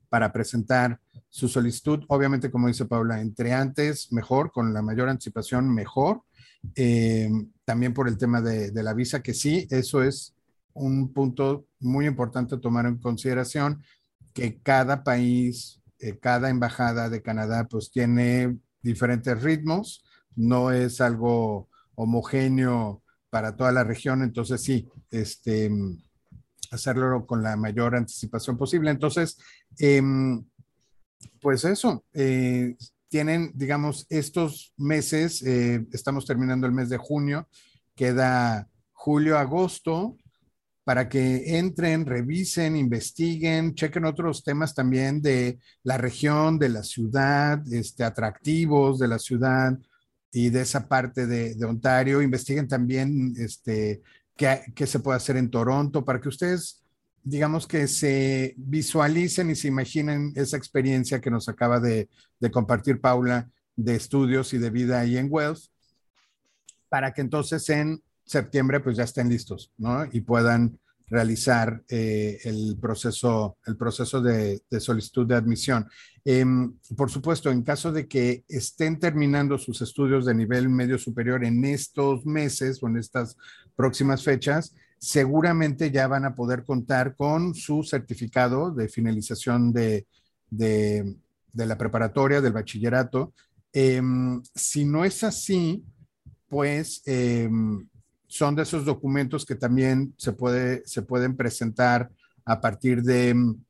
para 0.08 0.32
presentar 0.32 1.00
su 1.28 1.48
solicitud. 1.48 2.04
Obviamente, 2.08 2.50
como 2.50 2.66
dice 2.66 2.84
Paula, 2.84 3.20
entre 3.20 3.52
antes, 3.52 4.12
mejor, 4.12 4.50
con 4.50 4.74
la 4.74 4.82
mayor 4.82 5.08
anticipación, 5.08 5.72
mejor. 5.72 6.22
Eh, 6.74 7.30
también 7.64 7.94
por 7.94 8.08
el 8.08 8.18
tema 8.18 8.42
de, 8.42 8.82
la 8.82 8.92
visa, 8.92 9.22
que 9.22 9.32
sí, 9.32 9.66
eso 9.70 10.02
es 10.02 10.34
un 10.74 11.12
punto 11.12 11.66
muy 11.78 12.06
importante 12.06 12.58
tomar 12.58 12.86
en 12.86 12.98
consideración, 12.98 13.82
que 14.34 14.58
cada 14.58 15.02
país, 15.04 15.80
eh, 15.98 16.18
cada 16.18 16.50
embajada 16.50 17.08
de 17.08 17.22
Canadá, 17.22 17.66
pues 17.68 17.90
tiene 17.90 18.58
diferentes 18.82 19.40
ritmos, 19.42 20.04
no 20.34 20.70
es 20.72 21.00
algo 21.00 21.68
homogéneo 21.94 23.02
para 23.30 23.56
toda 23.56 23.72
la 23.72 23.84
región, 23.84 24.22
entonces 24.22 24.60
sí, 24.60 24.88
este, 25.10 25.70
hacerlo 26.70 27.26
con 27.26 27.42
la 27.42 27.56
mayor 27.56 27.96
anticipación 27.96 28.56
posible. 28.58 28.90
Entonces, 28.90 29.38
em, 29.78 30.44
pues 31.40 31.64
eso, 31.64 32.04
eh, 32.12 32.76
tienen, 33.08 33.52
digamos, 33.54 34.06
estos 34.08 34.72
meses, 34.76 35.42
eh, 35.42 35.86
estamos 35.92 36.26
terminando 36.26 36.66
el 36.66 36.72
mes 36.72 36.88
de 36.88 36.96
junio, 36.96 37.48
queda 37.94 38.68
julio, 38.92 39.38
agosto, 39.38 40.16
para 40.84 41.08
que 41.08 41.58
entren, 41.58 42.06
revisen, 42.06 42.76
investiguen, 42.76 43.74
chequen 43.74 44.04
otros 44.04 44.42
temas 44.42 44.74
también 44.74 45.20
de 45.20 45.58
la 45.82 45.98
región, 45.98 46.58
de 46.58 46.68
la 46.68 46.82
ciudad, 46.82 47.62
este, 47.72 48.04
atractivos 48.04 48.98
de 48.98 49.08
la 49.08 49.18
ciudad, 49.18 49.78
y 50.32 50.50
de 50.50 50.62
esa 50.62 50.88
parte 50.88 51.26
de, 51.26 51.64
Ontario. 51.64 52.22
Investiguen 52.22 52.68
también 52.68 53.34
este, 53.38 54.02
qué, 54.36 54.86
se 54.86 55.00
puede 55.00 55.16
hacer 55.16 55.36
en 55.36 55.50
Toronto 55.50 56.04
para 56.04 56.20
que 56.20 56.28
ustedes, 56.28 56.82
digamos 57.22 57.66
que 57.66 57.88
se 57.88 58.54
visualicen 58.56 59.50
y 59.50 59.56
se 59.56 59.68
imaginen 59.68 60.32
esa 60.36 60.56
experiencia 60.56 61.20
que 61.20 61.30
nos 61.30 61.48
acaba 61.48 61.80
de, 61.80 62.08
de 62.38 62.50
compartir 62.50 63.00
Paula 63.00 63.48
de 63.76 63.96
estudios 63.96 64.52
y 64.52 64.58
de 64.58 64.70
vida 64.70 65.00
ahí 65.00 65.16
en 65.16 65.28
Wells, 65.30 65.72
para 66.88 67.12
que 67.12 67.22
entonces 67.22 67.68
en 67.70 68.02
septiembre 68.24 68.80
pues 68.80 68.96
ya 68.96 69.04
estén 69.04 69.28
listos, 69.28 69.72
¿no? 69.78 70.06
Y 70.12 70.20
puedan 70.20 70.78
realizar 71.10 71.82
eh, 71.88 72.38
el 72.44 72.78
proceso, 72.80 73.58
el 73.66 73.76
proceso 73.76 74.22
de, 74.22 74.62
solicitud 74.78 75.26
de 75.26 75.34
admisión. 75.34 75.88
Em, 76.24 76.72
por 76.96 77.10
supuesto, 77.10 77.50
en 77.50 77.62
caso 77.62 77.90
de 77.90 78.06
que 78.06 78.44
estén 78.48 78.98
terminando 78.98 79.58
sus 79.58 79.82
estudios 79.82 80.24
de 80.24 80.34
nivel 80.34 80.68
medio 80.68 80.98
superior 80.98 81.44
en 81.44 81.64
estos 81.64 82.24
meses 82.24 82.80
o 82.82 82.88
en 82.88 82.98
estas 82.98 83.36
próximas 83.74 84.22
fechas, 84.22 84.74
seguramente 84.98 85.90
ya 85.90 86.06
van 86.06 86.26
a 86.26 86.34
poder 86.34 86.64
contar 86.64 87.16
con 87.16 87.54
su 87.54 87.82
certificado 87.82 88.70
de 88.70 88.88
finalización 88.88 89.72
de, 89.72 90.06
la 91.54 91.76
preparatoria, 91.76 92.40
del 92.40 92.52
bachillerato. 92.52 93.34
Em, 93.72 94.40
si 94.54 94.84
no 94.84 95.04
es 95.04 95.24
así, 95.24 95.82
pues 96.48 97.02
em, 97.06 97.88
son 98.30 98.54
de 98.54 98.62
esos 98.62 98.84
documentos 98.84 99.44
que 99.44 99.56
también 99.56 100.14
se, 100.16 100.32
puede, 100.32 100.82
se 100.86 101.02
pueden 101.02 101.36
presentar 101.36 102.08
a 102.44 102.60
partir 102.60 103.02
de 103.02 103.34
mm, 103.34 103.60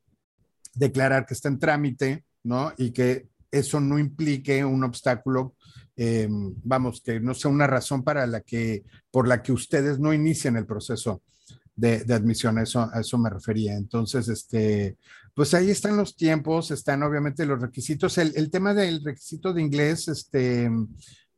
declarar 0.74 1.24
que 1.24 1.32
está 1.32 1.48
en 1.48 1.58
trámite, 1.58 2.24
¿no? 2.44 2.70
Y 2.76 2.90
que 2.90 3.26
eso 3.50 3.80
no 3.80 3.98
implique 3.98 4.62
un 4.62 4.84
obstáculo, 4.84 5.54
eh, 5.96 6.28
vamos, 6.30 7.00
que 7.00 7.20
no 7.20 7.32
sea 7.32 7.50
una 7.50 7.66
razón 7.66 8.04
para 8.04 8.26
la 8.26 8.42
que, 8.42 8.84
por 9.11 9.26
la 9.26 9.42
que 9.42 9.52
ustedes 9.52 9.98
no 9.98 10.12
inicien 10.12 10.56
el 10.56 10.66
proceso 10.66 11.22
de, 11.74 12.04
admisión, 12.12 12.58
a 12.58 12.62
eso, 12.62 12.90
eso 12.94 13.16
me 13.16 13.30
refería. 13.30 13.74
Entonces, 13.74 14.28
este, 14.28 14.98
pues 15.34 15.54
ahí 15.54 15.70
están 15.70 15.96
los 15.96 16.14
tiempos, 16.16 16.70
están 16.70 17.02
obviamente 17.02 17.46
los 17.46 17.62
requisitos. 17.62 18.18
El, 18.18 18.34
el 18.36 18.50
tema 18.50 18.74
del 18.74 19.02
requisito 19.02 19.54
de 19.54 19.62
inglés, 19.62 20.06
este, 20.08 20.70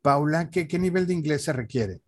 Paula, 0.03 0.51
¿qué, 0.51 0.67
¿qué 0.67 0.81
nivel 0.81 1.07
de 1.07 1.15
inglés 1.15 1.45
se 1.45 1.53
requiere? 1.53 2.01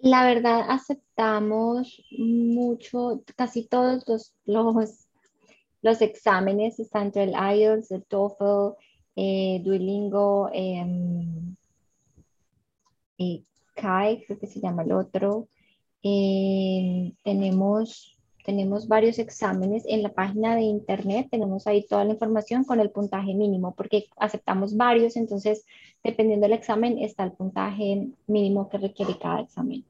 La 0.00 0.24
verdad, 0.24 0.66
aceptamos 0.68 2.02
mucho, 2.16 3.22
casi 3.36 3.66
todos 3.66 4.04
los, 4.06 4.34
los, 4.44 5.08
los 5.82 6.00
exámenes, 6.02 6.76
tanto 6.90 7.20
el 7.20 7.30
IELTS, 7.30 7.90
el 7.90 8.04
TOEFL, 8.04 8.76
eh, 9.16 9.60
Duolingo, 9.64 10.50
em, 10.52 11.56
eh, 13.18 13.42
CAI, 13.74 14.24
creo 14.24 14.38
que 14.38 14.46
se 14.46 14.60
llama 14.60 14.82
el 14.82 14.92
otro. 14.92 15.48
Em, 16.02 17.14
tenemos 17.24 18.17
tenemos 18.48 18.88
varios 18.88 19.18
exámenes 19.18 19.82
en 19.86 20.02
la 20.02 20.08
página 20.14 20.56
de 20.56 20.62
internet, 20.62 21.28
tenemos 21.30 21.66
ahí 21.66 21.86
toda 21.86 22.06
la 22.06 22.12
información 22.12 22.64
con 22.64 22.80
el 22.80 22.88
puntaje 22.88 23.34
mínimo, 23.34 23.74
porque 23.74 24.06
aceptamos 24.16 24.74
varios, 24.74 25.16
entonces 25.16 25.66
dependiendo 26.02 26.46
del 26.46 26.56
examen 26.56 26.96
está 26.96 27.24
el 27.24 27.32
puntaje 27.32 28.08
mínimo 28.26 28.70
que 28.70 28.78
requiere 28.78 29.18
cada 29.18 29.42
examen. 29.42 29.84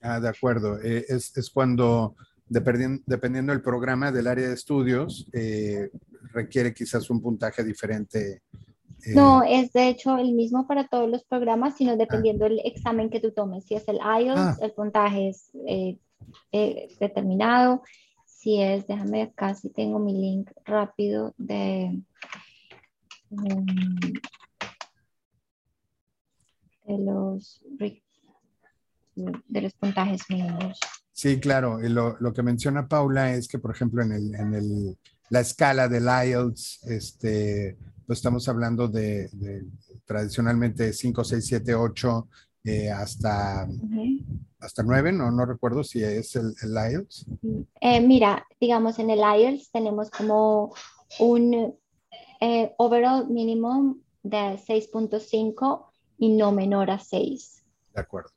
Ah, 0.00 0.20
de 0.20 0.28
acuerdo. 0.28 0.80
Eh, 0.80 1.06
es, 1.08 1.36
es, 1.36 1.50
cuando, 1.50 2.14
dependiendo, 2.48 3.02
dependiendo 3.04 3.52
del 3.52 3.62
programa 3.62 4.12
del 4.12 4.28
área 4.28 4.46
de 4.46 4.54
estudios, 4.54 5.28
eh, 5.32 5.90
requiere 6.32 6.72
quizás 6.72 7.10
un 7.10 7.20
puntaje 7.20 7.64
diferente. 7.64 8.42
Eh. 9.02 9.14
No, 9.16 9.42
es 9.42 9.72
de 9.72 9.88
hecho 9.88 10.16
el 10.18 10.34
mismo 10.34 10.68
para 10.68 10.86
todos 10.86 11.10
los 11.10 11.24
programas, 11.24 11.76
sino 11.76 11.96
dependiendo 11.96 12.44
del 12.44 12.60
examen 12.60 13.10
que 13.10 13.18
tú 13.18 13.32
tomes. 13.32 13.64
Si 13.64 13.74
es 13.74 13.88
el 13.88 13.96
IELTS, 13.96 14.38
ah. 14.38 14.56
el 14.62 14.70
puntaje 14.70 15.30
es 15.30 15.50
eh, 16.52 16.88
determinado. 17.00 17.82
Si 18.24 18.60
es, 18.60 18.86
déjame 18.86 19.22
acá, 19.22 19.54
si 19.54 19.70
tengo 19.70 19.98
mi 19.98 20.12
link 20.12 20.50
rápido 20.64 21.34
de, 21.36 22.00
um, 23.30 23.66
de 26.86 26.98
los 26.98 27.60
de 29.48 29.60
los 29.60 29.72
puntajes 29.74 30.22
mínimos. 30.28 30.78
Sí, 31.12 31.40
claro. 31.40 31.78
lo, 31.80 32.16
lo, 32.20 32.32
que 32.32 32.42
menciona 32.42 32.86
Paula 32.86 33.34
es 33.34 33.48
que, 33.48 33.58
por 33.58 33.72
ejemplo, 33.72 34.02
en, 34.02 34.12
el, 34.12 34.34
en 34.36 34.54
el, 34.54 34.98
la 35.30 35.40
escala 35.40 35.88
del 35.88 36.04
IELTS, 36.04 36.84
este, 36.84 37.76
pues 38.06 38.20
estamos 38.20 38.48
hablando 38.48 38.86
de, 38.86 39.28
de 39.32 39.64
tradicionalmente 40.06 40.92
5, 40.92 41.24
6, 41.24 41.44
7, 41.44 41.74
8 41.74 42.28
eh, 42.64 42.90
hasta, 42.90 43.68
hasta 44.60 44.82
9, 44.82 45.12
no, 45.12 45.30
no 45.30 45.46
recuerdo 45.46 45.84
si 45.84 46.02
es 46.02 46.34
el, 46.36 46.54
el 46.62 46.92
IELTS. 46.92 47.26
Eh, 47.80 48.00
mira, 48.00 48.46
digamos 48.60 48.98
en 48.98 49.10
el 49.10 49.20
IELTS 49.20 49.70
tenemos 49.70 50.10
como 50.10 50.74
un 51.20 51.74
eh, 52.40 52.74
overall 52.78 53.28
minimum 53.28 54.00
de 54.22 54.58
6.5 54.58 55.86
y 56.18 56.30
no 56.30 56.52
menor 56.52 56.90
a 56.90 56.98
6. 56.98 57.64
De 57.94 58.00
acuerdo. 58.00 58.30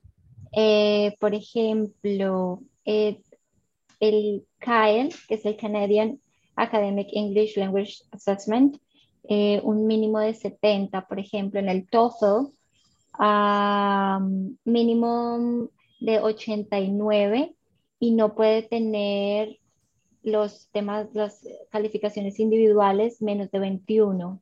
por 1.20 1.34
ejemplo, 1.34 2.62
el 2.86 4.46
CAEL, 4.60 5.14
que 5.28 5.36
es 5.36 5.46
el 5.46 5.58
Canadian 5.58 6.20
Academic 6.56 7.08
English 7.12 7.58
Language 7.58 8.04
Assessment, 8.12 8.78
un 9.64 9.88
mínimo 9.88 10.20
de 10.20 10.34
70, 10.34 11.08
por 11.08 11.20
ejemplo, 11.20 11.60
en 11.60 11.70
el 11.70 11.88
TOEFL 11.88 12.52
a 13.14 14.20
mínimo 14.66 15.70
de 16.02 16.20
89 16.20 17.56
y 18.00 18.12
no 18.12 18.36
puede 18.36 18.64
tener 18.64 19.58
los 20.24 20.68
temas, 20.72 21.08
las 21.14 21.48
calificaciones 21.70 22.40
individuales 22.40 23.22
menos 23.22 23.50
de 23.52 23.60
21. 23.60 24.42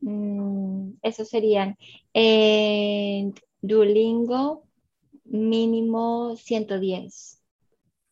Mm, 0.00 0.92
eso 1.02 1.24
serían 1.24 1.76
en 2.12 3.34
Duolingo 3.60 4.62
mínimo 5.24 6.36
110 6.36 7.42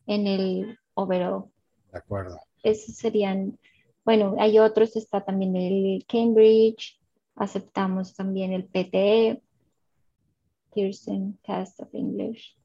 en 0.07 0.27
el 0.27 0.77
overall. 0.95 1.45
De 1.93 1.99
acuerdo. 1.99 2.37
Esos 2.63 2.95
serían 2.95 3.57
bueno, 4.05 4.35
hay 4.37 4.59
otros, 4.59 4.95
está 4.97 5.23
también 5.23 5.55
el 5.55 6.05
Cambridge, 6.05 6.99
aceptamos 7.35 8.13
también 8.13 8.51
el 8.51 8.65
PTE, 8.65 9.41
Pearson 10.75 11.39
Test 11.41 11.79
of 11.79 11.93
English. 11.93 12.57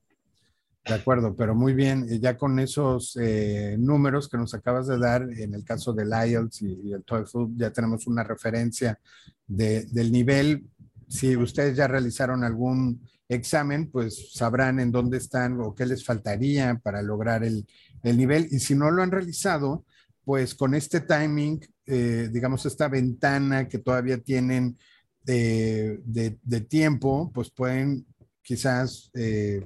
De 0.88 0.94
acuerdo, 0.94 1.36
pero 1.36 1.54
muy 1.54 1.74
bien, 1.74 2.08
ya 2.18 2.38
con 2.38 2.58
esos 2.58 3.14
eh, 3.20 3.76
números 3.78 4.26
que 4.26 4.38
nos 4.38 4.54
acabas 4.54 4.86
de 4.86 4.98
dar, 4.98 5.22
en 5.22 5.52
el 5.52 5.62
caso 5.62 5.92
del 5.92 6.08
IELTS 6.08 6.62
y, 6.62 6.92
el 6.92 7.04
TOEFL, 7.04 7.56
ya 7.56 7.70
tenemos 7.70 8.06
una 8.06 8.24
referencia 8.24 8.98
del 9.46 10.10
nivel. 10.10 10.64
Si 11.06 11.36
ustedes 11.36 11.76
ya 11.76 11.88
realizaron 11.88 12.42
algún 12.42 13.06
examen, 13.28 13.90
pues 13.90 14.32
sabrán 14.32 14.80
en 14.80 14.90
dónde 14.90 15.18
están 15.18 15.60
o 15.60 15.74
qué 15.74 15.84
les 15.84 16.02
faltaría 16.02 16.80
para 16.82 17.02
lograr 17.02 17.44
el, 17.44 17.66
nivel. 18.02 18.48
Y 18.50 18.58
si 18.58 18.74
no 18.74 18.90
lo 18.90 19.02
han 19.02 19.10
realizado, 19.10 19.84
pues 20.24 20.54
con 20.54 20.74
este 20.74 21.00
timing, 21.00 21.60
eh, 21.84 22.30
digamos, 22.32 22.64
esta 22.64 22.88
ventana 22.88 23.68
que 23.68 23.78
todavía 23.78 24.16
tienen 24.22 24.78
de, 25.22 26.66
tiempo, 26.66 27.30
pues 27.34 27.50
pueden 27.50 28.06
quizás... 28.40 29.10
Eh, 29.12 29.60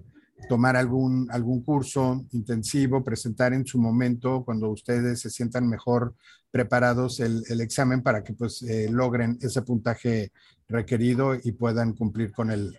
tomar 0.49 0.76
algún, 0.76 1.28
algún 1.30 1.62
curso 1.62 2.24
intensivo, 2.32 3.05
presentar 3.05 3.53
en 3.53 3.66
su 3.66 3.78
momento, 3.78 4.45
cuando 4.45 4.70
ustedes 4.70 5.20
se 5.20 5.30
sientan 5.30 5.68
mejor 5.68 6.14
preparados 6.51 7.20
el, 7.20 7.43
el 7.49 7.61
examen 7.61 8.03
para 8.03 8.22
que 8.22 8.34
pues 8.34 8.62
eh, 8.62 8.88
logren 8.90 9.38
ese 9.40 9.62
puntaje 9.62 10.32
requerido 10.68 11.34
y 11.34 11.53
puedan 11.53 11.95
cumplir 11.95 12.32
con, 12.32 12.51
el, 12.51 12.78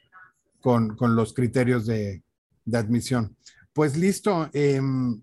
con, 0.62 0.96
con 0.96 1.16
los 1.16 1.34
criterios 1.34 1.86
de, 1.86 2.24
de, 2.66 2.78
admisión. 2.78 3.36
Pues 3.74 3.98
listo. 3.98 4.50
Em, 4.54 5.22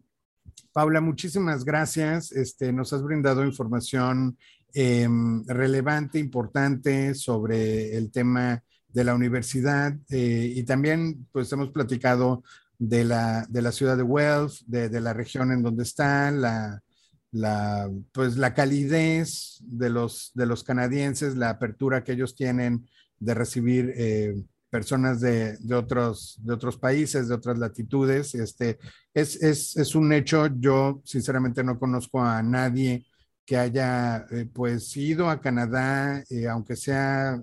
Paula, 0.73 1.01
muchísimas 1.01 1.65
gracias. 1.65 2.33
Este, 2.33 2.73
nos 2.73 2.93
has 2.93 3.03
brindado 3.03 3.45
información 3.45 4.37
em, 4.73 5.45
relevante, 5.47 6.19
importante 6.19 7.15
sobre 7.15 7.97
el 7.97 8.11
tema 8.11 8.63
de 8.93 9.05
la 9.05 9.15
universidad 9.15 9.95
eh, 10.11 10.53
y 10.55 10.63
también 10.65 11.27
pues 11.33 11.53
hemos 11.53 11.71
platicado 11.71 12.43
de 12.79 13.05
la, 13.05 13.47
de 13.49 13.63
la 13.63 13.73
ciudad 13.73 13.97
de 13.97 14.03
Wells, 14.03 14.65
de, 14.67 14.89
de, 14.89 15.01
la 15.01 15.13
región 15.13 15.53
en 15.53 15.63
donde 15.63 15.83
está, 15.83 16.31
la, 16.31 16.83
la, 17.31 17.91
pues 18.13 18.37
la 18.37 18.55
calidez 18.55 19.59
de 19.61 19.91
los, 19.91 20.33
de 20.35 20.47
los 20.47 20.65
canadienses, 20.65 21.37
la 21.37 21.51
apertura 21.51 22.03
que 22.03 22.13
ellos 22.13 22.35
tienen 22.35 22.89
de 23.19 23.35
recibir 23.35 23.93
eh, 23.97 24.35
personas 24.71 25.21
de, 25.21 25.59
de, 25.59 25.75
otros, 25.75 26.39
de 26.43 26.55
otros 26.55 26.79
países, 26.79 27.29
de 27.29 27.35
otras 27.35 27.59
latitudes. 27.59 28.35
Este, 28.35 28.79
es, 29.13 29.37
es, 29.43 29.77
es, 29.77 29.95
un 29.95 30.13
hecho, 30.13 30.47
yo 30.59 31.03
sinceramente 31.05 31.63
no 31.63 31.79
conozco 31.79 32.23
a 32.23 32.43
nadie 32.43 33.05
que 33.45 33.59
haya 33.59 34.25
eh, 34.31 34.49
pues 34.51 34.97
ido 34.97 35.29
a 35.29 35.41
Canadá, 35.41 36.25
aunque 36.49 36.77
sea 36.77 37.43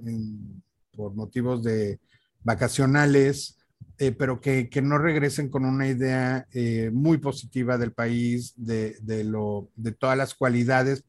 por 0.97 1.13
motivos 1.15 1.63
de 1.63 1.99
vacacionales, 2.43 3.57
eh, 3.99 4.11
pero 4.11 4.41
que, 4.41 4.69
que, 4.69 4.81
no 4.81 4.97
regresen 4.97 5.49
con 5.49 5.63
una 5.63 5.87
idea 5.87 6.47
eh, 6.51 6.89
muy 6.91 7.19
positiva 7.19 7.77
del 7.77 7.93
país, 7.93 8.53
de, 8.57 8.97
de, 9.01 9.23
lo, 9.23 9.69
de 9.75 9.91
todas 9.91 10.17
las 10.17 10.33
cualidades. 10.33 11.03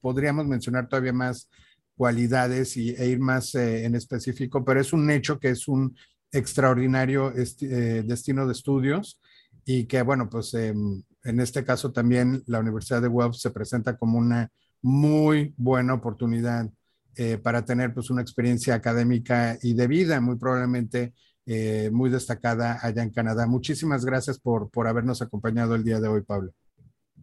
Podríamos 0.00 0.46
mencionar 0.46 0.88
todavía 0.88 1.12
más 1.14 1.48
cualidades 1.96 2.76
y, 2.76 2.90
e 2.90 3.08
ir 3.08 3.20
más 3.20 3.54
eh, 3.54 3.84
en 3.84 3.94
específico, 3.94 4.64
pero 4.64 4.80
es 4.80 4.92
un 4.92 5.10
hecho 5.10 5.38
que 5.40 5.50
es 5.50 5.66
un 5.68 5.96
extraordinario 6.32 7.30
destino 7.30 8.44
de 8.44 8.52
estudios 8.52 9.20
y 9.64 9.86
que, 9.86 10.02
bueno, 10.02 10.28
pues 10.28 10.52
em, 10.54 11.02
en 11.22 11.40
este 11.40 11.64
caso 11.64 11.92
también 11.92 12.42
la 12.46 12.58
Universidad 12.58 13.00
de 13.00 13.08
Guelph 13.08 13.34
se 13.34 13.50
presenta 13.50 13.96
como 13.96 14.18
una 14.18 14.50
muy 14.82 15.54
buena 15.56 15.94
oportunidad 15.94 16.68
eh, 17.16 17.38
para 17.38 17.64
tener 17.64 17.92
pues 17.94 18.10
una 18.10 18.22
experiencia 18.22 18.74
académica 18.74 19.58
y 19.62 19.74
de 19.74 19.86
vida 19.86 20.20
muy 20.20 20.36
probablemente 20.36 21.12
eh, 21.46 21.90
muy 21.92 22.10
destacada 22.10 22.78
allá 22.82 23.02
en 23.02 23.10
Canadá. 23.10 23.46
Muchísimas 23.46 24.04
gracias 24.04 24.38
por, 24.38 24.70
por 24.70 24.88
habernos 24.88 25.22
acompañado 25.22 25.74
el 25.74 25.84
día 25.84 26.00
de 26.00 26.08
hoy, 26.08 26.22
Pablo. 26.22 26.52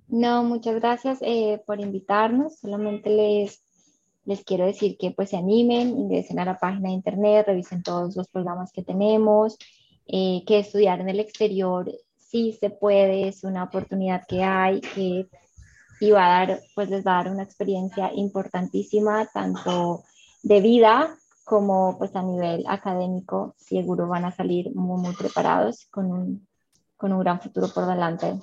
No, 0.07 0.43
muchas 0.43 0.75
gracias 0.75 1.19
eh, 1.21 1.61
por 1.65 1.79
invitarnos. 1.79 2.59
Solamente 2.59 3.09
les, 3.09 3.63
les 4.25 4.43
quiero 4.43 4.65
decir 4.65 4.97
que 4.99 5.11
pues 5.11 5.29
se 5.29 5.37
animen, 5.37 5.97
ingresen 5.97 6.39
a 6.39 6.45
la 6.45 6.57
página 6.57 6.89
de 6.89 6.95
internet, 6.95 7.45
revisen 7.47 7.83
todos 7.83 8.15
los 8.15 8.27
programas 8.27 8.71
que 8.71 8.83
tenemos, 8.83 9.57
que 10.07 10.59
estudiar 10.59 10.99
en 10.99 11.07
el 11.07 11.21
exterior 11.21 11.89
sí 12.31 12.57
se 12.57 12.69
puede, 12.69 13.27
es 13.27 13.43
una 13.43 13.65
oportunidad 13.65 14.23
que 14.25 14.41
hay, 14.41 14.79
que 14.79 15.27
y 16.01 16.09
va 16.11 16.25
a 16.25 16.45
dar, 16.45 16.61
pues 16.73 16.89
les 16.89 17.05
va 17.05 17.13
a 17.13 17.23
dar 17.23 17.31
una 17.31 17.43
experiencia 17.43 18.11
importantísima, 18.13 19.27
tanto 19.27 20.03
de 20.41 20.59
vida 20.59 21.15
como 21.43 21.97
pues 21.99 22.15
a 22.15 22.23
nivel 22.23 22.63
académico, 22.67 23.55
seguro 23.57 24.07
van 24.07 24.25
a 24.25 24.31
salir 24.31 24.71
muy, 24.73 24.99
muy 24.99 25.15
preparados 25.15 25.87
con 25.91 26.11
un, 26.11 26.47
con 26.97 27.13
un 27.13 27.19
gran 27.19 27.39
futuro 27.39 27.67
por 27.73 27.85
delante. 27.85 28.39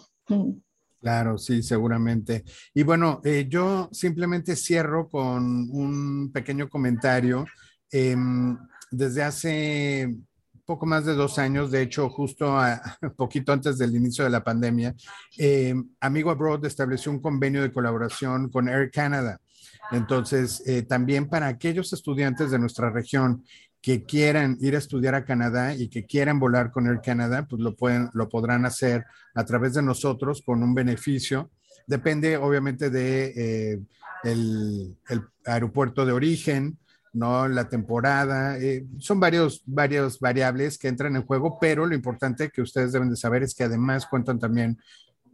Claro, 1.00 1.36
sí, 1.36 1.62
seguramente. 1.62 2.44
Y 2.74 2.84
bueno, 2.84 3.20
eh, 3.24 3.46
yo 3.48 3.88
simplemente 3.92 4.56
cierro 4.56 5.08
con 5.08 5.68
un 5.70 6.30
pequeño 6.32 6.68
comentario. 6.68 7.44
Em, 7.90 8.56
desde 8.90 9.22
hace 9.22 10.16
poco 10.68 10.84
más 10.84 11.06
de 11.06 11.14
dos 11.14 11.38
años, 11.38 11.70
de 11.70 11.80
hecho, 11.80 12.10
justo 12.10 12.58
a, 12.58 12.78
poquito 13.16 13.54
antes 13.54 13.78
del 13.78 13.96
inicio 13.96 14.22
de 14.24 14.28
la 14.28 14.44
pandemia, 14.44 14.94
eh, 15.38 15.74
Amigo 15.98 16.30
Abroad 16.30 16.62
estableció 16.66 17.10
un 17.10 17.22
convenio 17.22 17.62
de 17.62 17.72
colaboración 17.72 18.50
con 18.50 18.68
Air 18.68 18.90
Canada. 18.90 19.40
Entonces, 19.92 20.62
eh, 20.66 20.82
también 20.82 21.30
para 21.30 21.46
aquellos 21.46 21.94
estudiantes 21.94 22.50
de 22.50 22.58
nuestra 22.58 22.90
región 22.90 23.46
que 23.80 24.04
quieran 24.04 24.58
ir 24.60 24.74
a 24.74 24.78
estudiar 24.78 25.14
a 25.14 25.24
Canadá 25.24 25.74
y 25.74 25.88
que 25.88 26.04
quieran 26.04 26.38
volar 26.38 26.70
con 26.70 26.86
Air 26.86 27.00
Canada, 27.02 27.46
pues 27.48 27.62
lo, 27.62 27.74
pueden, 27.74 28.10
lo 28.12 28.28
podrán 28.28 28.66
hacer 28.66 29.06
a 29.34 29.46
través 29.46 29.72
de 29.72 29.80
nosotros 29.80 30.42
con 30.44 30.62
un 30.62 30.74
beneficio. 30.74 31.50
Depende 31.86 32.36
obviamente 32.36 32.90
de 32.90 33.32
eh, 33.34 33.80
el, 34.22 34.98
el 35.08 35.22
aeropuerto 35.46 36.04
de 36.04 36.12
origen, 36.12 36.78
¿no? 37.12 37.48
La 37.48 37.68
temporada, 37.68 38.58
eh, 38.58 38.86
son 38.98 39.20
varios, 39.20 39.62
varios 39.66 40.20
variables 40.20 40.78
que 40.78 40.88
entran 40.88 41.16
en 41.16 41.24
juego, 41.24 41.58
pero 41.60 41.86
lo 41.86 41.94
importante 41.94 42.50
que 42.50 42.62
ustedes 42.62 42.92
deben 42.92 43.10
de 43.10 43.16
saber 43.16 43.42
es 43.42 43.54
que 43.54 43.64
además 43.64 44.06
cuentan 44.06 44.38
también 44.38 44.78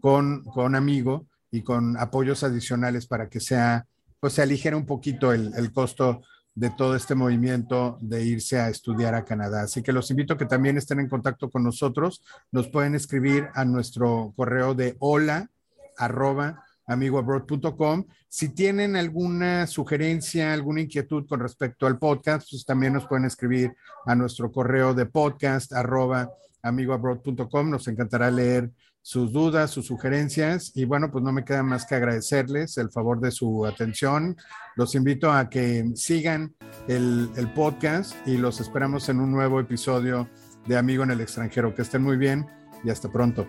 con, 0.00 0.44
con 0.44 0.74
Amigo 0.74 1.26
y 1.50 1.62
con 1.62 1.96
apoyos 1.96 2.42
adicionales 2.42 3.06
para 3.06 3.28
que 3.28 3.40
sea, 3.40 3.86
pues 4.20 4.34
se 4.34 4.42
aligere 4.42 4.76
un 4.76 4.86
poquito 4.86 5.32
el, 5.32 5.52
el 5.56 5.72
costo 5.72 6.22
de 6.54 6.70
todo 6.70 6.94
este 6.94 7.14
movimiento 7.14 7.98
de 8.00 8.24
irse 8.24 8.60
a 8.60 8.68
estudiar 8.68 9.14
a 9.14 9.24
Canadá. 9.24 9.62
Así 9.62 9.82
que 9.82 9.92
los 9.92 10.10
invito 10.10 10.34
a 10.34 10.38
que 10.38 10.46
también 10.46 10.76
estén 10.76 11.00
en 11.00 11.08
contacto 11.08 11.50
con 11.50 11.64
nosotros. 11.64 12.22
Nos 12.52 12.68
pueden 12.68 12.94
escribir 12.94 13.48
a 13.54 13.64
nuestro 13.64 14.32
correo 14.36 14.74
de 14.74 14.96
hola 15.00 15.50
arroba 15.96 16.63
amigoabroad.com. 16.86 18.04
Si 18.28 18.50
tienen 18.50 18.96
alguna 18.96 19.66
sugerencia, 19.66 20.52
alguna 20.52 20.82
inquietud 20.82 21.26
con 21.26 21.40
respecto 21.40 21.86
al 21.86 21.98
podcast, 21.98 22.48
pues 22.50 22.64
también 22.64 22.92
nos 22.92 23.06
pueden 23.06 23.24
escribir 23.24 23.74
a 24.06 24.14
nuestro 24.14 24.50
correo 24.52 24.94
de 24.94 25.06
podcast 25.06 25.72
arroba 25.72 26.30
amigoabroad.com. 26.62 27.70
Nos 27.70 27.88
encantará 27.88 28.30
leer 28.30 28.70
sus 29.00 29.32
dudas, 29.32 29.70
sus 29.70 29.86
sugerencias 29.86 30.72
y 30.74 30.86
bueno, 30.86 31.12
pues 31.12 31.22
no 31.22 31.30
me 31.30 31.44
queda 31.44 31.62
más 31.62 31.84
que 31.84 31.94
agradecerles 31.94 32.78
el 32.78 32.90
favor 32.90 33.20
de 33.20 33.30
su 33.30 33.66
atención. 33.66 34.34
Los 34.76 34.94
invito 34.94 35.30
a 35.30 35.50
que 35.50 35.90
sigan 35.94 36.54
el, 36.88 37.28
el 37.36 37.52
podcast 37.52 38.14
y 38.26 38.38
los 38.38 38.60
esperamos 38.60 39.10
en 39.10 39.20
un 39.20 39.30
nuevo 39.30 39.60
episodio 39.60 40.28
de 40.66 40.78
Amigo 40.78 41.02
en 41.04 41.10
el 41.10 41.20
extranjero. 41.20 41.74
Que 41.74 41.82
estén 41.82 42.02
muy 42.02 42.16
bien 42.16 42.46
y 42.82 42.90
hasta 42.90 43.12
pronto. 43.12 43.46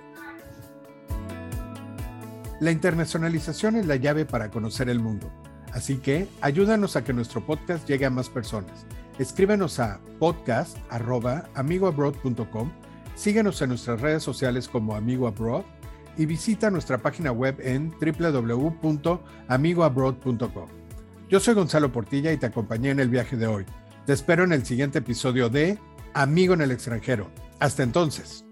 La 2.60 2.72
internacionalización 2.72 3.76
es 3.76 3.86
la 3.86 3.98
llave 3.98 4.26
para 4.26 4.50
conocer 4.50 4.90
el 4.90 5.00
mundo. 5.00 5.32
Así 5.74 5.98
que 5.98 6.30
ayúdanos 6.40 6.96
a 6.96 7.04
que 7.04 7.12
nuestro 7.12 7.46
podcast 7.46 7.86
llegue 7.88 8.06
a 8.06 8.10
más 8.10 8.30
personas. 8.30 8.86
Escríbenos 9.20 9.78
a 9.80 10.00
podcast.amigoabroad.com, 10.20 12.72
síguenos 13.16 13.62
en 13.62 13.70
nuestras 13.70 14.00
redes 14.00 14.24
sociales 14.24 14.70
como 14.70 14.96
Amigo 14.96 15.28
Abroad 15.28 15.66
y 16.18 16.26
visita 16.26 16.72
nuestra 16.72 17.00
página 17.00 17.34
web 17.34 17.58
en 17.60 17.92
www.amigoabroad.com. 17.92 20.70
Yo 21.28 21.42
soy 21.42 21.56
Gonzalo 21.56 21.92
Portilla 21.92 22.32
y 22.32 22.38
te 22.38 22.46
acompañé 22.46 22.92
en 22.92 23.02
el 23.02 23.10
viaje 23.10 23.36
de 23.36 23.48
hoy. 23.48 23.66
Te 24.06 24.14
espero 24.14 24.46
en 24.46 24.54
el 24.54 24.66
siguiente 24.66 25.00
episodio 25.00 25.50
de 25.50 25.78
Amigo 26.14 26.54
en 26.54 26.62
el 26.62 26.72
extranjero. 26.72 27.30
Hasta 27.60 27.84
entonces. 27.84 28.45